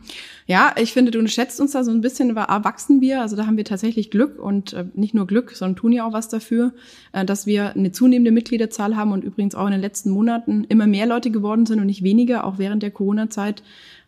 Ja, 0.47 0.75
ich 0.79 0.93
finde, 0.93 1.11
du 1.11 1.27
schätzt 1.27 1.59
uns 1.59 1.73
da 1.73 1.85
so 1.85 1.91
ein 1.91 2.03
bisschen, 2.03 2.37
erwachsen 2.37 3.01
wir. 3.01 3.23
Also 3.23 3.35
da 3.35 3.47
haben 3.47 3.57
wir 3.57 3.65
tatsächlich 3.65 4.11
Glück 4.11 4.39
und 4.39 4.75
äh, 4.75 4.85
nicht 4.95 5.15
nur 5.15 5.27
Glück, 5.27 5.53
sondern 5.53 5.77
tun 5.77 5.93
ja 5.93 6.07
auch 6.07 6.13
was 6.13 6.29
dafür, 6.29 6.75
äh, 7.13 7.25
dass 7.25 7.47
wir 7.47 7.75
eine 7.75 7.93
zunehmende 7.93 8.31
Mitgliederzahl 8.31 8.95
haben 8.95 9.13
und 9.13 9.25
übrigens 9.25 9.55
auch 9.55 9.65
in 9.65 9.73
den 9.73 9.81
letzten 9.81 10.11
Monaten 10.11 10.65
immer 10.65 10.87
mehr 10.87 11.07
Leute 11.07 11.31
geworden 11.31 11.65
sind 11.65 11.81
und 11.81 11.87
nicht 11.87 12.03
weniger, 12.03 12.45
auch 12.45 12.59
während 12.59 12.83
der 12.83 12.91
Corona-Zeit 12.91 13.63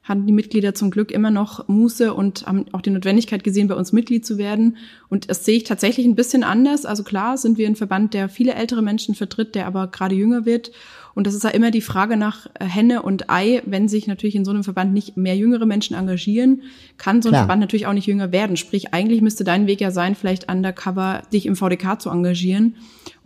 hatten 0.07 0.25
die 0.25 0.33
Mitglieder 0.33 0.73
zum 0.73 0.93
Glück 0.93 1.11
immer 1.11 1.33
noch 1.33 1.67
Muße 1.67 2.15
und 2.15 2.47
haben 2.47 2.67
auch 2.73 2.81
die 2.81 2.91
Notwendigkeit 2.91 3.43
gesehen, 3.43 3.67
bei 3.67 3.75
uns 3.75 3.93
Mitglied 3.93 4.25
zu 4.25 4.39
werden. 4.39 4.77
Und 5.09 5.29
das 5.29 5.45
sehe 5.45 5.57
ich 5.57 5.65
tatsächlich 5.65 6.07
ein 6.07 6.15
bisschen 6.15 6.45
anders. 6.45 6.87
Also 6.87 7.03
klar 7.03 7.37
sind 7.37 7.59
wir 7.59 7.67
ein 7.67 7.75
Verband, 7.75 8.15
der 8.15 8.29
viele 8.29 8.55
ältere 8.55 8.83
Menschen 8.83 9.17
vertritt, 9.17 9.57
der 9.57 9.67
aber 9.67 9.89
gerade 9.89 10.15
jünger 10.15 10.47
wird. 10.47 10.71
Und 11.15 11.27
das 11.27 11.35
ist 11.35 11.43
ja 11.43 11.51
immer 11.51 11.73
die 11.73 11.81
Frage 11.81 12.17
nach 12.17 12.47
Henne 12.61 13.03
und 13.03 13.31
Ei. 13.31 13.63
Wenn 13.67 13.89
sich 13.89 14.07
natürlich 14.07 14.37
in 14.37 14.45
so 14.45 14.53
einem 14.53 14.63
Verband 14.63 14.93
nicht 14.93 15.17
mehr 15.17 15.37
jüngere 15.37 15.67
Menschen 15.67 15.97
engagieren, 15.97 16.63
kann 16.99 17.21
so 17.21 17.29
ein 17.29 17.33
Klar. 17.33 17.43
Verband 17.43 17.63
natürlich 17.63 17.89
auch 17.89 17.93
nicht 17.93 18.07
jünger 18.07 18.31
werden. 18.31 18.57
Sprich, 18.57 18.95
eigentlich 18.95 19.23
müsste 19.23 19.43
dein 19.43 19.67
Weg 19.67 19.81
ja 19.81 19.91
sein, 19.91 20.15
vielleicht 20.15 20.49
undercover 20.53 21.23
dich 21.33 21.47
im 21.47 21.57
VDK 21.57 22.01
zu 22.01 22.11
engagieren 22.11 22.77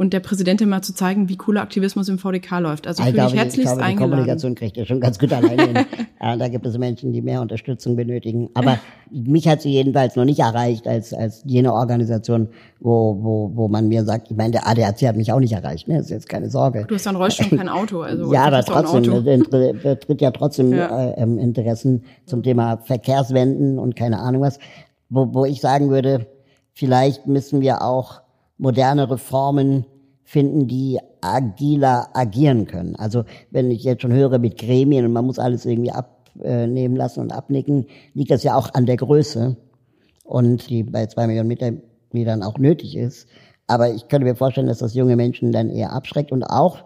und 0.01 0.15
der 0.15 0.21
Präsidentin 0.21 0.71
mal 0.71 0.81
zu 0.81 0.95
zeigen, 0.95 1.29
wie 1.29 1.37
cooler 1.37 1.61
Aktivismus 1.61 2.09
im 2.09 2.17
VDK 2.17 2.61
läuft. 2.61 2.87
Also 2.87 3.03
ich 3.03 3.11
fühle 3.11 3.25
mich 3.25 3.35
herzlichst 3.35 3.59
ich 3.59 3.65
glaube, 3.65 3.83
eingeladen. 3.83 3.97
Die 3.97 4.17
Kommunikation 4.17 4.55
kriegt 4.55 4.77
ihr 4.79 4.87
schon 4.87 4.99
ganz 4.99 5.19
gut 5.19 5.31
alleine 5.31 5.63
hin. 5.63 5.87
ja, 6.23 6.37
da 6.39 6.49
gibt 6.49 6.65
es 6.65 6.79
Menschen, 6.79 7.13
die 7.13 7.21
mehr 7.21 7.43
Unterstützung 7.43 7.97
benötigen. 7.97 8.49
Aber 8.55 8.79
mich 9.11 9.47
hat 9.47 9.61
sie 9.61 9.69
jedenfalls 9.69 10.17
noch 10.17 10.25
nicht 10.25 10.39
erreicht 10.39 10.89
als, 10.89 11.13
als 11.13 11.43
jene 11.45 11.75
Organisation, 11.75 12.49
wo, 12.81 13.19
wo, 13.21 13.51
wo 13.55 13.69
man 13.69 13.89
mir 13.89 14.03
sagt, 14.07 14.31
ich 14.31 14.39
meine, 14.39 14.53
der 14.53 14.67
ADAC 14.67 15.03
hat 15.03 15.17
mich 15.17 15.35
auch 15.35 15.39
nicht 15.39 15.53
erreicht, 15.53 15.87
ne? 15.87 15.99
Das 15.99 16.07
ist 16.07 16.13
jetzt 16.13 16.31
keine 16.31 16.49
Sorge. 16.49 16.87
Du 16.89 16.95
hast 16.95 17.05
ja 17.05 17.11
einen 17.11 17.19
Rollstuhl, 17.19 17.59
kein 17.59 17.69
Auto. 17.69 18.01
Also 18.01 18.33
ja, 18.33 18.45
aber 18.45 18.65
trotzdem, 18.65 19.03
tritt 19.05 20.21
ja 20.23 20.31
trotzdem 20.31 20.73
ja. 20.73 21.11
Äh, 21.11 21.21
ähm, 21.21 21.37
Interessen 21.37 22.05
zum 22.25 22.43
Thema 22.43 22.79
Verkehrswenden 22.79 23.79
und 23.79 23.97
keine 23.97 24.21
Ahnung 24.21 24.41
was, 24.41 24.61
wo, 25.11 25.35
wo 25.35 25.45
ich 25.45 25.61
sagen 25.61 25.91
würde, 25.91 26.27
vielleicht 26.73 27.27
müssen 27.27 27.61
wir 27.61 27.83
auch 27.83 28.23
moderne 28.61 29.11
Reformen 29.11 29.87
finden, 30.23 30.69
die 30.69 30.99
agiler 31.23 32.09
agieren 32.13 32.67
können. 32.67 32.95
Also 32.97 33.25
wenn 33.51 33.71
ich 33.71 33.83
jetzt 33.83 34.03
schon 34.03 34.13
höre 34.13 34.39
mit 34.39 34.59
Gremien 34.59 35.07
und 35.07 35.13
man 35.13 35.27
muss 35.27 35.39
alles 35.39 35.65
irgendwie 35.65 35.91
abnehmen 35.91 36.95
lassen 36.95 37.21
und 37.21 37.33
abnicken, 37.33 37.87
liegt 38.15 38.31
das 38.31 38.43
ja 38.43 38.55
auch 38.55 38.73
an 38.75 38.87
der 38.87 38.97
Größe 38.97 39.57
und 40.25 40.69
die 40.69 40.85
bei 40.85 41.07
zwei 41.07 41.27
Millionen 41.27 41.49
Mitgliedern 41.49 42.43
auch 42.43 42.59
nötig 42.59 42.97
ist. 42.97 43.29
Aber 43.67 43.93
ich 43.93 44.09
könnte 44.09 44.27
mir 44.27 44.37
vorstellen, 44.37 44.67
dass 44.67 44.79
das 44.79 44.95
junge 44.95 45.17
Menschen 45.17 45.53
dann 45.53 45.71
eher 45.71 45.93
abschreckt 45.93 46.31
und 46.31 46.45
auch 46.45 46.85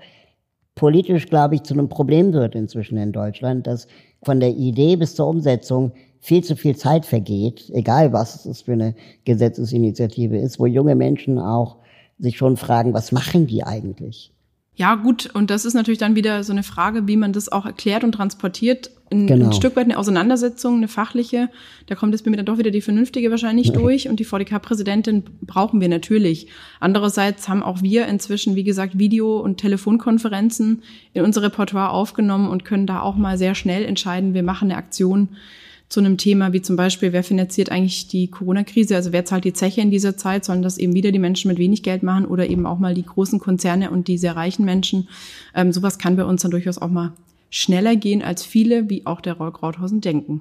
politisch, 0.75 1.27
glaube 1.27 1.57
ich, 1.57 1.63
zu 1.65 1.75
einem 1.75 1.89
Problem 1.89 2.33
wird 2.33 2.55
inzwischen 2.55 2.99
in 2.99 3.13
Deutschland, 3.13 3.67
dass 3.67 3.89
von 4.23 4.41
der 4.41 4.51
Idee 4.51 4.97
bis 4.97 5.15
zur 5.15 5.27
Umsetzung 5.29 5.93
viel 6.25 6.43
zu 6.43 6.57
viel 6.57 6.75
Zeit 6.75 7.05
vergeht, 7.05 7.71
egal 7.75 8.15
was 8.15 8.47
es 8.47 8.63
für 8.63 8.73
eine 8.73 8.95
Gesetzesinitiative 9.27 10.39
ist, 10.39 10.59
wo 10.59 10.65
junge 10.65 10.95
Menschen 10.95 11.39
auch 11.39 11.77
sich 12.19 12.39
schon 12.39 12.57
fragen, 12.57 12.95
was 12.95 13.13
machen 13.13 13.47
die 13.47 13.63
eigentlich? 13.63 14.33
Ja, 14.75 14.95
gut, 14.95 15.27
und 15.35 15.51
das 15.51 15.67
ist 15.67 15.75
natürlich 15.75 15.99
dann 15.99 16.17
wieder 16.17 16.43
so 16.43 16.53
eine 16.53 16.63
Frage, 16.63 17.07
wie 17.07 17.19
man 17.19 17.35
das 17.35 17.53
auch 17.53 17.67
erklärt 17.67 18.05
und 18.05 18.13
transportiert. 18.13 18.91
Ein, 19.13 19.27
genau. 19.27 19.47
ein 19.47 19.53
Stück 19.53 19.77
weit 19.77 19.85
eine 19.85 19.99
Auseinandersetzung, 19.99 20.79
eine 20.79 20.89
fachliche. 20.89 21.51
Da 21.89 21.95
kommt 21.95 22.15
jetzt 22.15 22.25
bei 22.25 22.31
mir 22.31 22.39
dann 22.39 22.47
doch 22.47 22.57
wieder 22.57 22.71
die 22.71 22.81
vernünftige 22.81 23.31
wahrscheinlich 23.31 23.73
durch. 23.73 24.09
Und 24.09 24.19
die 24.19 24.25
VDK-Präsidentin 24.25 25.25
brauchen 25.43 25.83
wir 25.83 25.91
natürlich. 25.91 26.49
Andererseits 26.81 27.51
haben 27.51 27.63
auch 27.63 27.83
wir 27.83 28.09
inzwischen, 28.09 28.57
wie 28.57 28.65
gesagt, 28.65 28.99
Video- 28.99 29.41
und 29.41 29.59
Telefonkonferenzen 29.59 30.83
in 31.13 31.23
unser 31.23 31.43
Repertoire 31.43 31.91
aufgenommen 31.91 32.49
und 32.49 32.65
können 32.65 32.87
da 32.87 33.03
auch 33.03 33.15
mal 33.15 33.37
sehr 33.37 33.55
schnell 33.55 33.85
entscheiden, 33.85 34.33
wir 34.33 34.43
machen 34.43 34.71
eine 34.71 34.79
Aktion 34.79 35.29
zu 35.95 36.01
einem 36.01 36.19
Thema 36.19 36.53
wie 36.53 36.61
zum 36.61 36.75
Beispiel, 36.75 37.13
wer 37.13 37.23
finanziert 37.23 37.71
eigentlich 37.71 38.09
die 38.09 38.27
Corona-Krise, 38.27 38.97
also 38.97 39.13
wer 39.13 39.25
zahlt 39.25 39.45
die 39.45 39.53
Zeche 39.53 39.81
in 39.81 39.93
dieser 39.93 40.17
Zeit, 40.17 40.45
sollen 40.45 40.61
das 40.61 40.77
eben 40.77 40.93
wieder 40.93 41.13
die 41.13 41.21
Menschen 41.21 41.49
mit 41.49 41.59
wenig 41.59 41.85
Geld 41.85 42.03
machen 42.03 42.27
oder 42.27 42.51
eben 42.51 42.67
auch 42.67 42.81
mal 42.81 42.95
die 42.95 43.07
großen 43.07 43.39
Konzerne 43.39 43.93
und 43.93 44.09
die 44.09 44.19
sehr 44.19 44.35
reichen 44.35 44.65
Menschen. 44.65 45.09
Ähm, 45.55 45.73
sowas 45.73 45.99
kann 45.99 46.17
bei 46.17 46.25
uns 46.25 46.43
dann 46.43 46.51
durchaus 46.51 46.79
auch 46.79 46.91
mal 46.91 47.13
schneller 47.49 47.95
gehen, 47.95 48.23
als 48.23 48.43
viele, 48.43 48.91
wie 48.91 49.07
auch 49.07 49.21
der 49.21 49.35
Roy 49.35 49.53
Krauthausen, 49.53 50.01
denken. 50.01 50.41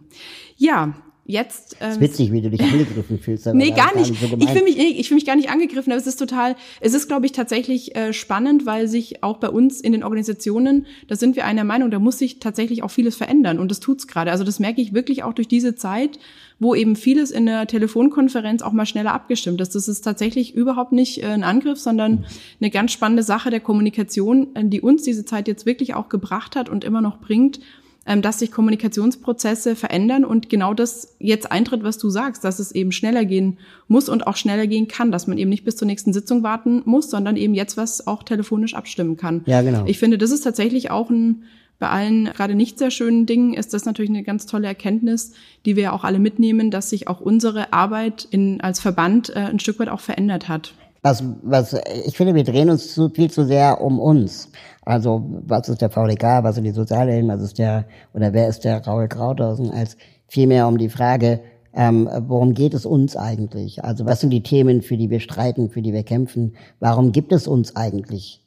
Ja, 0.57 0.95
jetzt. 1.25 1.77
Ähm, 1.79 1.91
ist 1.91 2.01
witzig, 2.01 2.31
wie 2.31 2.41
du 2.41 2.49
dich 2.49 2.61
angegriffen 2.71 3.19
fühlst. 3.19 3.45
nee, 3.53 3.71
gar 3.71 3.95
nicht. 3.95 4.13
So 4.19 4.37
ich 4.37 4.49
fühle 4.49 4.63
mich, 4.63 4.77
ich 4.77 5.07
fühle 5.07 5.15
mich 5.15 5.25
gar 5.25 5.35
nicht 5.35 5.49
angegriffen, 5.49 5.91
aber 5.91 5.99
es 5.99 6.07
ist 6.07 6.17
total, 6.17 6.55
es 6.81 6.93
ist, 6.93 7.07
glaube 7.07 7.25
ich, 7.25 7.31
tatsächlich 7.31 7.95
äh, 7.95 8.13
spannend, 8.13 8.65
weil 8.65 8.87
sich 8.87 9.23
auch 9.23 9.37
bei 9.37 9.49
uns 9.49 9.79
in 9.79 9.93
den 9.93 10.03
Organisationen, 10.03 10.85
da 11.07 11.15
sind 11.15 11.35
wir 11.35 11.45
einer 11.45 11.63
Meinung, 11.63 11.91
da 11.91 11.99
muss 11.99 12.17
sich 12.17 12.39
tatsächlich 12.39 12.83
auch 12.83 12.91
vieles 12.91 13.15
verändern 13.15 13.59
und 13.59 13.71
das 13.71 13.79
tut's 13.79 14.07
gerade. 14.07 14.31
Also 14.31 14.43
das 14.43 14.59
merke 14.59 14.81
ich 14.81 14.93
wirklich 14.93 15.23
auch 15.23 15.33
durch 15.33 15.47
diese 15.47 15.75
Zeit, 15.75 16.19
wo 16.59 16.75
eben 16.75 16.95
vieles 16.95 17.31
in 17.31 17.45
der 17.45 17.67
Telefonkonferenz 17.67 18.61
auch 18.61 18.71
mal 18.71 18.85
schneller 18.85 19.13
abgestimmt 19.13 19.61
ist. 19.61 19.75
Das 19.75 19.87
ist 19.87 20.01
tatsächlich 20.01 20.55
überhaupt 20.55 20.91
nicht 20.91 21.23
äh, 21.23 21.27
ein 21.27 21.43
Angriff, 21.43 21.79
sondern 21.79 22.25
eine 22.59 22.69
ganz 22.69 22.91
spannende 22.91 23.23
Sache 23.23 23.49
der 23.49 23.59
Kommunikation, 23.59 24.55
äh, 24.55 24.65
die 24.65 24.81
uns 24.81 25.03
diese 25.03 25.25
Zeit 25.25 25.47
jetzt 25.47 25.65
wirklich 25.65 25.93
auch 25.93 26.09
gebracht 26.09 26.55
hat 26.55 26.69
und 26.69 26.83
immer 26.83 27.01
noch 27.01 27.19
bringt 27.19 27.59
dass 28.05 28.39
sich 28.39 28.51
Kommunikationsprozesse 28.51 29.75
verändern 29.75 30.25
und 30.25 30.49
genau 30.49 30.73
das 30.73 31.15
jetzt 31.19 31.51
eintritt, 31.51 31.83
was 31.83 31.97
du 31.97 32.09
sagst, 32.09 32.43
dass 32.43 32.59
es 32.59 32.73
eben 32.73 32.91
schneller 32.91 33.23
gehen 33.23 33.59
muss 33.87 34.09
und 34.09 34.27
auch 34.27 34.35
schneller 34.35 34.67
gehen 34.67 34.87
kann, 34.87 35.11
dass 35.11 35.27
man 35.27 35.37
eben 35.37 35.49
nicht 35.49 35.63
bis 35.63 35.77
zur 35.77 35.87
nächsten 35.87 36.11
Sitzung 36.11 36.43
warten 36.43 36.81
muss, 36.85 37.09
sondern 37.09 37.37
eben 37.37 37.53
jetzt 37.53 37.77
was 37.77 38.05
auch 38.05 38.23
telefonisch 38.23 38.73
abstimmen 38.73 39.15
kann. 39.15 39.41
Ja, 39.45 39.61
genau. 39.61 39.85
Ich 39.85 39.99
finde, 39.99 40.17
das 40.17 40.31
ist 40.31 40.41
tatsächlich 40.41 40.91
auch 40.91 41.09
ein 41.09 41.43
bei 41.79 41.89
allen 41.89 42.25
gerade 42.25 42.55
nicht 42.55 42.79
sehr 42.79 42.91
schönen 42.91 43.25
Dingen 43.25 43.53
ist 43.53 43.73
das 43.73 43.83
natürlich 43.83 44.09
eine 44.09 44.23
ganz 44.23 44.45
tolle 44.45 44.67
Erkenntnis, 44.67 45.33
die 45.65 45.75
wir 45.75 45.91
auch 45.91 46.05
alle 46.05 46.19
mitnehmen, 46.19 46.71
dass 46.71 46.89
sich 46.89 47.09
auch 47.09 47.19
unsere 47.19 47.73
Arbeit 47.73 48.25
in, 48.31 48.61
als 48.61 48.79
Verband 48.79 49.35
äh, 49.35 49.39
ein 49.39 49.59
Stück 49.59 49.79
weit 49.79 49.89
auch 49.89 49.99
verändert 49.99 50.47
hat. 50.47 50.75
Was, 51.05 51.21
was, 51.43 51.75
ich 52.05 52.15
finde, 52.15 52.33
wir 52.33 52.45
drehen 52.45 52.69
uns 52.69 52.93
zu, 52.93 53.09
viel 53.09 53.29
zu 53.29 53.45
sehr 53.45 53.81
um 53.81 53.99
uns. 53.99 54.49
Also, 54.85 55.21
was 55.45 55.67
ist 55.67 55.81
der 55.81 55.89
VDK, 55.89 56.43
was 56.43 56.55
sind 56.55 56.63
die 56.63 56.71
Sozialhelden, 56.71 57.29
was 57.29 57.41
ist 57.41 57.59
der, 57.59 57.83
oder 58.13 58.31
wer 58.31 58.47
ist 58.47 58.63
der 58.63 58.81
Raul 58.85 59.09
Krauthausen, 59.09 59.69
als 59.69 59.97
vielmehr 60.29 60.65
um 60.65 60.77
die 60.77 60.87
Frage, 60.87 61.41
ähm, 61.73 62.09
worum 62.27 62.53
geht 62.53 62.73
es 62.73 62.85
uns 62.85 63.17
eigentlich? 63.17 63.83
Also, 63.83 64.05
was 64.05 64.21
sind 64.21 64.29
die 64.29 64.43
Themen, 64.43 64.81
für 64.81 64.95
die 64.95 65.09
wir 65.09 65.19
streiten, 65.19 65.69
für 65.69 65.81
die 65.81 65.91
wir 65.91 66.03
kämpfen? 66.03 66.55
Warum 66.79 67.11
gibt 67.11 67.33
es 67.33 67.47
uns 67.47 67.75
eigentlich? 67.75 68.41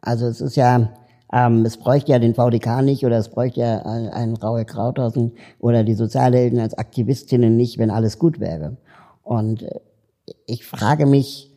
Also, 0.00 0.26
es 0.26 0.40
ist 0.40 0.56
ja, 0.56 0.90
ähm, 1.32 1.64
es 1.64 1.76
bräuchte 1.76 2.10
ja 2.10 2.18
den 2.18 2.34
VDK 2.34 2.82
nicht 2.82 3.06
oder 3.06 3.18
es 3.18 3.28
bräuchte 3.28 3.60
ja 3.60 3.82
einen 3.82 4.36
Raul 4.36 4.64
Krauthausen 4.64 5.30
oder 5.60 5.84
die 5.84 5.94
Sozialhelden 5.94 6.58
als 6.58 6.74
Aktivistinnen 6.74 7.56
nicht, 7.56 7.78
wenn 7.78 7.92
alles 7.92 8.18
gut 8.18 8.40
wäre. 8.40 8.78
Und 9.22 9.62
äh, 9.62 9.78
ich 10.46 10.64
frage 10.64 11.06
mich, 11.06 11.49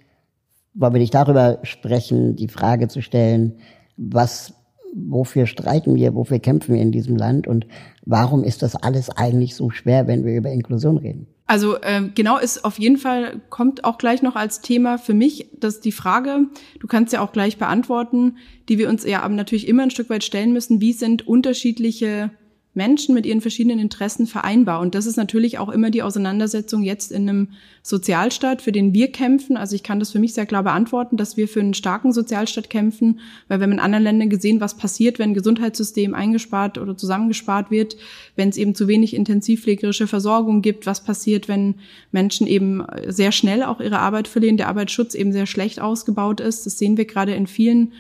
wollen 0.74 0.94
wir 0.94 1.00
nicht 1.00 1.14
darüber 1.14 1.60
sprechen, 1.64 2.36
die 2.36 2.48
Frage 2.48 2.88
zu 2.88 3.02
stellen, 3.02 3.58
was, 3.98 4.54
wofür 4.96 5.46
streiten 5.46 5.96
wir, 5.96 6.16
wofür 6.16 6.40
kämpfen 6.40 6.76
wir 6.76 6.82
in 6.82 6.92
diesem 6.92 7.16
Land 7.16 7.48
und 7.48 7.68
warum 8.06 8.44
ist 8.44 8.62
das 8.62 8.76
alles 8.76 9.10
eigentlich 9.10 9.56
so 9.56 9.70
schwer, 9.70 10.08
wenn 10.08 10.26
wir 10.26 10.36
über 10.36 10.50
Inklusion 10.50 10.98
reden? 10.98 11.28
Also 11.46 11.76
äh, 11.82 12.02
genau 12.16 12.38
ist 12.38 12.64
auf 12.64 12.80
jeden 12.80 12.98
Fall 12.98 13.42
kommt 13.50 13.84
auch 13.84 13.98
gleich 13.98 14.22
noch 14.22 14.36
als 14.36 14.62
Thema 14.62 14.98
für 14.98 15.14
mich, 15.14 15.50
dass 15.60 15.82
die 15.82 15.92
Frage, 15.92 16.48
du 16.80 16.88
kannst 16.88 17.14
ja 17.14 17.22
auch 17.22 17.34
gleich 17.34 17.58
beantworten, 17.58 18.38
die 18.70 18.78
wir 18.78 18.90
uns 18.90 19.06
ja 19.06 19.28
natürlich 19.28 19.68
immer 19.68 19.84
ein 19.84 19.92
Stück 19.92 20.10
weit 20.10 20.24
stellen 20.24 20.54
müssen, 20.54 20.80
wie 20.80 20.94
sind 20.94 21.28
unterschiedliche 21.28 22.32
Menschen 22.76 23.14
mit 23.14 23.26
ihren 23.26 23.42
verschiedenen 23.42 23.78
Interessen 23.78 24.26
vereinbar. 24.26 24.80
Und 24.80 24.96
das 24.96 25.06
ist 25.06 25.16
natürlich 25.16 25.60
auch 25.60 25.70
immer 25.70 25.92
die 25.92 26.02
Auseinandersetzung 26.02 26.82
jetzt 26.82 27.12
in 27.12 27.30
einem 27.30 27.50
Sozialstaat, 27.84 28.62
für 28.64 28.72
den 28.72 28.94
wir 28.94 29.12
kämpfen. 29.12 29.58
Also 29.58 29.76
ich 29.76 29.84
kann 29.84 30.00
das 30.00 30.12
für 30.12 30.20
mich 30.20 30.34
sehr 30.34 30.48
klar 30.48 30.64
beantworten, 30.64 31.16
dass 31.16 31.38
wir 31.38 31.48
für 31.48 31.60
einen 31.60 31.76
starken 31.76 32.14
Sozialstaat 32.14 32.72
kämpfen, 32.72 33.20
weil 33.48 33.60
wir 33.60 33.66
haben 33.66 33.74
in 33.74 33.80
anderen 33.80 34.04
Ländern 34.04 34.30
gesehen, 34.30 34.60
was 34.60 34.76
passiert, 34.76 35.20
wenn 35.20 35.32
ein 35.32 35.36
Gesundheitssystem 35.36 36.16
eingespart 36.16 36.80
oder 36.80 36.98
zusammengespart 36.98 37.70
wird, 37.70 37.96
wenn 38.36 38.50
es 38.50 38.58
eben 38.58 38.74
zu 38.74 38.88
wenig 38.88 39.14
intensivpflegerische 39.14 40.08
Versorgung 40.08 40.64
gibt, 40.64 40.88
was 40.88 41.04
passiert, 41.04 41.48
wenn 41.48 41.76
Menschen 42.12 42.48
eben 42.48 42.84
sehr 43.08 43.32
schnell 43.32 43.64
auch 43.64 43.82
ihre 43.82 44.00
Arbeit 44.00 44.28
verlieren, 44.28 44.58
der 44.58 44.70
Arbeitsschutz 44.70 45.14
eben 45.14 45.32
sehr 45.32 45.46
schlecht 45.46 45.80
ausgebaut 45.80 46.40
ist. 46.40 46.66
Das 46.66 46.80
sehen 46.80 46.98
wir 46.98 47.06
gerade 47.06 47.36
in 47.36 47.46
vielen 47.46 47.92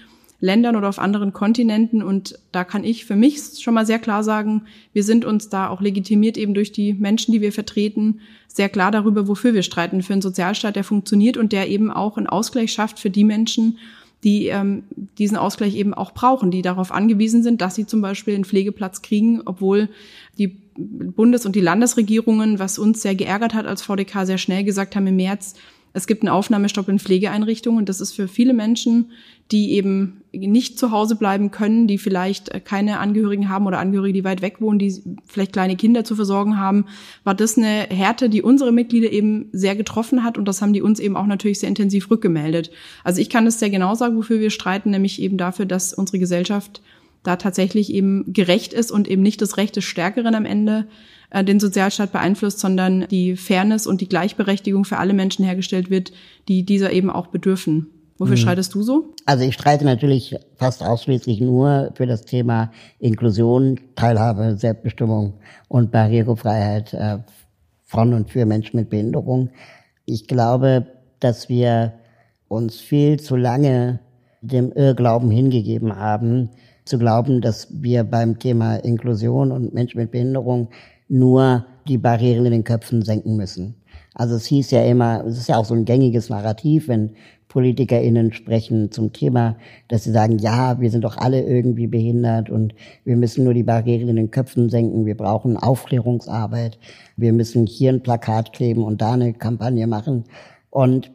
Ländern 0.43 0.75
oder 0.75 0.89
auf 0.89 0.99
anderen 0.99 1.31
Kontinenten. 1.31 2.03
Und 2.03 2.37
da 2.51 2.65
kann 2.65 2.83
ich 2.83 3.05
für 3.05 3.15
mich 3.15 3.39
schon 3.61 3.73
mal 3.73 3.85
sehr 3.85 3.97
klar 3.97 4.25
sagen, 4.25 4.63
wir 4.91 5.05
sind 5.05 5.23
uns 5.23 5.47
da 5.47 5.69
auch 5.69 5.79
legitimiert 5.79 6.37
eben 6.37 6.53
durch 6.53 6.73
die 6.73 6.93
Menschen, 6.93 7.31
die 7.31 7.39
wir 7.39 7.53
vertreten, 7.53 8.19
sehr 8.49 8.67
klar 8.67 8.91
darüber, 8.91 9.29
wofür 9.29 9.53
wir 9.53 9.63
streiten. 9.63 10.03
Für 10.03 10.11
einen 10.11 10.21
Sozialstaat, 10.21 10.75
der 10.75 10.83
funktioniert 10.83 11.37
und 11.37 11.53
der 11.53 11.69
eben 11.69 11.89
auch 11.89 12.17
einen 12.17 12.27
Ausgleich 12.27 12.73
schafft 12.73 12.99
für 12.99 13.09
die 13.09 13.23
Menschen, 13.23 13.77
die 14.25 14.47
ähm, 14.47 14.83
diesen 15.17 15.37
Ausgleich 15.37 15.75
eben 15.75 15.93
auch 15.93 16.11
brauchen, 16.11 16.51
die 16.51 16.61
darauf 16.61 16.91
angewiesen 16.91 17.41
sind, 17.41 17.61
dass 17.61 17.75
sie 17.75 17.85
zum 17.85 18.01
Beispiel 18.01 18.35
einen 18.35 18.43
Pflegeplatz 18.43 19.01
kriegen, 19.01 19.43
obwohl 19.45 19.87
die 20.37 20.57
Bundes- 20.75 21.45
und 21.45 21.55
die 21.55 21.61
Landesregierungen, 21.61 22.59
was 22.59 22.77
uns 22.77 23.01
sehr 23.01 23.15
geärgert 23.15 23.53
hat 23.53 23.65
als 23.65 23.81
VDK, 23.81 24.25
sehr 24.25 24.37
schnell 24.37 24.65
gesagt 24.65 24.97
haben 24.97 25.07
im 25.07 25.15
März, 25.15 25.55
es 25.93 26.07
gibt 26.07 26.23
einen 26.23 26.29
Aufnahmestopp 26.29 26.89
in 26.89 26.99
Pflegeeinrichtungen 26.99 27.79
und 27.79 27.87
das 27.87 28.01
ist 28.01 28.11
für 28.11 28.27
viele 28.27 28.53
Menschen, 28.53 29.11
die 29.51 29.71
eben 29.73 30.22
nicht 30.33 30.79
zu 30.79 30.91
Hause 30.91 31.15
bleiben 31.15 31.51
können, 31.51 31.87
die 31.87 31.99
vielleicht 31.99 32.65
keine 32.65 32.99
Angehörigen 32.99 33.49
haben 33.49 33.67
oder 33.67 33.77
Angehörige, 33.77 34.13
die 34.13 34.23
weit 34.23 34.41
weg 34.41 34.61
wohnen, 34.61 34.79
die 34.79 34.93
vielleicht 35.25 35.53
kleine 35.53 35.75
Kinder 35.75 36.03
zu 36.03 36.15
versorgen 36.15 36.57
haben, 36.57 36.85
war 37.23 37.35
das 37.35 37.57
eine 37.57 37.87
Härte, 37.89 38.29
die 38.29 38.41
unsere 38.41 38.71
Mitglieder 38.71 39.11
eben 39.11 39.49
sehr 39.51 39.75
getroffen 39.75 40.23
hat 40.23 40.37
und 40.37 40.47
das 40.47 40.61
haben 40.61 40.73
die 40.73 40.81
uns 40.81 40.99
eben 40.99 41.15
auch 41.15 41.27
natürlich 41.27 41.59
sehr 41.59 41.69
intensiv 41.69 42.09
rückgemeldet. 42.09 42.71
Also 43.03 43.21
ich 43.21 43.29
kann 43.29 43.45
das 43.45 43.59
sehr 43.59 43.69
genau 43.69 43.93
sagen, 43.93 44.17
wofür 44.17 44.39
wir 44.39 44.49
streiten, 44.49 44.89
nämlich 44.89 45.21
eben 45.21 45.37
dafür, 45.37 45.65
dass 45.65 45.93
unsere 45.93 46.19
Gesellschaft 46.19 46.81
da 47.21 47.37
tatsächlich 47.37 47.93
eben 47.93 48.33
gerecht 48.33 48.73
ist 48.73 48.91
und 48.91 49.07
eben 49.07 49.21
nicht 49.21 49.41
das 49.41 49.57
Recht 49.57 49.75
des 49.75 49.85
Stärkeren 49.85 50.35
am 50.35 50.45
Ende 50.45 50.87
äh, 51.29 51.43
den 51.43 51.59
Sozialstaat 51.59 52.11
beeinflusst, 52.11 52.59
sondern 52.59 53.07
die 53.09 53.37
Fairness 53.37 53.87
und 53.87 54.01
die 54.01 54.09
Gleichberechtigung 54.09 54.83
für 54.83 54.97
alle 54.97 55.13
Menschen 55.13 55.45
hergestellt 55.45 55.89
wird, 55.89 56.11
die 56.47 56.63
dieser 56.63 56.91
eben 56.91 57.09
auch 57.09 57.27
bedürfen. 57.27 57.87
Wofür 58.17 58.35
mhm. 58.35 58.39
streitest 58.39 58.73
du 58.73 58.83
so? 58.83 59.13
Also 59.25 59.43
ich 59.43 59.55
streite 59.55 59.85
natürlich 59.85 60.35
fast 60.55 60.83
ausschließlich 60.83 61.41
nur 61.41 61.91
für 61.95 62.05
das 62.05 62.25
Thema 62.25 62.71
Inklusion, 62.99 63.79
Teilhabe, 63.95 64.55
Selbstbestimmung 64.57 65.33
und 65.67 65.91
Barrierefreiheit 65.91 66.93
äh, 66.93 67.17
von 67.83 68.13
und 68.13 68.29
für 68.29 68.45
Menschen 68.45 68.79
mit 68.79 68.89
Behinderung. 68.89 69.49
Ich 70.05 70.27
glaube, 70.27 70.87
dass 71.19 71.49
wir 71.49 71.93
uns 72.47 72.79
viel 72.79 73.19
zu 73.19 73.35
lange 73.35 73.99
dem 74.41 74.71
Irrglauben 74.73 75.31
hingegeben 75.31 75.95
haben, 75.95 76.49
zu 76.85 76.99
glauben, 76.99 77.41
dass 77.41 77.67
wir 77.71 78.03
beim 78.03 78.39
Thema 78.39 78.75
Inklusion 78.75 79.51
und 79.51 79.73
Menschen 79.73 79.99
mit 79.99 80.11
Behinderung 80.11 80.69
nur 81.07 81.65
die 81.87 81.97
Barrieren 81.97 82.45
in 82.45 82.51
den 82.51 82.63
Köpfen 82.63 83.03
senken 83.03 83.37
müssen. 83.37 83.75
Also 84.13 84.35
es 84.35 84.45
hieß 84.45 84.71
ja 84.71 84.83
immer, 84.83 85.23
es 85.25 85.37
ist 85.37 85.49
ja 85.49 85.57
auch 85.57 85.65
so 85.65 85.73
ein 85.73 85.85
gängiges 85.85 86.29
Narrativ, 86.29 86.87
wenn 86.87 87.15
PolitikerInnen 87.53 88.33
sprechen 88.33 88.89
zum 88.91 89.13
Thema, 89.13 89.57
dass 89.87 90.05
sie 90.05 90.11
sagen, 90.11 90.39
ja, 90.39 90.81
wir 90.81 90.89
sind 90.89 91.03
doch 91.03 91.17
alle 91.17 91.43
irgendwie 91.43 91.85
behindert 91.85 92.49
und 92.49 92.73
wir 93.05 93.15
müssen 93.15 93.43
nur 93.43 93.53
die 93.53 93.61
Barrieren 93.61 94.09
in 94.09 94.15
den 94.15 94.31
Köpfen 94.31 94.71
senken, 94.71 95.05
wir 95.05 95.15
brauchen 95.15 95.55
Aufklärungsarbeit, 95.55 96.79
wir 97.15 97.31
müssen 97.31 97.67
hier 97.67 97.93
ein 97.93 98.01
Plakat 98.01 98.53
kleben 98.53 98.83
und 98.83 99.01
da 99.03 99.11
eine 99.13 99.33
Kampagne 99.33 99.85
machen. 99.85 100.23
Und 100.71 101.11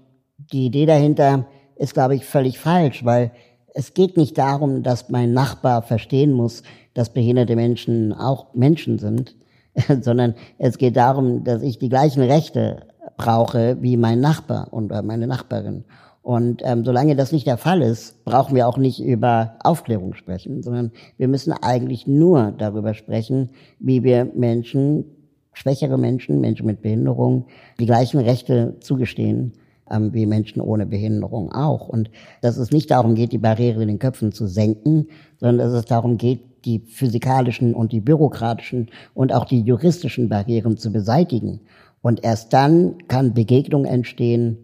die 0.52 0.66
Idee 0.66 0.86
dahinter 0.86 1.48
ist, 1.74 1.94
glaube 1.94 2.14
ich, 2.14 2.24
völlig 2.24 2.60
falsch, 2.60 3.04
weil 3.04 3.32
es 3.74 3.92
geht 3.92 4.16
nicht 4.16 4.38
darum, 4.38 4.84
dass 4.84 5.08
mein 5.08 5.32
Nachbar 5.32 5.82
verstehen 5.82 6.30
muss, 6.30 6.62
dass 6.94 7.12
behinderte 7.12 7.56
Menschen 7.56 8.12
auch 8.12 8.54
Menschen 8.54 9.00
sind, 9.00 9.34
sondern 10.02 10.36
es 10.58 10.78
geht 10.78 10.96
darum, 10.96 11.42
dass 11.42 11.62
ich 11.62 11.80
die 11.80 11.88
gleichen 11.88 12.22
Rechte 12.22 12.86
brauche 13.16 13.76
wie 13.80 13.96
mein 13.96 14.20
Nachbar 14.20 14.68
und 14.70 14.92
meine 15.04 15.26
Nachbarin. 15.26 15.84
Und 16.22 16.62
ähm, 16.64 16.84
solange 16.84 17.16
das 17.16 17.32
nicht 17.32 17.46
der 17.46 17.56
Fall 17.56 17.80
ist, 17.80 18.24
brauchen 18.24 18.54
wir 18.54 18.68
auch 18.68 18.76
nicht 18.76 19.00
über 19.00 19.56
Aufklärung 19.60 20.14
sprechen, 20.14 20.62
sondern 20.62 20.92
wir 21.16 21.28
müssen 21.28 21.52
eigentlich 21.52 22.06
nur 22.06 22.52
darüber 22.56 22.94
sprechen, 22.94 23.50
wie 23.78 24.02
wir 24.02 24.26
Menschen, 24.34 25.04
schwächere 25.52 25.98
Menschen, 25.98 26.40
Menschen 26.40 26.66
mit 26.66 26.82
Behinderung, 26.82 27.46
die 27.80 27.86
gleichen 27.86 28.20
Rechte 28.20 28.76
zugestehen 28.80 29.54
ähm, 29.90 30.12
wie 30.12 30.26
Menschen 30.26 30.60
ohne 30.60 30.86
Behinderung 30.86 31.52
auch. 31.52 31.88
Und 31.88 32.10
dass 32.40 32.56
es 32.56 32.70
nicht 32.70 32.90
darum 32.90 33.14
geht, 33.14 33.32
die 33.32 33.38
Barriere 33.38 33.82
in 33.82 33.88
den 33.88 33.98
Köpfen 33.98 34.32
zu 34.32 34.46
senken, 34.46 35.08
sondern 35.38 35.58
dass 35.58 35.72
es 35.72 35.84
darum 35.86 36.18
geht, 36.18 36.40
die 36.64 36.80
physikalischen 36.80 37.74
und 37.74 37.92
die 37.92 38.00
bürokratischen 38.00 38.90
und 39.14 39.32
auch 39.32 39.44
die 39.44 39.60
juristischen 39.60 40.28
Barrieren 40.28 40.76
zu 40.76 40.92
beseitigen. 40.92 41.60
Und 42.02 42.24
erst 42.24 42.52
dann 42.52 42.96
kann 43.08 43.34
Begegnung 43.34 43.84
entstehen 43.84 44.58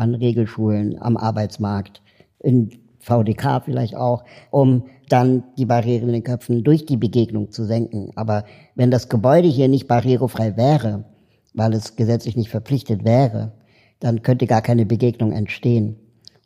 an 0.00 0.14
Regelschulen, 0.14 1.00
am 1.00 1.16
Arbeitsmarkt, 1.16 2.02
in 2.40 2.70
VDK 3.00 3.62
vielleicht 3.64 3.94
auch, 3.96 4.24
um 4.50 4.84
dann 5.08 5.44
die 5.58 5.66
Barrieren 5.66 6.08
in 6.08 6.14
den 6.14 6.24
Köpfen 6.24 6.64
durch 6.64 6.86
die 6.86 6.96
Begegnung 6.96 7.50
zu 7.50 7.64
senken. 7.64 8.10
Aber 8.14 8.44
wenn 8.74 8.90
das 8.90 9.08
Gebäude 9.08 9.48
hier 9.48 9.68
nicht 9.68 9.88
barrierefrei 9.88 10.56
wäre, 10.56 11.04
weil 11.54 11.74
es 11.74 11.96
gesetzlich 11.96 12.36
nicht 12.36 12.50
verpflichtet 12.50 13.04
wäre, 13.04 13.52
dann 13.98 14.22
könnte 14.22 14.46
gar 14.46 14.62
keine 14.62 14.86
Begegnung 14.86 15.32
entstehen. 15.32 15.96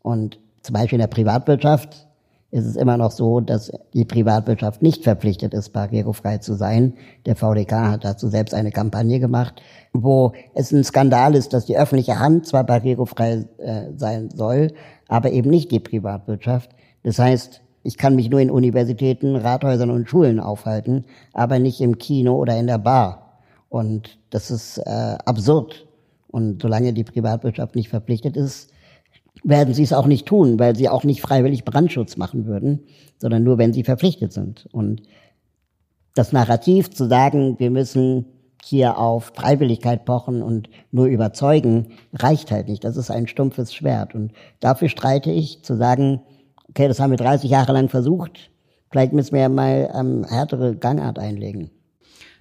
Und 0.03 0.41
zum 0.63 0.73
Beispiel 0.73 0.97
in 0.97 1.03
der 1.03 1.09
Privatwirtschaft 1.09 2.09
ist 2.55 2.67
es 2.67 2.77
immer 2.77 2.97
noch 2.97 3.11
so, 3.11 3.41
dass 3.41 3.73
die 3.95 4.05
Privatwirtschaft 4.05 4.81
nicht 4.81 5.03
verpflichtet 5.03 5.53
ist, 5.53 5.73
barrierefrei 5.73 6.39
zu 6.39 6.55
sein. 6.55 6.95
Der 7.27 7.35
VDK 7.35 7.73
hat 7.73 8.05
dazu 8.05 8.29
selbst 8.29 8.55
eine 8.55 8.71
Kampagne 8.71 9.19
gemacht, 9.19 9.61
wo 9.93 10.35
es 10.55 10.71
ein 10.71 10.85
Skandal 10.85 11.35
ist, 11.35 11.53
dass 11.53 11.67
die 11.67 11.77
öffentliche 11.77 12.21
Hand 12.21 12.47
zwar 12.47 12.63
barrierefrei 12.63 13.45
äh, 13.59 13.87
sein 13.97 14.31
soll, 14.31 14.73
aber 15.09 15.33
eben 15.33 15.51
nicht 15.51 15.73
die 15.73 15.81
Privatwirtschaft. 15.81 16.71
Das 17.03 17.19
heißt, 17.19 17.61
ich 17.83 17.99
kann 17.99 18.15
mich 18.15 18.31
nur 18.31 18.39
in 18.39 18.53
Universitäten, 18.53 19.35
Rathäusern 19.35 19.91
und 19.91 20.09
Schulen 20.09 20.39
aufhalten, 20.39 21.07
aber 21.33 21.59
nicht 21.59 21.81
im 21.81 21.99
Kino 21.99 22.37
oder 22.37 22.57
in 22.57 22.69
der 22.69 22.79
Bar. 22.79 23.41
Und 23.69 24.21
das 24.31 24.53
ist 24.53 24.79
äh, 24.79 25.17
absurd. 25.25 25.89
Und 26.29 26.63
solange 26.63 26.93
die 26.93 27.03
Privatwirtschaft 27.03 27.75
nicht 27.75 27.89
verpflichtet 27.89 28.37
ist, 28.37 28.71
werden 29.43 29.75
sie 29.75 29.83
es 29.83 29.93
auch 29.93 30.07
nicht 30.07 30.27
tun, 30.27 30.59
weil 30.59 30.77
sie 30.77 30.89
auch 30.89 31.05
nicht 31.05 31.21
freiwillig 31.21 31.65
Brandschutz 31.65 32.17
machen 32.17 32.47
würden, 32.47 32.81
sondern 33.19 33.43
nur, 33.43 33.59
wenn 33.59 33.73
sie 33.73 33.85
verpflichtet 33.85 34.33
sind. 34.33 34.69
Und 34.73 35.03
das 36.15 36.33
Narrativ 36.33 36.91
zu 36.91 37.09
sagen, 37.09 37.59
wir 37.59 37.71
müssen 37.71 38.27
hier 38.65 38.99
auf 38.99 39.33
Freiwilligkeit 39.35 40.05
pochen 40.05 40.43
und 40.43 40.71
nur 40.91 41.07
überzeugen, 41.07 41.89
reicht 42.15 42.51
halt 42.51 42.69
nicht. 42.69 42.85
Das 42.85 42.97
ist 42.97 43.11
ein 43.11 43.27
stumpfes 43.27 43.75
Schwert. 43.75 44.15
Und 44.15 44.33
dafür 44.61 44.89
streite 44.89 45.31
ich, 45.31 45.63
zu 45.63 45.77
sagen, 45.77 46.23
okay, 46.69 46.89
das 46.89 46.99
haben 46.99 47.11
wir 47.11 47.19
30 47.19 47.51
Jahre 47.51 47.73
lang 47.73 47.89
versucht, 47.89 48.51
vielleicht 48.91 49.13
müssen 49.13 49.35
wir 49.35 49.43
ja 49.43 49.49
mal 49.49 49.91
ähm, 49.95 50.25
härtere 50.25 50.77
Gangart 50.77 51.19
einlegen. 51.19 51.71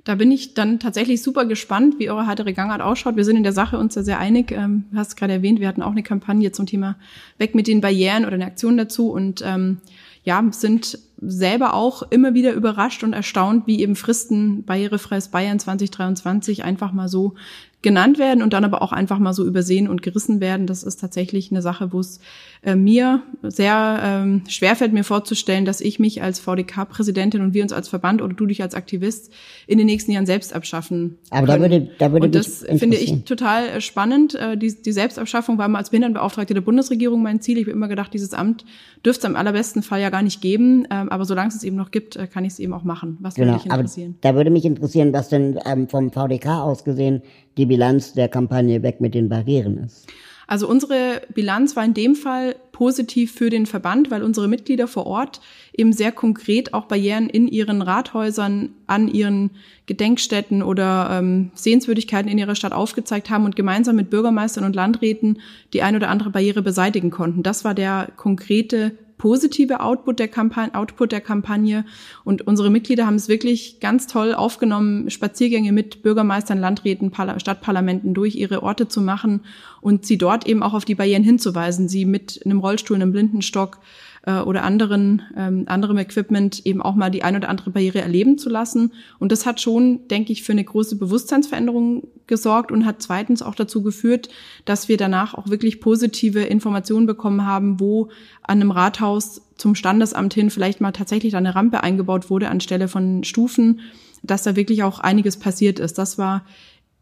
Da 0.04 0.16
bin 0.16 0.32
ich 0.32 0.54
dann 0.54 0.80
tatsächlich 0.80 1.24
super 1.24 1.46
gespannt, 1.46 1.96
wie 1.98 2.10
eure 2.10 2.28
härtere 2.28 2.54
Gangart 2.54 2.82
ausschaut. 2.82 3.16
Wir 3.16 3.24
sind 3.24 3.38
in 3.38 3.44
der 3.44 3.54
Sache 3.54 3.78
uns 3.78 3.96
ja 3.96 4.04
sehr 4.04 4.20
einig. 4.20 4.52
Ähm, 4.52 4.86
du 4.92 4.98
hast 4.98 5.16
gerade 5.16 5.34
erwähnt, 5.34 5.62
wir 5.62 5.68
hatten 5.68 5.82
auch 5.82 5.92
eine 5.92 6.04
Kampagne 6.04 6.52
zum 6.52 6.66
Thema 6.66 6.96
Weg 7.38 7.56
mit 7.56 7.68
den 7.68 7.80
Barrieren 7.80 8.26
oder 8.26 8.34
eine 8.34 8.46
Aktion 8.46 8.76
dazu 8.76 9.12
und 9.12 9.42
ähm, 9.46 9.78
ja, 10.26 10.44
sind 10.52 11.00
selber 11.26 11.74
auch 11.74 12.04
immer 12.10 12.34
wieder 12.34 12.54
überrascht 12.54 13.04
und 13.04 13.14
erstaunt, 13.14 13.68
wie 13.68 13.82
eben 13.82 13.96
Fristen 13.96 14.64
Barrierefreies 14.64 15.30
Bayern 15.30 15.60
2023 15.60 16.64
einfach 16.64 16.92
mal 16.92 17.08
so 17.08 17.36
genannt 17.84 18.18
werden 18.18 18.42
und 18.42 18.54
dann 18.54 18.64
aber 18.64 18.82
auch 18.82 18.94
einfach 18.94 19.20
mal 19.20 19.34
so 19.34 19.46
übersehen 19.46 19.88
und 19.88 20.02
gerissen 20.02 20.40
werden. 20.40 20.66
Das 20.66 20.84
ist 20.84 21.02
tatsächlich 21.02 21.52
eine 21.52 21.62
Sache, 21.62 21.92
wo 21.92 22.00
es 22.00 22.20
äh, 22.64 22.76
mir 22.76 23.22
sehr 23.44 24.00
ähm, 24.02 24.44
schwerfällt, 24.48 24.94
mir 24.94 25.04
vorzustellen, 25.04 25.66
dass 25.66 25.82
ich 25.82 26.00
mich 26.00 26.24
als 26.24 26.40
VDK-Präsidentin 26.40 27.42
und 27.42 27.54
wir 27.54 27.62
uns 27.62 27.74
als 27.74 27.90
Verband 27.90 28.22
oder 28.22 28.34
du 28.34 28.46
dich 28.46 28.64
als 28.64 28.74
Aktivist 28.74 29.32
in 29.68 29.78
den 29.78 29.86
nächsten 29.86 30.12
Jahren 30.12 30.26
selbst 30.26 30.54
abschaffen. 30.54 31.18
Aber 31.30 31.46
können. 31.46 31.62
da 31.62 31.70
würde, 31.70 31.90
da 32.00 32.12
würde 32.14 32.26
und 32.28 32.36
das 32.36 32.66
finde 32.78 32.98
ich 32.98 33.26
total 33.26 33.68
äh, 33.68 33.82
spannend. 33.82 34.34
Äh, 34.34 34.58
die, 34.58 34.82
die 34.82 34.92
Selbstabschaffung 34.94 35.58
war 35.58 35.68
mal 35.68 35.80
als 35.80 35.90
Behindertenbeauftragte 35.90 36.54
der 36.54 36.62
Bundesregierung 36.62 37.22
mein 37.22 37.42
Ziel. 37.42 37.58
Ich 37.58 37.66
habe 37.66 37.72
immer 37.72 37.90
gedacht, 37.90 38.14
dieses 38.14 38.34
Amt 38.34 38.64
dürfte 39.06 39.28
es 39.28 39.30
im 39.30 39.36
allerbesten 39.36 39.84
Fall 39.84 40.00
ja 40.00 40.10
gar 40.10 40.22
nicht 40.22 40.40
geben. 40.40 40.88
Ähm, 40.90 41.10
aber 41.14 41.26
solange 41.26 41.50
es 41.50 41.56
es 41.56 41.64
eben 41.64 41.76
noch 41.76 41.92
gibt, 41.92 42.16
äh, 42.16 42.26
kann 42.26 42.44
ich 42.44 42.54
es 42.54 42.60
eben 42.60 42.74
auch 42.74 42.84
machen. 42.84 43.18
Was 43.22 43.36
genau, 43.36 43.54
würde 43.54 43.64
dich 43.64 43.72
interessieren? 43.72 44.16
Da 44.22 44.34
würde 44.34 44.50
mich 44.50 44.66
interessieren, 44.66 45.14
was 45.14 45.30
denn 45.30 45.60
ähm, 45.66 45.88
vom 45.88 46.12
VDK 46.12 46.48
aus 46.48 46.84
gesehen 46.84 47.22
die 47.56 47.68
Bilanz 47.68 48.14
der 48.14 48.30
Kampagne 48.30 48.82
Weg 48.82 49.00
mit 49.00 49.14
den 49.14 49.30
Barrieren 49.30 49.78
ist. 49.78 50.08
Also 50.48 50.68
unsere 50.68 51.22
Bilanz 51.34 51.76
war 51.76 51.86
in 51.86 51.94
dem 51.94 52.16
Fall 52.16 52.56
positiv 52.72 53.32
für 53.32 53.50
den 53.50 53.66
Verband, 53.66 54.12
weil 54.12 54.24
unsere 54.24 54.48
Mitglieder 54.48 54.88
vor 54.88 55.06
Ort 55.06 55.40
eben 55.74 55.94
sehr 55.94 56.12
konkret 56.12 56.74
auch 56.74 56.86
Barrieren 56.86 57.30
in 57.30 57.48
ihren 57.48 57.82
Rathäusern, 57.82 58.70
an 58.88 59.08
ihren 59.08 59.52
Gedenkstätten 59.86 60.62
oder 60.62 61.10
ähm, 61.12 61.52
Sehenswürdigkeiten 61.54 62.30
in 62.30 62.38
ihrer 62.38 62.56
Stadt 62.56 62.74
aufgezeigt 62.74 63.30
haben 63.30 63.46
und 63.46 63.56
gemeinsam 63.56 63.96
mit 63.96 64.10
Bürgermeistern 64.10 64.66
und 64.66 64.76
Landräten 64.76 65.40
die 65.74 65.82
ein 65.82 65.96
oder 65.96 66.10
andere 66.10 66.32
Barriere 66.32 66.62
beseitigen 66.62 67.12
konnten. 67.12 67.44
Das 67.44 67.64
war 67.64 67.74
der 67.74 68.10
konkrete 68.18 68.92
positive 69.24 69.80
Output 69.80 70.20
der, 70.20 70.28
Kampagne, 70.28 70.76
Output 70.76 71.14
der 71.14 71.22
Kampagne. 71.22 71.86
Und 72.26 72.46
unsere 72.46 72.70
Mitglieder 72.70 73.06
haben 73.06 73.16
es 73.16 73.30
wirklich 73.30 73.80
ganz 73.80 74.06
toll 74.06 74.34
aufgenommen, 74.34 75.10
Spaziergänge 75.10 75.72
mit 75.72 76.04
Bürgermeistern, 76.04 76.60
Landräten, 76.60 77.10
Stadtparlamenten 77.38 78.14
durch 78.14 78.36
ihre 78.36 78.64
Orte 78.64 78.90
zu 78.90 79.00
machen 79.00 79.46
und 79.80 80.06
sie 80.06 80.18
dort 80.18 80.46
eben 80.46 80.62
auch 80.62 80.74
auf 80.74 80.84
die 80.84 80.96
Barrieren 80.96 81.24
hinzuweisen, 81.24 81.88
sie 81.88 82.04
mit 82.04 82.42
einem 82.44 82.60
Rollstuhl, 82.60 82.98
einem 82.98 83.14
Blindenstock 83.14 83.80
äh, 84.26 84.40
oder 84.40 84.64
anderen, 84.64 85.22
ähm, 85.38 85.64
anderem 85.68 85.98
Equipment 85.98 86.66
eben 86.66 86.82
auch 86.82 86.96
mal 86.96 87.12
die 87.12 87.24
ein 87.24 87.36
oder 87.36 87.50
andere 87.50 87.70
Barriere 87.72 88.02
erleben 88.02 88.38
zu 88.38 88.50
lassen. 88.50 88.94
Und 89.20 89.32
das 89.32 89.46
hat 89.46 89.62
schon, 89.62 90.08
denke 90.08 90.32
ich, 90.32 90.44
für 90.44 90.54
eine 90.54 90.64
große 90.64 90.96
Bewusstseinsveränderung 90.96 92.08
gesorgt 92.26 92.72
und 92.72 92.86
hat 92.86 93.02
zweitens 93.02 93.42
auch 93.42 93.56
dazu 93.56 93.84
geführt, 93.84 94.30
dass 94.66 94.88
wir 94.88 94.98
danach 94.98 95.34
auch 95.34 95.50
wirklich 95.50 95.82
positive 95.82 96.42
Informationen 96.42 97.06
bekommen 97.06 97.46
haben, 97.46 97.80
wo 97.80 98.10
an 98.42 98.62
einem 98.62 98.72
Rathaus 98.72 99.42
zum 99.58 99.76
Standesamt 99.76 100.34
hin 100.34 100.50
vielleicht 100.50 100.82
mal 100.82 100.92
tatsächlich 100.92 101.36
eine 101.36 101.56
Rampe 101.56 101.84
eingebaut 101.84 102.30
wurde 102.30 102.50
anstelle 102.50 102.88
von 102.88 103.24
Stufen, 103.24 103.82
dass 104.24 104.44
da 104.44 104.56
wirklich 104.56 104.84
auch 104.84 105.00
einiges 105.00 105.38
passiert 105.38 105.80
ist. 105.80 105.98
Das 105.98 106.18
war 106.18 106.46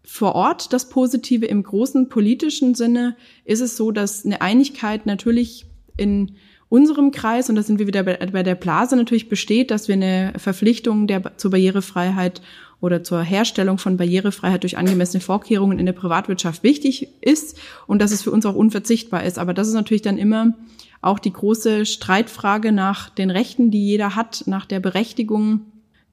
vor 0.03 0.33
Ort 0.33 0.73
das 0.73 0.89
Positive. 0.89 1.45
Im 1.45 1.61
großen 1.61 2.09
politischen 2.09 2.73
Sinne 2.73 3.15
ist 3.45 3.61
es 3.61 3.77
so, 3.77 3.91
dass 3.91 4.25
eine 4.25 4.41
Einigkeit 4.41 5.05
natürlich 5.05 5.67
in 5.97 6.35
unserem 6.71 7.11
Kreis, 7.11 7.49
und 7.49 7.57
da 7.57 7.63
sind 7.63 7.79
wir 7.79 7.87
wieder 7.87 8.03
bei, 8.03 8.15
bei 8.15 8.43
der 8.43 8.55
Blase 8.55 8.95
natürlich 8.95 9.27
besteht, 9.27 9.71
dass 9.71 9.89
wir 9.89 9.95
eine 9.95 10.31
Verpflichtung 10.37 11.05
der, 11.05 11.37
zur 11.37 11.51
Barrierefreiheit 11.51 12.41
oder 12.79 13.03
zur 13.03 13.21
Herstellung 13.21 13.77
von 13.77 13.97
Barrierefreiheit 13.97 14.63
durch 14.63 14.77
angemessene 14.77 15.19
Vorkehrungen 15.19 15.79
in 15.79 15.85
der 15.85 15.91
Privatwirtschaft 15.91 16.63
wichtig 16.63 17.09
ist 17.19 17.59
und 17.87 18.01
dass 18.01 18.13
es 18.13 18.21
für 18.21 18.31
uns 18.31 18.45
auch 18.45 18.55
unverzichtbar 18.55 19.25
ist. 19.25 19.37
Aber 19.37 19.53
das 19.53 19.67
ist 19.67 19.73
natürlich 19.73 20.01
dann 20.01 20.17
immer 20.17 20.53
auch 21.01 21.19
die 21.19 21.33
große 21.33 21.85
Streitfrage 21.85 22.71
nach 22.71 23.09
den 23.09 23.31
Rechten, 23.31 23.69
die 23.69 23.85
jeder 23.85 24.15
hat, 24.15 24.43
nach 24.45 24.65
der 24.65 24.79
Berechtigung 24.79 25.65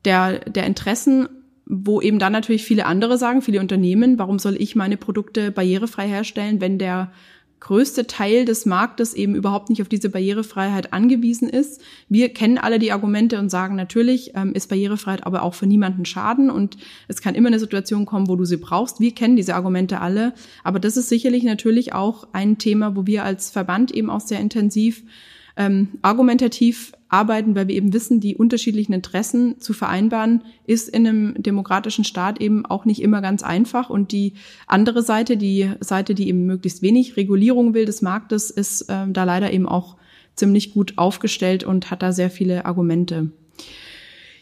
der, 0.04 0.40
der 0.40 0.66
Interessen, 0.66 1.28
wo 1.66 2.00
eben 2.00 2.18
dann 2.18 2.32
natürlich 2.32 2.64
viele 2.64 2.86
andere 2.86 3.16
sagen, 3.16 3.42
viele 3.42 3.60
Unternehmen, 3.60 4.18
warum 4.18 4.40
soll 4.40 4.60
ich 4.60 4.74
meine 4.74 4.96
Produkte 4.96 5.52
barrierefrei 5.52 6.08
herstellen, 6.08 6.60
wenn 6.60 6.78
der 6.78 7.12
größte 7.60 8.06
Teil 8.06 8.44
des 8.44 8.66
Marktes 8.66 9.14
eben 9.14 9.34
überhaupt 9.34 9.68
nicht 9.70 9.82
auf 9.82 9.88
diese 9.88 10.10
Barrierefreiheit 10.10 10.92
angewiesen 10.92 11.48
ist. 11.48 11.80
Wir 12.08 12.28
kennen 12.28 12.58
alle 12.58 12.78
die 12.78 12.92
Argumente 12.92 13.38
und 13.38 13.50
sagen 13.50 13.74
natürlich, 13.74 14.32
ähm, 14.34 14.52
ist 14.52 14.68
Barrierefreiheit 14.68 15.26
aber 15.26 15.42
auch 15.42 15.54
für 15.54 15.66
niemanden 15.66 16.04
Schaden 16.04 16.50
und 16.50 16.76
es 17.08 17.20
kann 17.20 17.34
immer 17.34 17.48
eine 17.48 17.58
Situation 17.58 18.06
kommen, 18.06 18.28
wo 18.28 18.36
du 18.36 18.44
sie 18.44 18.56
brauchst. 18.56 19.00
Wir 19.00 19.14
kennen 19.14 19.36
diese 19.36 19.54
Argumente 19.54 20.00
alle, 20.00 20.34
aber 20.62 20.78
das 20.78 20.96
ist 20.96 21.08
sicherlich 21.08 21.42
natürlich 21.42 21.92
auch 21.92 22.28
ein 22.32 22.58
Thema, 22.58 22.96
wo 22.96 23.06
wir 23.06 23.24
als 23.24 23.50
Verband 23.50 23.90
eben 23.90 24.10
auch 24.10 24.20
sehr 24.20 24.40
intensiv 24.40 25.02
ähm, 25.56 25.88
argumentativ 26.02 26.92
arbeiten, 27.08 27.54
weil 27.54 27.68
wir 27.68 27.74
eben 27.74 27.92
wissen, 27.92 28.20
die 28.20 28.36
unterschiedlichen 28.36 28.92
Interessen 28.92 29.60
zu 29.60 29.72
vereinbaren, 29.72 30.42
ist 30.66 30.88
in 30.88 31.06
einem 31.06 31.42
demokratischen 31.42 32.04
Staat 32.04 32.40
eben 32.40 32.66
auch 32.66 32.84
nicht 32.84 33.02
immer 33.02 33.22
ganz 33.22 33.42
einfach. 33.42 33.90
Und 33.90 34.12
die 34.12 34.34
andere 34.66 35.02
Seite, 35.02 35.36
die 35.36 35.70
Seite, 35.80 36.14
die 36.14 36.28
eben 36.28 36.44
möglichst 36.44 36.82
wenig 36.82 37.16
Regulierung 37.16 37.74
will 37.74 37.86
des 37.86 38.02
Marktes, 38.02 38.50
ist 38.50 38.86
ähm, 38.88 39.12
da 39.12 39.24
leider 39.24 39.52
eben 39.52 39.66
auch 39.66 39.96
ziemlich 40.34 40.72
gut 40.72 40.94
aufgestellt 40.96 41.64
und 41.64 41.90
hat 41.90 42.02
da 42.02 42.12
sehr 42.12 42.30
viele 42.30 42.66
Argumente. 42.66 43.30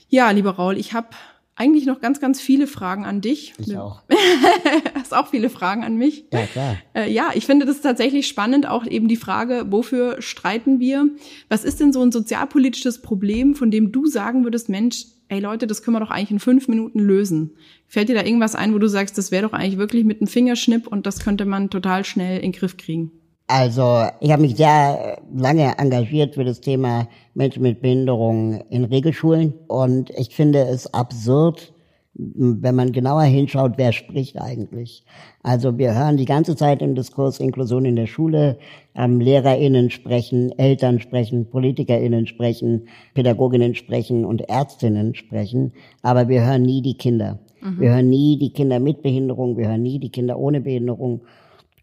Ja, 0.09 0.31
lieber 0.31 0.51
Raul, 0.51 0.77
ich 0.77 0.93
habe 0.93 1.09
eigentlich 1.57 1.87
noch 1.87 2.01
ganz, 2.01 2.21
ganz 2.21 2.41
viele 2.41 2.67
Fragen 2.67 3.07
an 3.07 3.23
dich. 3.23 3.55
Ich 3.59 3.77
auch. 3.77 4.03
Hast 4.95 5.15
auch 5.15 5.29
viele 5.29 5.49
Fragen 5.49 5.85
an 5.85 5.97
mich. 5.97 6.27
Ja, 6.33 6.47
klar. 6.47 6.77
Äh, 6.95 7.11
ja, 7.11 7.31
ich 7.35 7.47
finde 7.47 7.65
das 7.65 7.81
tatsächlich 7.81 8.29
spannend, 8.29 8.69
auch 8.69 8.87
eben 8.87 9.09
die 9.09 9.17
Frage, 9.17 9.65
wofür 9.71 10.21
streiten 10.21 10.81
wir? 10.81 11.09
Was 11.49 11.65
ist 11.65 11.81
denn 11.81 11.95
so 11.95 12.03
ein 12.03 12.13
sozialpolitisches 12.13 13.01
Problem, 13.01 13.55
von 13.55 13.71
dem 13.71 13.91
du 13.91 14.07
sagen 14.07 14.45
würdest, 14.45 14.69
Mensch, 14.69 15.07
ey 15.29 15.41
Leute, 15.41 15.67
das 15.67 15.83
können 15.83 15.97
wir 15.97 16.01
doch 16.01 16.11
eigentlich 16.11 16.31
in 16.31 16.41
fünf 16.41 16.69
Minuten 16.69 17.01
lösen. 17.01 17.53
Fällt 17.87 18.11
dir 18.11 18.15
da 18.15 18.25
irgendwas 18.25 18.55
ein, 18.55 18.75
wo 18.75 18.79
du 18.79 18.89
sagst, 18.89 19.17
das 19.17 19.31
wäre 19.31 19.49
doch 19.49 19.55
eigentlich 19.55 19.79
wirklich 19.79 20.05
mit 20.05 20.21
einem 20.21 20.29
Fingerschnipp 20.29 20.87
und 20.87 21.07
das 21.07 21.21
könnte 21.21 21.47
man 21.47 21.71
total 21.71 22.05
schnell 22.05 22.37
in 22.37 22.53
den 22.53 22.59
Griff 22.59 22.77
kriegen? 22.77 23.13
Also 23.49 24.07
ich 24.21 24.33
habe 24.33 24.43
mich 24.43 24.57
sehr 24.57 25.19
lange 25.33 25.79
engagiert 25.79 26.35
für 26.35 26.45
das 26.45 26.61
Thema 26.61 27.09
Menschen 27.35 27.63
mit 27.63 27.81
Behinderung 27.81 28.61
in 28.71 28.85
Regelschulen 28.85 29.55
und 29.69 30.11
ich 30.11 30.35
finde 30.35 30.61
es 30.63 30.93
absurd, 30.93 31.73
wenn 32.19 32.75
man 32.75 32.93
genauer 32.93 33.23
hinschaut, 33.23 33.75
wer 33.77 33.93
spricht 33.93 34.41
eigentlich. 34.41 35.05
Also 35.43 35.79
wir 35.79 35.95
hören 35.95 36.17
die 36.17 36.25
ganze 36.25 36.57
Zeit 36.57 36.83
im 36.83 36.95
Diskurs 36.95 37.39
Inklusion 37.39 37.85
in 37.85 37.95
der 37.95 38.07
Schule, 38.07 38.59
ähm, 38.97 39.21
LehrerInnen 39.21 39.91
sprechen, 39.91 40.51
Eltern 40.59 40.99
sprechen, 40.99 41.49
PolitikerInnen 41.49 42.27
sprechen, 42.27 42.89
PädagogInnen 43.15 43.75
sprechen 43.75 44.25
und 44.25 44.49
ÄrztInnen 44.49 45.15
sprechen, 45.15 45.73
aber 46.03 46.29
wir 46.29 46.45
hören 46.45 46.63
nie 46.63 46.83
die 46.83 46.97
Kinder. 46.97 47.39
Mhm. 47.61 47.81
Wir 47.81 47.91
hören 47.91 48.09
nie 48.09 48.39
die 48.39 48.51
Kinder 48.51 48.81
mit 48.81 49.03
Behinderung, 49.03 49.57
wir 49.57 49.69
hören 49.69 49.83
nie 49.83 50.01
die 50.01 50.11
Kinder 50.11 50.39
ohne 50.39 50.63
Behinderung. 50.63 51.21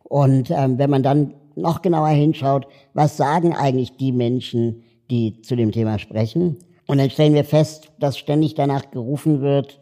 Und 0.04 0.52
ähm, 0.52 0.78
wenn 0.78 0.90
man 0.90 1.04
dann 1.04 1.34
noch 1.56 1.82
genauer 1.82 2.10
hinschaut, 2.10 2.68
was 2.94 3.18
sagen 3.18 3.54
eigentlich 3.56 3.98
die 3.98 4.12
Menschen, 4.12 4.84
die 5.10 5.42
zu 5.42 5.56
dem 5.56 5.72
Thema 5.72 6.00
sprechen. 6.00 6.58
Und 6.88 6.98
dann 6.98 7.10
stellen 7.10 7.34
wir 7.34 7.46
fest, 7.46 7.92
dass 8.00 8.18
ständig 8.18 8.56
danach 8.56 8.92
gerufen 8.92 9.42
wird, 9.42 9.80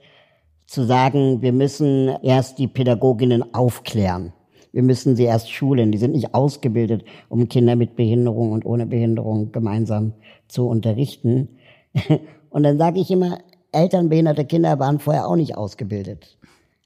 zu 0.66 0.84
sagen, 0.84 1.42
wir 1.42 1.52
müssen 1.52 2.10
erst 2.22 2.58
die 2.58 2.68
Pädagoginnen 2.68 3.54
aufklären. 3.54 4.34
Wir 4.72 4.84
müssen 4.84 5.16
sie 5.16 5.26
erst 5.26 5.52
schulen. 5.52 5.92
Die 5.92 5.98
sind 5.98 6.14
nicht 6.14 6.34
ausgebildet, 6.34 7.04
um 7.28 7.50
Kinder 7.50 7.76
mit 7.76 7.96
Behinderung 7.96 8.54
und 8.54 8.66
ohne 8.66 8.86
Behinderung 8.86 9.52
gemeinsam 9.52 10.14
zu 10.48 10.68
unterrichten. 10.68 11.50
Und 12.50 12.64
dann 12.64 12.78
sage 12.78 13.00
ich 13.00 13.10
immer, 13.12 13.40
Eltern 13.72 14.10
behinderter 14.10 14.44
Kinder 14.44 14.78
waren 14.80 15.00
vorher 15.00 15.28
auch 15.28 15.36
nicht 15.36 15.56
ausgebildet. 15.56 16.38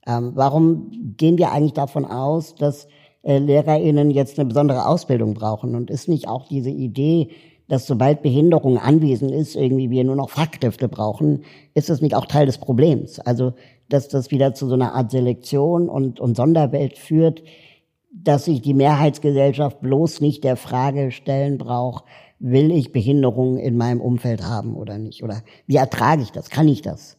Ähm, 0.05 0.31
warum 0.35 0.91
gehen 1.17 1.37
wir 1.37 1.51
eigentlich 1.51 1.73
davon 1.73 2.05
aus, 2.05 2.55
dass 2.55 2.87
LehrerInnen 3.25 4.11
jetzt 4.11 4.39
eine 4.39 4.47
besondere 4.47 4.87
Ausbildung 4.87 5.33
brauchen? 5.33 5.75
Und 5.75 5.89
ist 5.89 6.07
nicht 6.07 6.27
auch 6.27 6.47
diese 6.47 6.69
Idee, 6.69 7.29
dass 7.67 7.87
sobald 7.87 8.21
Behinderung 8.21 8.77
anwesend 8.77 9.31
ist, 9.31 9.55
irgendwie 9.55 9.89
wir 9.89 10.03
nur 10.03 10.15
noch 10.15 10.29
Fachkräfte 10.29 10.87
brauchen, 10.87 11.43
ist 11.73 11.89
das 11.89 12.01
nicht 12.01 12.15
auch 12.15 12.27
Teil 12.27 12.45
des 12.45 12.59
Problems? 12.59 13.19
Also, 13.19 13.53
dass 13.89 14.07
das 14.07 14.31
wieder 14.31 14.53
zu 14.53 14.67
so 14.67 14.75
einer 14.75 14.93
Art 14.93 15.11
Selektion 15.11 15.89
und, 15.89 16.19
und 16.19 16.37
Sonderwelt 16.37 16.97
führt, 16.97 17.43
dass 18.11 18.45
sich 18.45 18.61
die 18.61 18.73
Mehrheitsgesellschaft 18.73 19.81
bloß 19.81 20.21
nicht 20.21 20.43
der 20.43 20.55
Frage 20.55 21.11
stellen 21.11 21.57
braucht, 21.57 22.05
will 22.39 22.71
ich 22.71 22.91
Behinderung 22.91 23.57
in 23.57 23.77
meinem 23.77 24.01
Umfeld 24.01 24.43
haben 24.43 24.75
oder 24.75 24.97
nicht? 24.97 25.23
Oder 25.23 25.41
wie 25.67 25.75
ertrage 25.75 26.21
ich 26.21 26.31
das? 26.31 26.49
Kann 26.49 26.67
ich 26.67 26.81
das? 26.81 27.17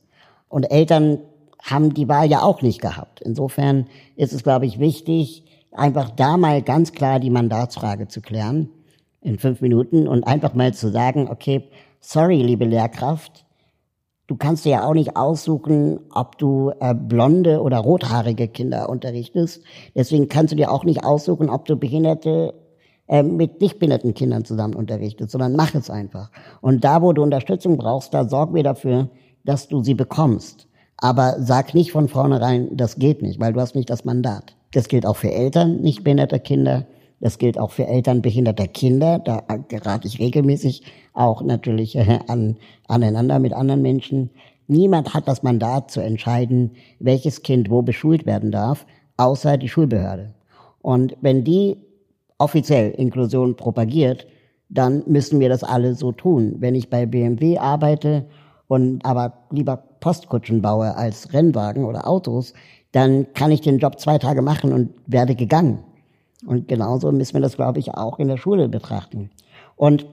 Und 0.49 0.65
Eltern 0.65 1.19
haben 1.63 1.95
die 1.95 2.09
Wahl 2.09 2.31
ja 2.31 2.43
auch 2.43 2.63
nicht 2.63 2.81
gehabt. 2.81 3.21
Insofern 3.21 3.87
ist 4.15 4.33
es, 4.33 4.43
glaube 4.43 4.67
ich, 4.67 4.79
wichtig, 4.79 5.45
einfach 5.79 6.11
da 6.11 6.37
mal 6.37 6.62
ganz 6.62 6.93
klar 6.93 7.20
die 7.20 7.31
Mandatsfrage 7.31 8.09
zu 8.09 8.20
klären 8.20 8.68
in 9.20 9.39
fünf 9.39 9.61
Minuten 9.61 10.07
und 10.07 10.24
einfach 10.24 10.55
mal 10.55 10.72
zu 10.72 10.91
sagen, 10.91 11.29
okay, 11.31 11.68
sorry, 12.01 12.43
liebe 12.43 12.64
Lehrkraft, 12.64 13.45
du 14.27 14.37
kannst 14.37 14.64
dir 14.64 14.70
ja 14.70 14.87
auch 14.87 14.95
nicht 14.95 15.16
aussuchen, 15.16 15.99
ob 16.14 16.39
du 16.39 16.72
äh, 16.81 16.95
blonde 16.95 17.61
oder 17.61 17.79
rothaarige 17.79 18.49
Kinder 18.49 18.89
unterrichtest. 18.89 19.62
Deswegen 19.95 20.29
kannst 20.29 20.53
du 20.53 20.57
dir 20.57 20.70
auch 20.70 20.85
nicht 20.85 21.05
aussuchen, 21.05 21.51
ob 21.51 21.64
du 21.64 21.77
Behinderte 21.77 22.55
äh, 23.09 23.22
mit 23.22 23.61
nicht 23.61 23.79
behinderten 23.79 24.14
Kindern 24.14 24.45
zusammen 24.45 24.74
unterrichtest, 24.74 25.31
sondern 25.31 25.55
mach 25.55 25.74
es 25.74 25.91
einfach. 25.91 26.31
Und 26.61 26.85
da, 26.85 27.03
wo 27.03 27.12
du 27.12 27.22
Unterstützung 27.22 27.77
brauchst, 27.77 28.14
da 28.14 28.29
sorg 28.29 28.55
wir 28.55 28.62
dafür, 28.62 29.09
dass 29.45 29.68
du 29.68 29.83
sie 29.83 29.95
bekommst. 29.95 30.68
Aber 30.97 31.37
sag 31.39 31.74
nicht 31.74 31.93
von 31.93 32.09
vornherein, 32.09 32.77
das 32.77 32.97
geht 32.97 33.22
nicht, 33.22 33.39
weil 33.39 33.53
du 33.53 33.61
hast 33.61 33.74
nicht 33.74 33.91
das 33.91 34.05
Mandat. 34.05 34.57
Das 34.77 34.89
gilt 34.89 35.07
auch 35.07 35.16
für 35.16 35.33
Eltern 35.33 35.81
nicht 35.81 36.05
behinderter 36.05 36.39
Kinder. 36.39 36.85
Das 37.18 37.39
gilt 37.39 37.59
auch 37.59 37.70
für 37.70 37.87
Eltern 37.87 38.20
behinderter 38.20 38.66
Kinder. 38.66 39.18
Da 39.18 39.43
gerate 39.68 40.07
ich 40.07 40.18
regelmäßig 40.18 40.83
auch 41.14 41.41
natürlich 41.41 41.97
äh, 41.97 42.18
an, 42.29 42.59
aneinander 42.87 43.39
mit 43.39 43.55
anderen 43.55 43.81
Menschen. 43.81 44.29
Niemand 44.66 45.14
hat 45.14 45.29
das 45.29 45.43
Mandat 45.43 45.91
zu 45.91 46.01
entscheiden, 46.01 46.72
welches 46.99 47.41
Kind 47.41 47.70
wo 47.70 47.81
beschult 47.81 48.27
werden 48.27 48.51
darf, 48.51 48.85
außer 49.16 49.57
die 49.57 49.70
Schulbehörde. 49.70 50.35
Und 50.83 51.16
wenn 51.22 51.43
die 51.43 51.79
offiziell 52.37 52.91
Inklusion 52.91 53.57
propagiert, 53.57 54.27
dann 54.68 55.05
müssen 55.07 55.41
wir 55.41 55.49
das 55.49 55.64
alle 55.64 55.95
so 55.95 56.12
tun. 56.12 56.57
Wenn 56.59 56.74
ich 56.74 56.91
bei 56.91 57.07
BMW 57.07 57.57
arbeite 57.57 58.27
und 58.68 59.07
aber 59.07 59.47
lieber 59.51 59.79
Postkutschen 60.01 60.61
baue 60.61 60.95
als 60.97 61.33
Rennwagen 61.33 61.87
oder 61.87 62.07
Autos, 62.07 62.53
dann 62.93 63.32
kann 63.34 63.51
ich 63.51 63.61
den 63.61 63.78
Job 63.78 64.01
zwei 64.01 64.18
Tage 64.18 64.43
machen 64.43 64.72
und 64.72 64.91
werde 65.07 65.34
gegangen. 65.34 65.80
Und 66.47 66.68
genauso 66.68 67.12
müssen 67.12 67.34
wir 67.34 67.41
das, 67.41 67.57
glaube 67.57 67.78
ich, 67.78 67.95
auch 67.95 68.18
in 68.18 68.28
der 68.28 68.37
Schule 68.37 68.68
betrachten. 68.68 69.30
Und 69.74 70.07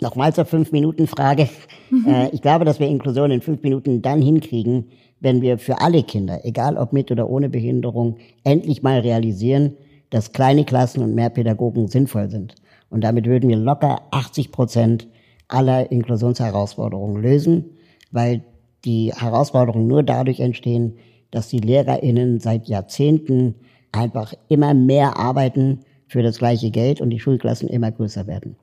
nochmal 0.00 0.34
zur 0.34 0.44
Fünf-Minuten-Frage. 0.44 1.48
Mhm. 1.90 2.06
Äh, 2.06 2.28
ich 2.30 2.42
glaube, 2.42 2.64
dass 2.64 2.80
wir 2.80 2.88
Inklusion 2.88 3.30
in 3.30 3.40
fünf 3.40 3.62
Minuten 3.62 4.02
dann 4.02 4.22
hinkriegen, 4.22 4.90
wenn 5.20 5.42
wir 5.42 5.58
für 5.58 5.80
alle 5.80 6.02
Kinder, 6.02 6.44
egal 6.44 6.76
ob 6.76 6.92
mit 6.92 7.10
oder 7.10 7.28
ohne 7.28 7.48
Behinderung, 7.48 8.16
endlich 8.44 8.82
mal 8.82 9.00
realisieren, 9.00 9.76
dass 10.08 10.32
kleine 10.32 10.64
Klassen 10.64 11.02
und 11.02 11.14
mehr 11.14 11.30
Pädagogen 11.30 11.88
sinnvoll 11.88 12.30
sind. 12.30 12.54
Und 12.88 13.04
damit 13.04 13.26
würden 13.26 13.48
wir 13.48 13.56
locker 13.56 14.02
80 14.10 14.50
Prozent 14.50 15.08
aller 15.48 15.90
Inklusionsherausforderungen 15.90 17.22
lösen, 17.22 17.76
weil 18.10 18.42
die 18.84 19.12
Herausforderungen 19.12 19.86
nur 19.86 20.02
dadurch 20.02 20.40
entstehen, 20.40 20.96
dass 21.30 21.48
die 21.48 21.60
LehrerInnen 21.60 22.40
seit 22.40 22.68
Jahrzehnten 22.68 23.54
einfach 23.92 24.34
immer 24.48 24.74
mehr 24.74 25.16
arbeiten 25.16 25.80
für 26.06 26.22
das 26.22 26.38
gleiche 26.38 26.70
Geld 26.70 27.00
und 27.00 27.10
die 27.10 27.20
Schulklassen 27.20 27.68
immer 27.68 27.92
größer 27.92 28.26
werden. 28.26 28.56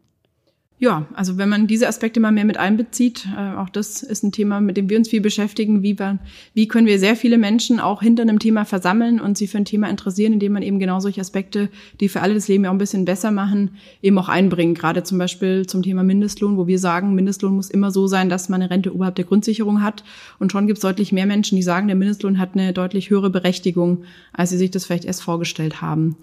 Ja, 0.79 1.07
also 1.15 1.39
wenn 1.39 1.49
man 1.49 1.65
diese 1.65 1.87
Aspekte 1.87 2.19
mal 2.19 2.31
mehr 2.31 2.45
mit 2.45 2.57
einbezieht, 2.57 3.27
äh, 3.35 3.55
auch 3.57 3.69
das 3.69 4.03
ist 4.03 4.23
ein 4.23 4.31
Thema, 4.31 4.61
mit 4.61 4.77
dem 4.77 4.91
wir 4.91 4.99
uns 4.99 5.09
viel 5.09 5.21
beschäftigen. 5.21 5.81
Wie, 5.81 5.97
wir, 5.97 6.19
wie 6.53 6.67
können 6.67 6.85
wir 6.85 6.99
sehr 6.99 7.15
viele 7.15 7.39
Menschen 7.39 7.79
auch 7.79 8.03
hinter 8.03 8.21
einem 8.21 8.37
Thema 8.37 8.63
versammeln 8.63 9.19
und 9.19 9.39
sie 9.39 9.47
für 9.47 9.57
ein 9.57 9.65
Thema 9.65 9.89
interessieren, 9.89 10.33
indem 10.33 10.53
man 10.53 10.61
eben 10.61 10.77
genau 10.77 10.99
solche 10.99 11.19
Aspekte, 11.19 11.69
die 11.99 12.09
für 12.09 12.21
alle 12.21 12.35
das 12.35 12.47
Leben 12.47 12.63
ja 12.63 12.69
auch 12.69 12.75
ein 12.75 12.77
bisschen 12.77 13.05
besser 13.05 13.31
machen, 13.31 13.71
eben 14.03 14.19
auch 14.19 14.29
einbringen. 14.29 14.75
Gerade 14.75 15.01
zum 15.01 15.17
Beispiel 15.17 15.65
zum 15.65 15.81
Thema 15.81 16.03
Mindestlohn, 16.03 16.57
wo 16.57 16.67
wir 16.67 16.77
sagen, 16.77 17.15
Mindestlohn 17.15 17.55
muss 17.55 17.71
immer 17.71 17.89
so 17.89 18.05
sein, 18.05 18.29
dass 18.29 18.47
man 18.47 18.61
eine 18.61 18.69
Rente 18.69 18.93
oberhalb 18.93 19.15
der 19.15 19.25
Grundsicherung 19.25 19.81
hat. 19.81 20.03
Und 20.37 20.51
schon 20.51 20.67
gibt 20.67 20.77
es 20.77 20.83
deutlich 20.83 21.11
mehr 21.11 21.25
Menschen, 21.25 21.55
die 21.55 21.63
sagen, 21.63 21.87
der 21.87 21.95
Mindestlohn 21.95 22.37
hat 22.37 22.51
eine 22.53 22.71
deutlich 22.71 23.09
höhere 23.09 23.31
Berechtigung, 23.31 24.03
als 24.31 24.51
sie 24.51 24.57
sich 24.57 24.69
das 24.69 24.85
vielleicht 24.85 25.05
erst 25.05 25.23
vorgestellt 25.23 25.81
haben 25.81 26.17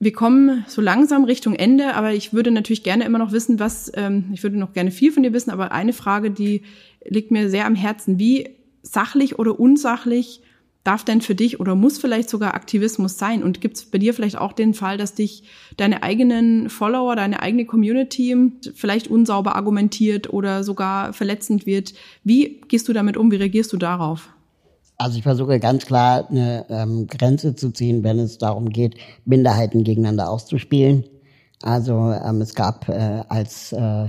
wir 0.00 0.12
kommen 0.12 0.64
so 0.68 0.80
langsam 0.80 1.24
Richtung 1.24 1.54
Ende, 1.54 1.94
aber 1.94 2.12
ich 2.12 2.32
würde 2.32 2.50
natürlich 2.50 2.84
gerne 2.84 3.04
immer 3.04 3.18
noch 3.18 3.32
wissen, 3.32 3.58
was, 3.58 3.90
ähm, 3.94 4.30
ich 4.32 4.42
würde 4.42 4.56
noch 4.56 4.72
gerne 4.72 4.90
viel 4.90 5.12
von 5.12 5.22
dir 5.22 5.32
wissen, 5.32 5.50
aber 5.50 5.72
eine 5.72 5.92
Frage, 5.92 6.30
die 6.30 6.62
liegt 7.04 7.30
mir 7.30 7.50
sehr 7.50 7.66
am 7.66 7.74
Herzen. 7.74 8.18
Wie 8.18 8.50
sachlich 8.82 9.38
oder 9.38 9.58
unsachlich 9.58 10.40
darf 10.84 11.04
denn 11.04 11.20
für 11.20 11.34
dich 11.34 11.58
oder 11.60 11.74
muss 11.74 11.98
vielleicht 11.98 12.30
sogar 12.30 12.54
Aktivismus 12.54 13.18
sein? 13.18 13.42
Und 13.42 13.60
gibt 13.60 13.76
es 13.76 13.86
bei 13.86 13.98
dir 13.98 14.14
vielleicht 14.14 14.38
auch 14.38 14.52
den 14.52 14.72
Fall, 14.72 14.98
dass 14.98 15.14
dich 15.14 15.42
deine 15.76 16.02
eigenen 16.04 16.70
Follower, 16.70 17.16
deine 17.16 17.42
eigene 17.42 17.66
Community 17.66 18.36
vielleicht 18.74 19.08
unsauber 19.08 19.56
argumentiert 19.56 20.32
oder 20.32 20.62
sogar 20.62 21.12
verletzend 21.12 21.66
wird? 21.66 21.94
Wie 22.22 22.60
gehst 22.68 22.88
du 22.88 22.92
damit 22.92 23.16
um? 23.16 23.32
Wie 23.32 23.36
reagierst 23.36 23.72
du 23.72 23.76
darauf? 23.76 24.30
Also 25.00 25.16
ich 25.16 25.22
versuche 25.22 25.60
ganz 25.60 25.86
klar 25.86 26.28
eine 26.28 26.66
ähm, 26.68 27.06
Grenze 27.06 27.54
zu 27.54 27.70
ziehen, 27.70 28.02
wenn 28.02 28.18
es 28.18 28.38
darum 28.38 28.68
geht, 28.68 28.96
Minderheiten 29.24 29.84
gegeneinander 29.84 30.28
auszuspielen. 30.28 31.04
Also 31.62 32.12
ähm, 32.12 32.40
es 32.40 32.54
gab 32.54 32.88
äh, 32.88 33.22
als 33.28 33.72
äh, 33.72 34.08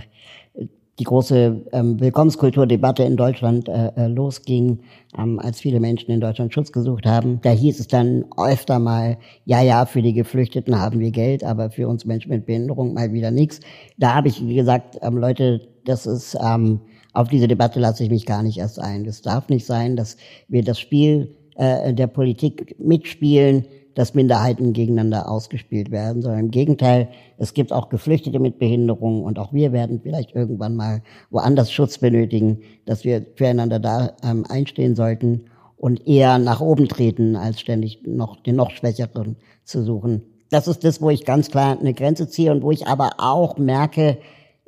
die 0.98 1.04
große 1.04 1.66
ähm, 1.72 2.00
Willkommenskulturdebatte 2.00 3.04
in 3.04 3.18
Deutschland 3.18 3.70
äh, 3.70 3.92
äh, 3.96 4.08
losging, 4.08 4.80
ähm, 5.18 5.40
als 5.40 5.62
viele 5.62 5.80
Menschen 5.80 6.12
in 6.12 6.22
Deutschland 6.22 6.54
Schutz 6.54 6.72
gesucht 6.72 7.06
haben. 7.06 7.40
Da 7.42 7.52
hieß 7.52 7.80
es 7.80 7.88
dann 7.88 8.26
öfter 8.36 8.80
mal, 8.80 9.18
ja, 9.46 9.62
ja, 9.62 9.86
für 9.86 10.02
die 10.02 10.14
Geflüchteten 10.14 10.80
haben 10.80 11.00
wir 11.00 11.12
Geld, 11.12 11.44
aber 11.44 11.70
für 11.70 11.88
uns 11.88 12.04
Menschen 12.06 12.32
mit 12.32 12.48
Behinderung 12.48 12.96
mal 12.96 13.14
wieder 13.14 13.30
nichts. 13.30 13.60
Da 13.98 14.16
habe 14.16 14.28
ich 14.28 14.46
gesagt, 14.46 14.98
ähm, 15.02 15.18
Leute, 15.18 15.62
das 15.86 16.06
ist 16.06 16.36
ähm, 16.44 16.82
auf 17.20 17.28
diese 17.28 17.50
Debatte 17.50 17.82
lasse 17.82 18.02
ich 18.06 18.10
mich 18.10 18.26
gar 18.26 18.44
nicht 18.44 18.58
erst 18.60 18.80
ein. 18.80 19.06
Es 19.06 19.22
darf 19.22 19.50
nicht 19.50 19.66
sein, 19.66 19.98
dass 19.98 20.16
wir 20.48 20.64
das 20.64 20.80
Spiel 20.80 21.36
äh, 21.56 21.94
der 21.94 22.08
Politik 22.08 22.78
mitspielen, 22.80 23.66
dass 23.94 24.14
Minderheiten 24.14 24.72
gegeneinander 24.72 25.30
ausgespielt 25.30 25.92
werden, 25.92 26.22
sondern 26.22 26.46
im 26.46 26.52
Gegenteil, 26.52 27.10
es 27.38 27.54
gibt 27.54 27.74
auch 27.74 27.90
Geflüchtete 27.90 28.40
mit 28.40 28.58
Behinderungen 28.58 29.24
und 29.24 29.38
auch 29.38 29.52
wir 29.52 29.74
werden 29.74 30.00
vielleicht 30.02 30.34
irgendwann 30.34 30.78
mal 30.78 31.02
woanders 31.30 31.74
Schutz 31.74 31.98
benötigen, 31.98 32.62
dass 32.86 33.04
wir 33.04 33.26
füreinander 33.36 33.80
da 33.80 34.14
ähm, 34.24 34.46
einstehen 34.48 34.96
sollten 34.96 35.42
und 35.76 36.08
eher 36.08 36.40
nach 36.40 36.62
oben 36.62 36.88
treten, 36.88 37.36
als 37.36 37.60
ständig 37.60 38.00
noch 38.08 38.42
den 38.42 38.56
noch 38.56 38.72
Schwächeren 38.72 39.36
zu 39.66 39.84
suchen. 39.84 40.22
Das 40.52 40.70
ist 40.70 40.86
das, 40.86 41.02
wo 41.02 41.10
ich 41.10 41.26
ganz 41.26 41.52
klar 41.52 41.78
eine 41.78 41.94
Grenze 41.94 42.30
ziehe 42.30 42.54
und 42.54 42.64
wo 42.64 42.72
ich 42.72 42.88
aber 42.88 43.10
auch 43.18 43.58
merke, 43.58 44.20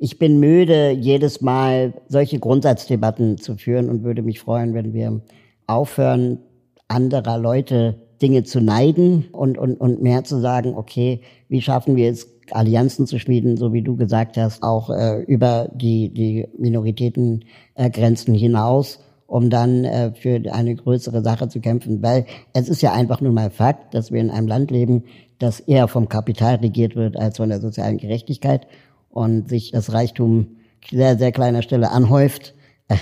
ich 0.04 0.18
bin 0.18 0.40
müde, 0.40 0.90
jedes 0.90 1.42
Mal 1.42 1.94
solche 2.08 2.40
Grundsatzdebatten 2.40 3.38
zu 3.38 3.56
führen 3.56 3.88
und 3.88 4.04
würde 4.04 4.24
mich 4.24 4.40
freuen, 4.40 4.74
wenn 4.74 4.94
wir 4.94 5.22
aufhören, 5.68 6.40
anderer 6.88 7.38
Leute 7.38 8.02
Dinge 8.20 8.44
zu 8.44 8.62
neiden 8.62 9.26
und, 9.32 9.60
und, 9.60 9.80
und 9.80 10.02
mehr 10.02 10.24
zu 10.24 10.40
sagen, 10.40 10.74
okay, 10.76 11.22
wie 11.50 11.62
schaffen 11.62 11.96
wir 11.96 12.10
es, 12.10 12.28
Allianzen 12.50 13.06
zu 13.06 13.20
schmieden, 13.20 13.58
so 13.58 13.74
wie 13.74 13.84
du 13.84 13.96
gesagt 13.96 14.38
hast, 14.38 14.64
auch 14.64 14.90
äh, 14.90 15.22
über 15.22 15.70
die, 15.72 16.10
die 16.10 16.48
Minoritätengrenzen 16.58 18.34
äh, 18.34 18.38
hinaus, 18.40 19.02
um 19.28 19.52
dann 19.52 19.86
äh, 19.86 20.14
für 20.16 20.42
eine 20.52 20.76
größere 20.76 21.22
Sache 21.22 21.48
zu 21.48 21.60
kämpfen. 21.60 22.02
Weil 22.02 22.26
es 22.54 22.70
ist 22.70 22.82
ja 22.82 22.92
einfach 22.92 23.22
nur 23.22 23.34
mal 23.34 23.52
Fakt, 23.52 23.94
dass 23.94 24.12
wir 24.12 24.20
in 24.20 24.32
einem 24.32 24.48
Land 24.48 24.72
leben, 24.72 25.04
das 25.38 25.60
eher 25.60 25.88
vom 25.88 26.10
Kapital 26.10 26.56
regiert 26.56 26.96
wird 26.96 27.18
als 27.18 27.38
von 27.38 27.50
der 27.50 27.62
sozialen 27.62 27.98
Gerechtigkeit 28.00 28.66
und 29.12 29.50
sich 29.50 29.72
das 29.72 29.94
Reichtum 29.94 30.58
sehr, 30.90 31.18
sehr 31.18 31.32
kleiner 31.32 31.62
Stelle 31.62 31.92
anhäuft 31.92 32.56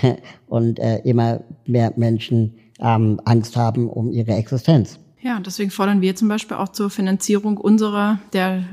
und 0.46 0.78
äh, 0.78 0.98
immer 0.98 1.40
mehr 1.66 1.92
Menschen 1.96 2.54
ähm, 2.80 3.20
Angst 3.24 3.56
haben 3.56 3.88
um 3.88 4.10
ihre 4.10 4.32
Existenz. 4.32 4.98
Ja, 5.22 5.38
deswegen 5.40 5.70
fordern 5.70 6.00
wir 6.00 6.16
zum 6.16 6.28
Beispiel 6.28 6.56
auch 6.56 6.70
zur 6.70 6.90
Finanzierung 6.90 7.58
unserer, 7.58 8.20
der 8.32 8.64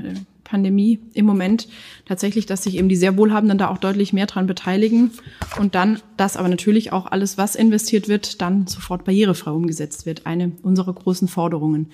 Pandemie 0.48 1.00
im 1.14 1.26
Moment 1.26 1.68
tatsächlich, 2.06 2.46
dass 2.46 2.64
sich 2.64 2.78
eben 2.78 2.88
die 2.88 2.96
sehr 2.96 3.18
Wohlhabenden 3.18 3.58
da 3.58 3.68
auch 3.68 3.78
deutlich 3.78 4.14
mehr 4.14 4.28
dran 4.28 4.48
beteiligen 4.48 5.12
und 5.60 5.76
dann, 5.76 6.00
dass 6.16 6.38
aber 6.38 6.48
natürlich 6.48 6.94
auch 6.94 7.06
alles, 7.06 7.38
was 7.38 7.56
investiert 7.56 8.08
wird, 8.08 8.42
dann 8.42 8.66
sofort 8.66 9.04
barrierefrei 9.04 9.52
umgesetzt 9.52 10.06
wird. 10.06 10.26
Eine 10.26 10.54
unserer 10.64 10.94
großen 10.94 11.28
Forderungen. 11.28 11.92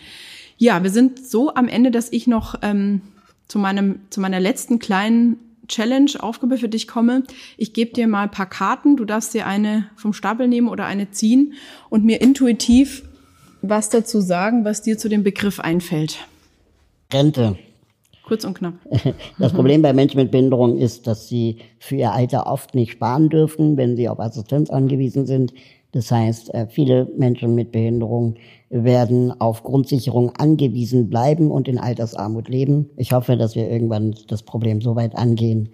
Ja, 0.58 0.84
wir 0.84 0.92
sind 0.92 1.26
so 1.26 1.56
am 1.56 1.68
Ende, 1.68 1.90
dass 1.90 2.12
ich 2.12 2.28
noch 2.28 2.56
ähm, 2.62 3.02
zu 3.54 3.60
meinem 3.60 4.00
zu 4.10 4.20
meiner 4.20 4.40
letzten 4.40 4.80
kleinen 4.80 5.38
Challenge 5.68 6.10
Aufgabe 6.20 6.58
für 6.58 6.70
dich 6.70 6.88
komme. 6.88 7.22
Ich 7.56 7.74
gebe 7.74 7.94
dir 7.94 8.08
mal 8.08 8.24
ein 8.24 8.32
paar 8.32 8.50
Karten. 8.50 8.98
Du 8.98 9.06
darfst 9.06 9.36
dir 9.36 9.46
eine 9.46 9.86
vom 9.96 10.12
Stapel 10.12 10.48
nehmen 10.48 10.68
oder 10.68 10.86
eine 10.86 11.12
ziehen 11.12 11.54
und 11.92 12.04
mir 12.04 12.20
intuitiv 12.20 13.04
was 13.62 13.90
dazu 13.90 14.22
sagen, 14.22 14.66
was 14.66 14.82
dir 14.82 14.98
zu 14.98 15.08
dem 15.08 15.22
Begriff 15.22 15.60
einfällt. 15.60 16.18
Rente. 17.14 17.56
Kurz 18.24 18.44
und 18.44 18.56
knapp. 18.56 18.74
Das 19.38 19.54
Problem 19.54 19.84
bei 19.84 19.94
Menschen 19.94 20.20
mit 20.20 20.32
Behinderung 20.32 20.80
ist, 20.80 21.06
dass 21.06 21.30
sie 21.30 21.58
für 21.78 21.96
ihr 21.96 22.12
Alter 22.12 22.48
oft 22.48 22.74
nicht 22.74 22.94
sparen 22.94 23.30
dürfen, 23.30 23.78
wenn 23.78 23.96
sie 23.96 24.10
auf 24.10 24.20
Assistenz 24.20 24.72
angewiesen 24.72 25.28
sind. 25.28 25.54
Das 25.92 26.10
heißt, 26.10 26.52
äh, 26.56 26.66
viele 26.68 27.08
Menschen 27.18 27.54
mit 27.54 27.72
Behinderung 27.72 28.36
werden 28.74 29.40
auf 29.40 29.62
Grundsicherung 29.62 30.32
angewiesen 30.32 31.08
bleiben 31.08 31.52
und 31.52 31.68
in 31.68 31.78
Altersarmut 31.78 32.50
leben. 32.50 32.90
Ich 32.98 33.14
hoffe, 33.14 33.38
dass 33.38 33.56
wir 33.56 33.70
irgendwann 33.70 34.16
das 34.28 34.42
Problem 34.42 34.82
so 34.82 34.96
weit 34.96 35.16
angehen 35.16 35.70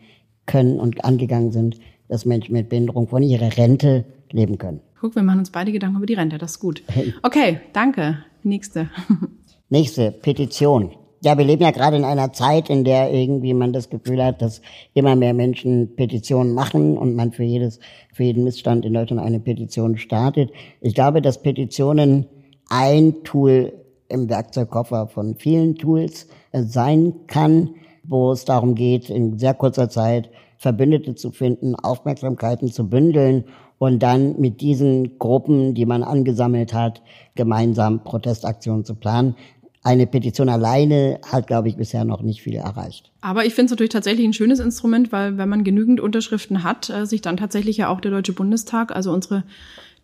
können 0.45 0.79
und 0.79 1.05
angegangen 1.05 1.51
sind, 1.51 1.79
dass 2.09 2.25
Menschen 2.25 2.53
mit 2.53 2.67
Behinderung 2.67 3.07
von 3.07 3.23
ihrer 3.23 3.55
Rente 3.55 4.03
leben 4.31 4.57
können. 4.57 4.81
Guck, 4.99 5.15
wir 5.15 5.23
machen 5.23 5.39
uns 5.39 5.49
beide 5.49 5.71
Gedanken 5.71 5.97
über 5.97 6.05
die 6.05 6.15
Rente, 6.15 6.37
das 6.37 6.51
ist 6.51 6.59
gut. 6.59 6.83
Okay, 7.23 7.61
danke. 7.71 8.17
Nächste. 8.43 8.89
Nächste 9.69 10.11
Petition. 10.11 10.91
Ja, 11.21 11.37
wir 11.37 11.45
leben 11.45 11.63
ja 11.63 11.71
gerade 11.71 11.95
in 11.95 12.03
einer 12.03 12.33
Zeit, 12.33 12.69
in 12.69 12.83
der 12.83 13.13
irgendwie 13.13 13.53
man 13.53 13.71
das 13.71 13.89
Gefühl 13.89 14.23
hat, 14.23 14.41
dass 14.41 14.61
immer 14.93 15.15
mehr 15.15 15.33
Menschen 15.33 15.95
Petitionen 15.95 16.53
machen 16.53 16.97
und 16.97 17.15
man 17.15 17.31
für 17.31 17.43
jedes, 17.43 17.79
für 18.13 18.23
jeden 18.23 18.43
Missstand 18.43 18.85
in 18.85 18.93
Deutschland 18.93 19.21
eine 19.21 19.39
Petition 19.39 19.97
startet. 19.97 20.51
Ich 20.81 20.95
glaube, 20.95 21.21
dass 21.21 21.41
Petitionen 21.41 22.25
ein 22.69 23.23
Tool 23.23 23.73
im 24.07 24.29
Werkzeugkoffer 24.29 25.07
von 25.07 25.35
vielen 25.35 25.75
Tools 25.75 26.27
sein 26.51 27.13
kann, 27.27 27.75
wo 28.03 28.31
es 28.31 28.45
darum 28.45 28.75
geht, 28.75 29.09
in 29.09 29.37
sehr 29.37 29.53
kurzer 29.53 29.89
Zeit 29.89 30.29
Verbündete 30.57 31.15
zu 31.15 31.31
finden, 31.31 31.75
Aufmerksamkeiten 31.75 32.71
zu 32.71 32.89
bündeln 32.89 33.45
und 33.77 33.99
dann 33.99 34.39
mit 34.39 34.61
diesen 34.61 35.17
Gruppen, 35.19 35.73
die 35.73 35.85
man 35.85 36.03
angesammelt 36.03 36.73
hat, 36.73 37.01
gemeinsam 37.35 38.03
Protestaktionen 38.03 38.83
zu 38.83 38.95
planen 38.95 39.35
eine 39.83 40.07
Petition 40.07 40.49
alleine 40.49 41.19
hat, 41.25 41.47
glaube 41.47 41.69
ich, 41.69 41.77
bisher 41.77 42.03
noch 42.03 42.21
nicht 42.21 42.41
viel 42.41 42.55
erreicht. 42.55 43.11
Aber 43.21 43.45
ich 43.45 43.53
finde 43.53 43.65
es 43.65 43.71
natürlich 43.71 43.91
tatsächlich 43.91 44.25
ein 44.25 44.33
schönes 44.33 44.59
Instrument, 44.59 45.11
weil 45.11 45.37
wenn 45.37 45.47
man 45.47 45.63
genügend 45.63 46.01
Unterschriften 46.01 46.63
hat, 46.63 46.89
äh, 46.89 47.05
sich 47.05 47.21
dann 47.21 47.37
tatsächlich 47.37 47.77
ja 47.77 47.89
auch 47.89 48.01
der 48.01 48.11
Deutsche 48.11 48.33
Bundestag, 48.33 48.93
also 48.93 49.11
unsere 49.13 49.43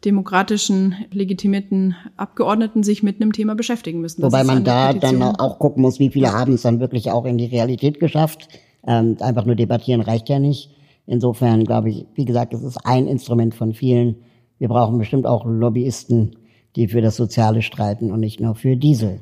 demokratischen 0.06 0.96
legitimierten 1.12 1.96
Abgeordneten 2.16 2.84
sich 2.84 3.04
mit 3.04 3.22
einem 3.22 3.34
Thema 3.34 3.56
beschäftigen 3.56 4.00
müssen. 4.00 4.22
Das 4.22 4.32
Wobei 4.32 4.44
man 4.44 4.64
da 4.64 4.94
dann 4.94 5.22
auch 5.22 5.60
gucken 5.60 5.82
muss, 5.82 6.00
wie 6.00 6.10
viele 6.10 6.32
haben 6.32 6.54
es 6.54 6.62
dann 6.62 6.80
wirklich 6.80 7.12
auch 7.12 7.26
in 7.26 7.38
die 7.38 7.46
Realität 7.46 8.00
geschafft. 8.00 8.48
Ähm, 8.88 9.18
einfach 9.20 9.46
nur 9.46 9.56
debattieren 9.56 10.02
reicht 10.02 10.30
ja 10.30 10.40
nicht. 10.40 10.72
Insofern 11.08 11.64
glaube 11.64 11.90
ich, 11.90 12.06
wie 12.16 12.26
gesagt, 12.26 12.54
es 12.54 12.64
ist 12.64 12.78
ein 12.86 13.08
Instrument 13.08 13.54
von 13.56 13.74
vielen. 13.74 14.16
Wir 14.60 14.68
brauchen 14.68 14.98
bestimmt 14.98 15.26
auch 15.26 15.46
Lobbyisten, 15.46 16.38
die 16.76 16.88
für 16.88 17.02
das 17.02 17.16
Soziale 17.16 17.62
streiten 17.62 18.12
und 18.12 18.20
nicht 18.20 18.40
nur 18.40 18.56
für 18.56 18.76
Diesel. 18.76 19.22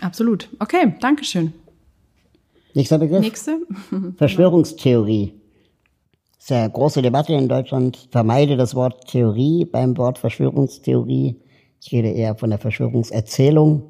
Absolut. 0.00 0.48
Okay, 0.58 0.94
danke 1.00 1.24
schön. 1.24 1.52
Nächster 2.74 2.98
Begriff. 2.98 3.20
Nächste. 3.20 3.60
Verschwörungstheorie. 4.16 5.34
Das 6.42 6.46
ist 6.46 6.56
ja 6.56 6.64
eine 6.64 6.72
große 6.72 7.02
Debatte 7.02 7.34
in 7.34 7.48
Deutschland. 7.48 8.08
Vermeide 8.10 8.56
das 8.56 8.74
Wort 8.74 9.06
Theorie 9.06 9.64
beim 9.64 9.96
Wort 9.96 10.18
Verschwörungstheorie. 10.18 11.36
Ich 11.80 11.92
rede 11.92 12.08
eher 12.08 12.34
von 12.34 12.50
der 12.50 12.58
Verschwörungserzählung, 12.58 13.84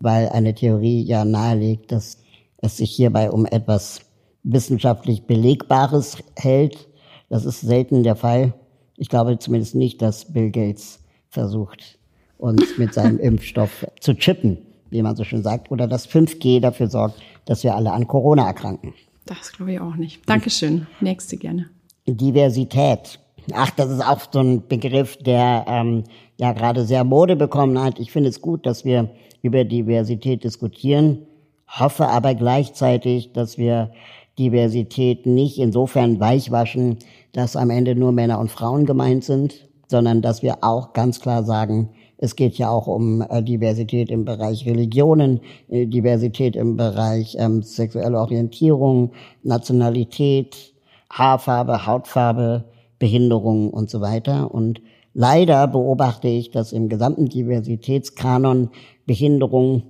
weil 0.00 0.28
eine 0.30 0.52
Theorie 0.52 1.04
ja 1.04 1.24
nahelegt, 1.24 1.92
dass 1.92 2.18
es 2.56 2.78
sich 2.78 2.90
hierbei 2.90 3.30
um 3.30 3.46
etwas 3.46 4.00
wissenschaftlich 4.42 5.28
Belegbares 5.28 6.16
hält. 6.36 6.88
Das 7.28 7.44
ist 7.44 7.60
selten 7.60 8.02
der 8.02 8.16
Fall. 8.16 8.52
Ich 8.96 9.08
glaube 9.08 9.38
zumindest 9.38 9.76
nicht, 9.76 10.02
dass 10.02 10.32
Bill 10.32 10.50
Gates 10.50 10.98
versucht, 11.28 12.00
uns 12.36 12.78
mit 12.78 12.94
seinem 12.94 13.18
Impfstoff 13.20 13.86
zu 14.00 14.14
chippen 14.14 14.58
wie 14.90 15.02
man 15.02 15.16
so 15.16 15.24
schön 15.24 15.42
sagt, 15.42 15.70
oder 15.70 15.86
dass 15.86 16.06
5G 16.06 16.60
dafür 16.60 16.88
sorgt, 16.88 17.18
dass 17.46 17.64
wir 17.64 17.74
alle 17.74 17.92
an 17.92 18.06
Corona 18.06 18.46
erkranken. 18.46 18.92
Das 19.24 19.52
glaube 19.52 19.72
ich 19.72 19.80
auch 19.80 19.96
nicht. 19.96 20.28
Dankeschön. 20.28 20.86
Nächste 21.00 21.36
gerne. 21.38 21.70
Diversität. 22.06 23.20
Ach, 23.52 23.70
das 23.70 23.90
ist 23.90 24.06
auch 24.06 24.20
so 24.30 24.40
ein 24.40 24.66
Begriff, 24.68 25.16
der 25.16 25.64
ähm, 25.68 26.04
ja 26.36 26.52
gerade 26.52 26.84
sehr 26.84 27.04
Mode 27.04 27.36
bekommen 27.36 27.82
hat. 27.82 27.98
Ich 27.98 28.12
finde 28.12 28.28
es 28.28 28.40
gut, 28.40 28.66
dass 28.66 28.84
wir 28.84 29.10
über 29.42 29.64
Diversität 29.64 30.44
diskutieren, 30.44 31.26
hoffe 31.68 32.08
aber 32.08 32.34
gleichzeitig, 32.34 33.32
dass 33.32 33.58
wir 33.58 33.90
Diversität 34.38 35.26
nicht 35.26 35.58
insofern 35.58 36.20
weichwaschen, 36.20 36.98
dass 37.32 37.56
am 37.56 37.70
Ende 37.70 37.94
nur 37.94 38.12
Männer 38.12 38.38
und 38.38 38.50
Frauen 38.50 38.86
gemeint 38.86 39.24
sind, 39.24 39.68
sondern 39.88 40.22
dass 40.22 40.42
wir 40.42 40.58
auch 40.62 40.92
ganz 40.92 41.20
klar 41.20 41.44
sagen, 41.44 41.90
es 42.18 42.36
geht 42.36 42.56
ja 42.56 42.70
auch 42.70 42.86
um 42.86 43.20
äh, 43.28 43.42
Diversität 43.42 44.08
im 44.08 44.24
Bereich 44.24 44.64
Religionen, 44.64 45.40
äh, 45.68 45.86
Diversität 45.86 46.54
im 46.54 46.76
Bereich 46.76 47.36
ähm, 47.38 47.62
sexuelle 47.62 48.16
Orientierung, 48.18 49.10
Nationalität, 49.42 50.71
Haarfarbe, 51.12 51.86
Hautfarbe, 51.86 52.64
Behinderung 52.98 53.70
und 53.70 53.90
so 53.90 54.00
weiter. 54.00 54.52
Und 54.52 54.80
leider 55.14 55.68
beobachte 55.68 56.28
ich, 56.28 56.50
dass 56.50 56.72
im 56.72 56.88
gesamten 56.88 57.28
Diversitätskanon 57.28 58.70
Behinderung 59.06 59.84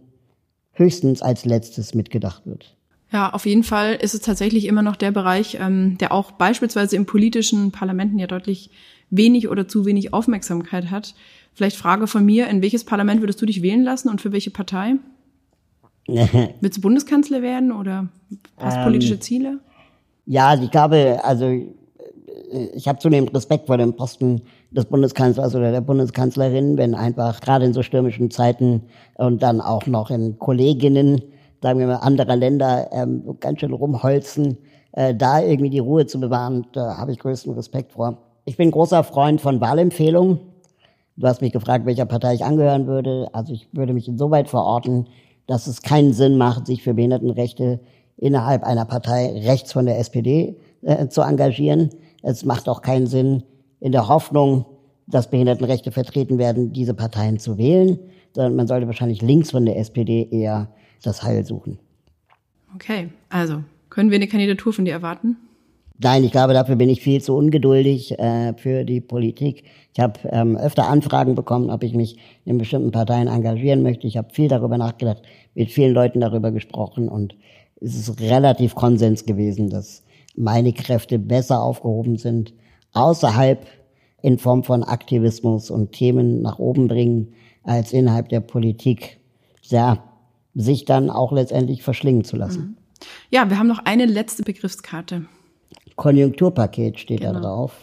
höchstens 0.72 1.22
als 1.22 1.44
letztes 1.44 1.94
mitgedacht 1.94 2.44
wird. 2.44 2.76
Ja, 3.12 3.30
auf 3.30 3.44
jeden 3.46 3.62
Fall 3.62 3.94
ist 3.94 4.14
es 4.14 4.22
tatsächlich 4.22 4.66
immer 4.66 4.82
noch 4.82 4.96
der 4.96 5.12
Bereich, 5.12 5.58
ähm, 5.60 5.98
der 5.98 6.12
auch 6.12 6.32
beispielsweise 6.32 6.96
im 6.96 7.06
politischen 7.06 7.70
Parlamenten 7.70 8.18
ja 8.18 8.26
deutlich 8.26 8.70
wenig 9.10 9.48
oder 9.48 9.68
zu 9.68 9.84
wenig 9.84 10.14
Aufmerksamkeit 10.14 10.90
hat. 10.90 11.14
Vielleicht 11.52 11.76
Frage 11.76 12.06
von 12.06 12.24
mir, 12.24 12.48
in 12.48 12.62
welches 12.62 12.84
Parlament 12.84 13.20
würdest 13.20 13.40
du 13.42 13.46
dich 13.46 13.60
wählen 13.62 13.82
lassen 13.82 14.08
und 14.08 14.22
für 14.22 14.32
welche 14.32 14.50
Partei? 14.50 14.94
Willst 16.06 16.78
du 16.78 16.80
Bundeskanzler 16.80 17.42
werden 17.42 17.70
oder 17.70 18.08
hast 18.56 18.78
ähm, 18.78 18.84
politische 18.84 19.20
Ziele? 19.20 19.60
Ja, 20.24 20.54
ich 20.54 20.70
glaube, 20.70 21.20
also 21.22 21.50
ich 22.74 22.86
habe 22.86 22.98
zunehmend 22.98 23.34
Respekt 23.34 23.66
vor 23.66 23.78
dem 23.78 23.94
Posten 23.94 24.42
des 24.70 24.84
Bundeskanzlers 24.84 25.54
oder 25.54 25.72
der 25.72 25.80
Bundeskanzlerin, 25.80 26.76
wenn 26.76 26.94
einfach 26.94 27.40
gerade 27.40 27.64
in 27.64 27.72
so 27.72 27.82
stürmischen 27.82 28.30
Zeiten 28.30 28.82
und 29.16 29.42
dann 29.42 29.60
auch 29.60 29.86
noch 29.86 30.10
in 30.10 30.38
Kolleginnen, 30.38 31.22
sagen 31.62 31.78
wir 31.78 31.86
mal, 31.86 31.96
anderer 31.96 32.36
Länder 32.36 32.88
ähm, 32.92 33.36
ganz 33.40 33.60
schön 33.60 33.72
rumholzen, 33.72 34.58
äh, 34.92 35.14
da 35.14 35.40
irgendwie 35.40 35.70
die 35.70 35.78
Ruhe 35.78 36.06
zu 36.06 36.20
bewahren, 36.20 36.66
da 36.72 36.96
habe 36.98 37.12
ich 37.12 37.18
größten 37.18 37.52
Respekt 37.54 37.92
vor. 37.92 38.18
Ich 38.44 38.56
bin 38.56 38.70
großer 38.70 39.04
Freund 39.04 39.40
von 39.40 39.60
Wahlempfehlungen. 39.60 40.40
Du 41.16 41.26
hast 41.26 41.40
mich 41.40 41.52
gefragt, 41.52 41.86
welcher 41.86 42.06
Partei 42.06 42.34
ich 42.34 42.44
angehören 42.44 42.86
würde. 42.86 43.28
Also 43.32 43.52
ich 43.52 43.68
würde 43.72 43.92
mich 43.92 44.08
insoweit 44.08 44.48
verorten, 44.48 45.06
dass 45.46 45.66
es 45.66 45.82
keinen 45.82 46.12
Sinn 46.12 46.36
macht, 46.36 46.66
sich 46.66 46.82
für 46.82 46.94
Behindertenrechte 46.94 47.80
innerhalb 48.22 48.62
einer 48.62 48.84
Partei 48.84 49.32
rechts 49.44 49.72
von 49.72 49.84
der 49.84 49.98
SPD 49.98 50.56
äh, 50.82 51.08
zu 51.08 51.22
engagieren. 51.22 51.90
Es 52.22 52.44
macht 52.44 52.68
auch 52.68 52.80
keinen 52.80 53.08
Sinn, 53.08 53.42
in 53.80 53.90
der 53.90 54.06
Hoffnung, 54.06 54.64
dass 55.08 55.28
Behindertenrechte 55.28 55.90
vertreten 55.90 56.38
werden, 56.38 56.72
diese 56.72 56.94
Parteien 56.94 57.40
zu 57.40 57.58
wählen, 57.58 57.98
sondern 58.32 58.54
man 58.54 58.68
sollte 58.68 58.86
wahrscheinlich 58.86 59.22
links 59.22 59.50
von 59.50 59.66
der 59.66 59.76
SPD 59.76 60.28
eher 60.30 60.68
das 61.02 61.24
Heil 61.24 61.44
suchen. 61.44 61.80
Okay, 62.76 63.08
also 63.28 63.64
können 63.90 64.10
wir 64.10 64.16
eine 64.16 64.28
Kandidatur 64.28 64.72
von 64.72 64.84
dir 64.84 64.92
erwarten? 64.92 65.36
Nein, 65.98 66.22
ich 66.22 66.30
glaube, 66.30 66.52
dafür 66.52 66.76
bin 66.76 66.88
ich 66.88 67.02
viel 67.02 67.20
zu 67.20 67.36
ungeduldig 67.36 68.18
äh, 68.18 68.54
für 68.56 68.84
die 68.84 69.00
Politik. 69.00 69.64
Ich 69.92 70.00
habe 70.00 70.20
ähm, 70.30 70.56
öfter 70.56 70.88
Anfragen 70.88 71.34
bekommen, 71.34 71.70
ob 71.70 71.82
ich 71.82 71.92
mich 71.92 72.18
in 72.44 72.58
bestimmten 72.58 72.92
Parteien 72.92 73.26
engagieren 73.26 73.82
möchte. 73.82 74.06
Ich 74.06 74.16
habe 74.16 74.32
viel 74.32 74.48
darüber 74.48 74.78
nachgedacht, 74.78 75.22
mit 75.54 75.70
vielen 75.70 75.92
Leuten 75.92 76.20
darüber 76.20 76.52
gesprochen 76.52 77.08
und 77.08 77.34
es 77.82 77.96
ist 77.96 78.20
relativ 78.20 78.74
Konsens 78.74 79.24
gewesen, 79.24 79.70
dass 79.70 80.02
meine 80.36 80.72
Kräfte 80.72 81.18
besser 81.18 81.62
aufgehoben 81.62 82.16
sind, 82.16 82.54
außerhalb 82.92 83.66
in 84.22 84.38
Form 84.38 84.64
von 84.64 84.84
Aktivismus 84.84 85.70
und 85.70 85.92
Themen 85.92 86.42
nach 86.42 86.58
oben 86.58 86.88
bringen, 86.88 87.34
als 87.64 87.92
innerhalb 87.92 88.28
der 88.28 88.40
Politik, 88.40 89.18
ja, 89.62 90.04
sich 90.54 90.84
dann 90.84 91.10
auch 91.10 91.32
letztendlich 91.32 91.82
verschlingen 91.82 92.24
zu 92.24 92.36
lassen. 92.36 92.76
Ja, 93.30 93.48
wir 93.50 93.58
haben 93.58 93.68
noch 93.68 93.84
eine 93.84 94.06
letzte 94.06 94.42
Begriffskarte. 94.42 95.26
Konjunkturpaket 95.96 97.00
steht 97.00 97.20
genau. 97.20 97.34
da 97.34 97.40
drauf. 97.40 97.74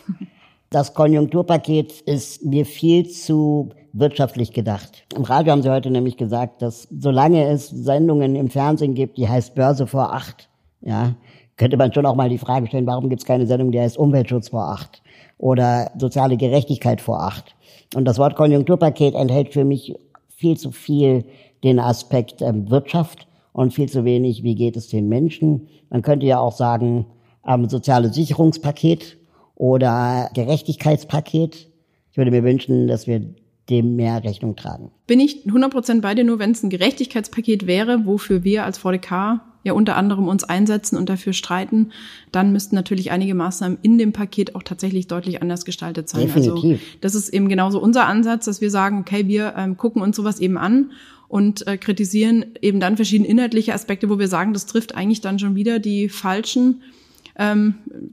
Das 0.70 0.94
Konjunkturpaket 0.94 2.02
ist 2.02 2.46
mir 2.46 2.66
viel 2.66 3.10
zu 3.10 3.70
wirtschaftlich 3.94 4.54
gedacht. 4.54 5.06
Im 5.16 5.24
Radio 5.24 5.52
haben 5.52 5.62
sie 5.62 5.72
heute 5.72 5.92
nämlich 5.92 6.18
gesagt, 6.18 6.62
dass 6.62 6.88
solange 6.92 7.48
es 7.48 7.70
Sendungen 7.70 8.36
im 8.36 8.50
Fernsehen 8.50 8.94
gibt, 8.94 9.18
die 9.18 9.28
heißt 9.28 9.56
Börse 9.56 9.88
vor 9.88 10.14
acht, 10.14 10.50
Ja, 10.82 11.16
könnte 11.58 11.78
man 11.78 11.94
schon 11.94 12.06
auch 12.06 12.16
mal 12.16 12.30
die 12.30 12.38
Frage 12.38 12.68
stellen, 12.68 12.88
warum 12.88 13.10
gibt 13.10 13.22
es 13.22 13.28
keine 13.28 13.46
Sendung, 13.46 13.72
die 13.72 13.80
heißt 13.80 13.98
Umweltschutz 13.98 14.50
vor 14.50 14.70
acht 14.70 15.02
oder 15.38 15.92
soziale 15.98 16.38
Gerechtigkeit 16.38 17.02
vor 17.02 17.22
acht. 17.22 17.56
Und 17.96 18.06
das 18.06 18.18
Wort 18.18 18.36
Konjunkturpaket 18.36 19.16
enthält 19.16 19.54
für 19.54 19.66
mich 19.66 19.96
viel 20.30 20.58
zu 20.58 20.72
viel 20.72 21.26
den 21.64 21.80
Aspekt 21.80 22.42
äh, 22.42 22.54
Wirtschaft 22.70 23.28
und 23.52 23.74
viel 23.74 23.90
zu 23.90 24.06
wenig, 24.06 24.44
wie 24.44 24.56
geht 24.56 24.78
es 24.78 24.88
den 24.88 25.10
Menschen. 25.10 25.68
Man 25.90 26.02
könnte 26.02 26.26
ja 26.26 26.40
auch 26.40 26.54
sagen, 26.54 27.08
ähm, 27.46 27.68
soziales 27.68 28.16
Sicherungspaket 28.16 29.18
oder 29.56 30.30
Gerechtigkeitspaket. 30.34 31.70
Ich 32.12 32.18
würde 32.18 32.32
mir 32.32 32.44
wünschen, 32.44 32.88
dass 32.88 33.08
wir 33.08 33.22
dem 33.70 33.96
mehr 33.96 34.24
Rechnung 34.24 34.56
tragen. 34.56 34.92
Bin 35.08 35.20
ich 35.20 35.46
100% 35.46 36.02
bei 36.02 36.16
dir, 36.16 36.24
nur 36.24 36.40
wenn 36.40 36.52
es 36.52 36.64
ein 36.64 36.70
Gerechtigkeitspaket 36.70 37.68
wäre, 37.68 38.06
wofür 38.06 38.44
wir 38.44 38.66
als 38.66 38.78
VDK 38.78 39.42
ja 39.64 39.74
unter 39.74 39.98
anderem 39.98 40.28
uns 40.28 40.44
einsetzen 40.44 40.98
und 40.98 41.10
dafür 41.10 41.34
streiten, 41.34 41.92
dann 42.32 42.52
müssten 42.52 42.76
natürlich 42.76 43.12
einige 43.12 43.36
Maßnahmen 43.36 43.78
in 43.82 43.98
dem 43.98 44.14
Paket 44.14 44.56
auch 44.56 44.64
tatsächlich 44.64 45.08
deutlich 45.08 45.42
anders 45.42 45.66
gestaltet 45.66 46.08
sein. 46.08 46.22
Definitiv. 46.22 46.80
Also 46.80 46.98
das 47.02 47.16
ist 47.16 47.30
eben 47.30 47.50
genauso 47.50 47.82
unser 47.82 48.06
Ansatz, 48.06 48.46
dass 48.46 48.62
wir 48.62 48.72
sagen, 48.72 49.00
okay, 49.00 49.28
wir 49.28 49.54
ähm, 49.58 49.78
gucken 49.78 50.02
uns 50.02 50.16
sowas 50.16 50.40
eben 50.40 50.58
an 50.58 50.92
und 51.28 51.68
äh, 51.68 51.78
kritisieren 51.78 52.46
eben 52.62 52.80
dann 52.80 52.96
verschiedene 52.96 53.30
inhaltliche 53.30 53.74
Aspekte, 53.74 54.10
wo 54.10 54.18
wir 54.18 54.28
sagen, 54.28 54.54
das 54.54 54.66
trifft 54.66 54.96
eigentlich 54.96 55.22
dann 55.22 55.40
schon 55.40 55.56
wieder 55.56 55.80
die 55.80 56.10
falschen 56.10 56.82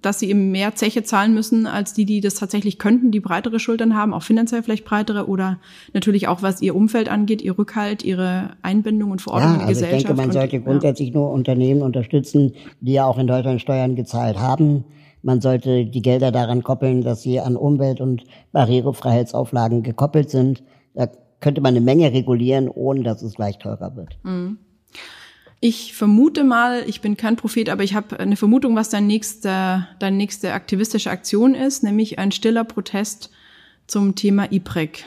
dass 0.01 0.21
sie 0.21 0.31
eben 0.31 0.53
mehr 0.53 0.77
Zeche 0.77 1.03
zahlen 1.03 1.35
müssen 1.35 1.67
als 1.67 1.93
die, 1.93 2.05
die 2.05 2.21
das 2.21 2.35
tatsächlich 2.35 2.79
könnten, 2.79 3.11
die 3.11 3.19
breitere 3.19 3.59
Schultern 3.59 3.97
haben, 3.97 4.15
auch 4.15 4.23
finanziell 4.23 4.63
vielleicht 4.63 4.85
breitere 4.85 5.29
oder 5.29 5.59
natürlich 5.93 6.29
auch 6.29 6.43
was 6.43 6.63
ihr 6.63 6.77
Umfeld 6.77 7.09
angeht, 7.09 7.43
ihr 7.43 7.59
Rückhalt, 7.59 8.05
ihre 8.05 8.51
Einbindung 8.63 9.11
und 9.11 9.21
Verordnung 9.21 9.55
ja, 9.55 9.55
in 9.55 9.61
die 9.61 9.67
also 9.67 9.81
Gesellschaft. 9.81 10.03
Ich 10.03 10.07
denke, 10.07 10.23
man 10.23 10.33
sollte 10.33 10.61
grundsätzlich 10.61 11.09
ja. 11.09 11.15
nur 11.15 11.33
Unternehmen 11.33 11.83
unterstützen, 11.83 12.53
die 12.81 12.93
ja 12.93 13.05
auch 13.05 13.19
in 13.19 13.27
Deutschland 13.27 13.61
Steuern 13.61 13.97
gezahlt 13.97 14.39
haben. 14.39 14.85
Man 15.23 15.41
sollte 15.41 15.87
die 15.87 16.03
Gelder 16.03 16.31
daran 16.31 16.63
koppeln, 16.63 17.03
dass 17.03 17.23
sie 17.23 17.41
an 17.41 17.57
Umwelt- 17.57 18.01
und 18.01 18.23
Barrierefreiheitsauflagen 18.53 19.83
gekoppelt 19.83 20.31
sind. 20.31 20.63
Da 20.95 21.09
könnte 21.41 21.61
man 21.61 21.75
eine 21.75 21.85
Menge 21.85 22.13
regulieren, 22.13 22.69
ohne 22.69 23.03
dass 23.03 23.23
es 23.23 23.35
gleich 23.35 23.59
teurer 23.59 23.97
wird. 23.97 24.19
Mhm. 24.23 24.59
Ich 25.61 25.95
vermute 25.95 26.45
mal, 26.45 26.85
ich 26.87 27.01
bin 27.01 27.17
kein 27.17 27.37
Prophet, 27.37 27.71
aber 27.71 27.83
ich 27.83 27.95
habe 27.95 28.21
eine 28.21 28.37
Vermutung, 28.37 28.77
was 28.77 28.91
dein 28.91 29.07
nächste, 29.07 29.87
deine 29.99 30.17
nächste 30.17 30.53
aktivistische 30.53 31.11
Aktion 31.11 31.55
ist, 31.55 31.83
nämlich 31.83 32.19
ein 32.19 32.31
stiller 32.31 32.65
Protest 32.65 33.31
zum 33.87 34.15
Thema 34.15 34.53
IPREC. 34.53 35.07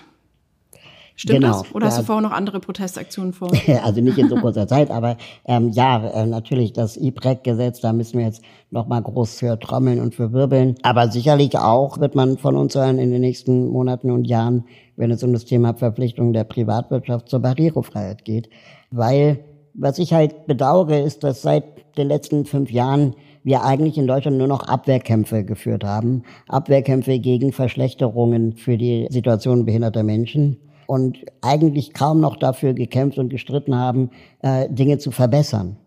Stimmt 1.20 1.42
genau, 1.42 1.64
das? 1.64 1.76
Oder 1.76 1.86
ja. 1.86 1.92
hast 1.92 2.00
du 2.00 2.06
vorher 2.06 2.22
noch 2.22 2.32
andere 2.32 2.62
Protestaktionen 2.62 3.34
vor? 3.34 3.52
also 3.84 4.00
nicht 4.00 4.18
in 4.18 4.30
so 4.30 4.38
kurzer 4.38 4.68
Zeit, 4.68 4.90
aber 4.90 5.18
ähm, 5.46 5.70
ja, 5.72 6.02
äh, 6.08 6.26
natürlich 6.26 6.72
das 6.72 6.96
IPREC-Gesetz, 6.96 7.82
da 7.82 7.92
müssen 7.92 8.18
wir 8.18 8.26
jetzt 8.26 8.42
noch 8.72 8.88
mal 8.88 9.02
groß 9.02 9.38
für 9.38 9.60
trommeln 9.60 10.00
und 10.00 10.16
für 10.16 10.32
wirbeln. 10.32 10.76
Aber 10.82 11.12
sicherlich 11.12 11.58
auch 11.58 12.00
wird 12.00 12.16
man 12.16 12.38
von 12.38 12.56
uns 12.56 12.74
hören 12.74 13.00
in 13.00 13.12
den 13.12 13.20
nächsten 13.20 13.68
Monaten 13.68 14.12
und 14.12 14.26
Jahren, 14.26 14.64
wenn 14.96 15.12
es 15.12 15.22
um 15.22 15.34
das 15.34 15.44
Thema 15.44 15.74
Verpflichtung 15.74 16.32
der 16.32 16.46
Privatwirtschaft 16.46 17.28
zur 17.28 17.40
Barrierefreiheit 17.40 18.24
geht. 18.24 18.50
Weil 18.90 19.44
was 19.74 20.00
ich 20.00 20.14
halt 20.14 20.48
bedauere, 20.48 21.00
ist, 21.00 21.24
dass 21.24 21.42
seit 21.42 21.98
den 21.98 22.08
letzten 22.08 22.46
fünf 22.46 22.72
Jahren 22.72 23.16
wir 23.44 23.64
eigentlich 23.64 23.98
in 23.98 24.08
Deutschland 24.08 24.38
nur 24.38 24.48
noch 24.48 24.68
Abwehrkämpfe 24.68 25.44
geführt 25.44 25.84
haben. 25.84 26.24
Abwehrkämpfe 26.48 27.20
gegen 27.20 27.52
Verschlechterungen 27.52 28.56
für 28.56 28.78
die 28.78 29.08
Situation 29.10 29.66
behinderter 29.66 30.04
Menschen 30.04 30.58
und 30.88 31.20
eigentlich 31.42 31.94
kaum 31.94 32.20
noch 32.20 32.36
dafür 32.36 32.74
gekämpft 32.74 33.18
und 33.18 33.30
gestritten 33.30 33.76
haben, 33.76 34.10
äh, 34.42 34.68
Dinge 34.70 34.98
zu 34.98 35.12
verbessern. 35.12 35.78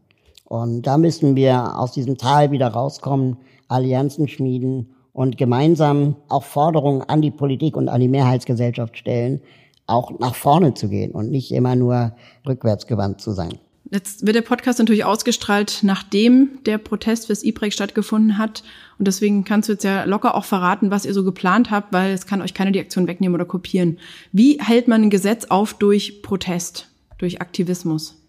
Und 0.45 0.83
da 0.87 0.99
müssen 0.99 1.35
wir 1.35 1.79
aus 1.79 1.93
diesem 1.93 2.19
Tal 2.19 2.51
wieder 2.51 2.69
rauskommen, 2.69 3.39
Allianzen 3.69 4.29
schmieden 4.29 4.95
und 5.13 5.39
gemeinsam 5.39 6.17
auch 6.29 6.45
Forderungen 6.45 7.03
an 7.03 7.23
die 7.23 7.31
Politik 7.31 7.77
und 7.77 7.89
an 7.89 8.01
die 8.01 8.09
Mehrheitsgesellschaft 8.09 8.97
stellen, 8.97 9.41
auch 9.87 10.19
nach 10.21 10.35
vorne 10.35 10.75
zu 10.75 10.89
gehen 10.89 11.13
und 11.13 11.31
nicht 11.31 11.53
immer 11.53 11.75
nur 11.75 12.13
rückwärtsgewandt 12.47 13.21
zu 13.21 13.33
sein. 13.33 13.59
Jetzt 13.93 14.25
wird 14.25 14.37
der 14.37 14.41
Podcast 14.41 14.79
natürlich 14.79 15.05
ausgestrahlt, 15.05 15.81
nachdem 15.83 16.63
der 16.65 16.79
Protest 16.79 17.27
fürs 17.27 17.45
IPREC 17.45 17.75
stattgefunden 17.75 18.39
hat. 18.39 18.63
Und 18.99 19.07
deswegen 19.07 19.45
kannst 19.45 19.69
du 19.69 19.75
jetzt 19.75 19.85
ja 19.85 20.05
locker 20.05 20.35
auch 20.35 20.47
verraten, 20.47 20.91
was 20.91 21.05
ihr 21.05 21.13
so 21.13 21.25
geplant 21.25 21.71
habt, 21.71 21.93
weil 21.93 22.13
es 22.15 22.25
kann 22.27 22.41
euch 22.41 22.55
keiner 22.55 22.71
die 22.71 22.81
Aktion 22.81 23.07
wegnehmen 23.07 23.35
oder 23.35 23.45
kopieren. 23.45 23.99
Wie 24.33 24.59
hält 24.59 24.89
man 24.89 25.03
ein 25.03 25.11
Gesetz 25.11 25.45
auf 25.45 25.75
durch 25.75 26.23
Protest, 26.23 26.89
durch 27.19 27.43
Aktivismus? 27.43 28.22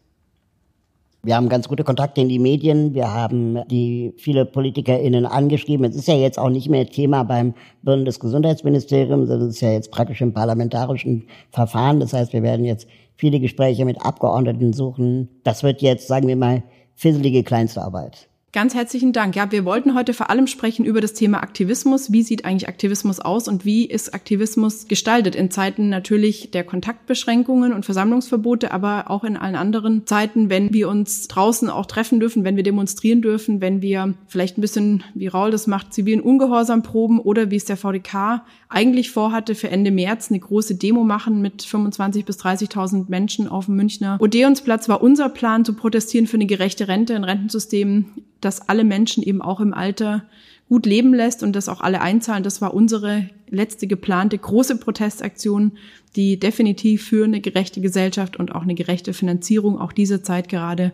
Wir 1.26 1.38
haben 1.38 1.48
ganz 1.48 1.70
gute 1.70 1.86
Kontakte 1.86 2.20
in 2.20 2.28
die 2.28 2.38
Medien. 2.38 2.94
Wir 2.94 3.14
haben 3.14 3.66
die 3.70 4.14
viele 4.18 4.44
PolitikerInnen 4.44 5.26
angeschrieben. 5.26 5.86
Es 5.86 5.96
ist 5.96 6.10
ja 6.10 6.16
jetzt 6.16 6.38
auch 6.38 6.50
nicht 6.50 6.68
mehr 6.68 6.86
Thema 6.86 7.24
beim 7.24 7.54
Bundesgesundheitsministerium, 7.82 9.26
sondern 9.26 9.48
es 9.48 9.56
ist 9.56 9.62
ja 9.62 9.72
jetzt 9.72 9.90
praktisch 9.90 10.20
im 10.20 10.34
parlamentarischen 10.34 11.26
Verfahren. 11.50 12.02
Das 12.02 12.12
heißt, 12.12 12.34
wir 12.34 12.44
werden 12.44 12.66
jetzt 12.66 12.90
viele 13.16 13.40
Gespräche 13.40 13.86
mit 13.86 14.06
Abgeordneten 14.06 14.74
suchen. 14.74 15.30
Das 15.46 15.64
wird 15.64 15.82
jetzt, 15.82 16.10
sagen 16.10 16.28
wir 16.28 16.36
mal, 16.36 16.62
fisselige 16.94 17.44
Kleinstarbeit. 17.44 18.28
Ganz 18.54 18.76
herzlichen 18.76 19.14
Dank. 19.14 19.36
Ja, 19.36 19.52
wir 19.52 19.66
wollten 19.66 19.96
heute 19.96 20.14
vor 20.14 20.30
allem 20.30 20.46
sprechen 20.46 20.86
über 20.86 21.02
das 21.02 21.14
Thema 21.14 21.42
Aktivismus. 21.42 22.12
Wie 22.12 22.22
sieht 22.22 22.46
eigentlich 22.46 22.70
Aktivismus 22.70 23.20
aus 23.20 23.48
und 23.48 23.66
wie 23.66 23.84
ist 23.84 24.14
Aktivismus 24.14 24.88
gestaltet 24.88 25.34
in 25.34 25.50
Zeiten 25.50 25.90
natürlich 25.90 26.52
der 26.52 26.64
Kontaktbeschränkungen 26.64 27.74
und 27.74 27.84
Versammlungsverbote, 27.84 28.72
aber 28.72 29.10
auch 29.10 29.24
in 29.24 29.38
allen 29.38 29.56
anderen 29.56 30.06
Zeiten, 30.06 30.52
wenn 30.52 30.72
wir 30.72 30.88
uns 30.88 31.28
draußen 31.28 31.68
auch 31.68 31.88
treffen 31.88 32.20
dürfen, 32.20 32.44
wenn 32.44 32.56
wir 32.56 32.62
demonstrieren 32.62 33.24
dürfen, 33.24 33.60
wenn 33.60 33.82
wir 33.82 34.14
vielleicht 34.28 34.60
ein 34.60 34.62
bisschen, 34.62 35.04
wie 35.16 35.26
Raul 35.26 35.50
das 35.50 35.66
macht, 35.66 35.92
zivilen 35.92 36.22
Ungehorsam 36.22 36.84
proben 36.84 37.20
oder 37.20 37.50
wie 37.50 37.56
es 37.56 37.66
der 37.66 37.76
VDK 37.76 38.44
eigentlich 38.70 39.10
vorhatte, 39.10 39.56
für 39.56 39.72
Ende 39.72 39.90
März 39.90 40.30
eine 40.30 40.40
große 40.40 40.76
Demo 40.76 41.04
machen 41.04 41.42
mit 41.42 41.64
25 41.64 42.24
bis 42.24 42.38
30.000 42.40 43.06
Menschen 43.08 43.48
auf 43.48 43.66
dem 43.66 43.78
Münchner 43.78 44.18
Odeonsplatz 44.20 44.88
war 44.90 45.02
unser 45.02 45.30
Plan 45.30 45.66
zu 45.66 45.74
protestieren 45.74 46.28
für 46.28 46.38
eine 46.38 46.46
gerechte 46.46 46.88
Rente, 46.88 47.16
ein 47.16 47.24
Rentensystem, 47.24 48.06
das 48.46 48.70
alle 48.70 48.84
Menschen 48.84 49.24
eben 49.24 49.42
auch 49.42 49.60
im 49.60 49.74
Alter 49.74 50.24
gut 50.70 50.86
leben 50.86 51.14
lässt 51.14 51.44
und 51.44 51.56
das 51.56 51.70
auch 51.70 51.82
alle 51.82 52.02
einzahlen. 52.02 52.44
Das 52.44 52.62
war 52.62 52.74
unsere 52.74 53.30
letzte 53.50 53.86
geplante 53.86 54.38
große 54.38 54.78
Protestaktion, 54.78 55.74
die 56.16 56.40
definitiv 56.40 57.06
für 57.08 57.26
eine 57.26 57.42
gerechte 57.42 57.82
Gesellschaft 57.82 58.38
und 58.38 58.56
auch 58.56 58.64
eine 58.64 58.76
gerechte 58.76 59.14
Finanzierung 59.14 59.80
auch 59.80 59.92
dieser 59.92 60.24
Zeit 60.24 60.50
gerade 60.50 60.92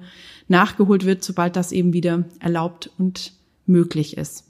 nachgeholt 0.47 1.06
wird, 1.06 1.24
sobald 1.24 1.56
das 1.56 1.72
eben 1.72 1.93
wieder 1.93 2.26
erlaubt 2.39 2.89
und 2.97 3.34
möglich 3.70 4.18
ist. 4.18 4.45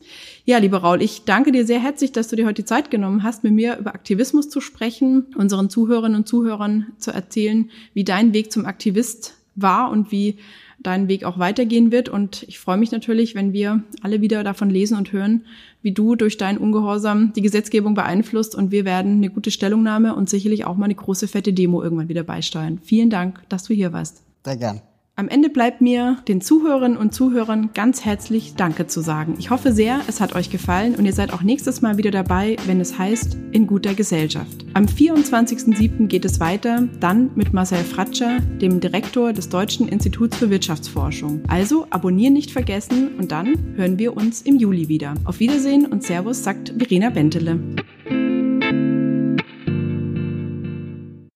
Ja, 0.45 0.57
lieber 0.57 0.79
Raul, 0.79 1.01
ich 1.01 1.25
danke 1.25 1.51
dir 1.51 1.65
sehr 1.65 1.81
herzlich, 1.81 2.11
dass 2.11 2.29
du 2.29 2.35
dir 2.35 2.45
heute 2.45 2.63
die 2.63 2.65
Zeit 2.65 2.89
genommen 2.89 3.21
hast, 3.21 3.43
mit 3.43 3.53
mir 3.53 3.77
über 3.77 3.93
Aktivismus 3.93 4.49
zu 4.49 4.61
sprechen, 4.61 5.27
unseren 5.35 5.69
Zuhörerinnen 5.69 6.19
und 6.19 6.27
Zuhörern 6.27 6.87
zu 6.97 7.11
erzählen, 7.11 7.69
wie 7.93 8.05
dein 8.05 8.33
Weg 8.33 8.51
zum 8.51 8.65
Aktivist 8.65 9.35
war 9.55 9.91
und 9.91 10.11
wie 10.11 10.37
dein 10.81 11.07
Weg 11.07 11.23
auch 11.23 11.39
weitergehen 11.39 11.91
wird. 11.91 12.09
Und 12.09 12.43
ich 12.47 12.59
freue 12.59 12.77
mich 12.77 12.91
natürlich, 12.91 13.35
wenn 13.35 13.53
wir 13.53 13.83
alle 14.01 14.21
wieder 14.21 14.43
davon 14.43 14.69
lesen 14.69 14.97
und 14.97 15.11
hören, 15.11 15.45
wie 15.81 15.91
du 15.91 16.15
durch 16.15 16.37
deinen 16.37 16.57
Ungehorsam 16.57 17.33
die 17.33 17.41
Gesetzgebung 17.41 17.93
beeinflusst. 17.93 18.55
Und 18.55 18.71
wir 18.71 18.85
werden 18.85 19.17
eine 19.17 19.29
gute 19.29 19.51
Stellungnahme 19.51 20.15
und 20.15 20.29
sicherlich 20.29 20.65
auch 20.65 20.75
mal 20.75 20.85
eine 20.85 20.95
große 20.95 21.27
fette 21.27 21.53
Demo 21.53 21.83
irgendwann 21.83 22.09
wieder 22.09 22.23
beisteuern. 22.23 22.79
Vielen 22.83 23.09
Dank, 23.09 23.41
dass 23.49 23.63
du 23.63 23.73
hier 23.73 23.93
warst. 23.93 24.23
Sehr 24.43 24.57
gern. 24.57 24.81
Am 25.19 25.27
Ende 25.27 25.49
bleibt 25.49 25.81
mir 25.81 26.15
den 26.29 26.39
Zuhörerinnen 26.39 26.97
und 26.97 27.13
Zuhörern 27.13 27.71
ganz 27.73 28.05
herzlich 28.05 28.55
Danke 28.55 28.87
zu 28.87 29.01
sagen. 29.01 29.35
Ich 29.37 29.49
hoffe 29.49 29.73
sehr, 29.73 29.99
es 30.07 30.21
hat 30.21 30.33
euch 30.33 30.49
gefallen 30.49 30.95
und 30.95 31.05
ihr 31.05 31.11
seid 31.11 31.33
auch 31.33 31.41
nächstes 31.41 31.81
Mal 31.81 31.97
wieder 31.97 32.09
dabei, 32.09 32.55
wenn 32.67 32.79
es 32.79 32.97
heißt 32.97 33.37
In 33.51 33.67
guter 33.67 33.93
Gesellschaft. 33.95 34.65
Am 34.75 34.85
24.07. 34.85 36.07
geht 36.07 36.23
es 36.23 36.39
weiter, 36.39 36.87
dann 37.01 37.31
mit 37.35 37.51
Marcel 37.51 37.79
Fratscher, 37.79 38.39
dem 38.61 38.79
Direktor 38.79 39.33
des 39.33 39.49
Deutschen 39.49 39.89
Instituts 39.89 40.37
für 40.37 40.49
Wirtschaftsforschung. 40.49 41.43
Also 41.49 41.85
abonnieren 41.89 42.31
nicht 42.31 42.51
vergessen 42.51 43.17
und 43.17 43.33
dann 43.33 43.75
hören 43.75 43.99
wir 43.99 44.15
uns 44.15 44.43
im 44.43 44.55
Juli 44.55 44.87
wieder. 44.87 45.15
Auf 45.25 45.41
Wiedersehen 45.41 45.85
und 45.85 46.01
Servus, 46.01 46.45
sagt 46.45 46.73
Verena 46.77 47.09
Bentele. 47.09 47.59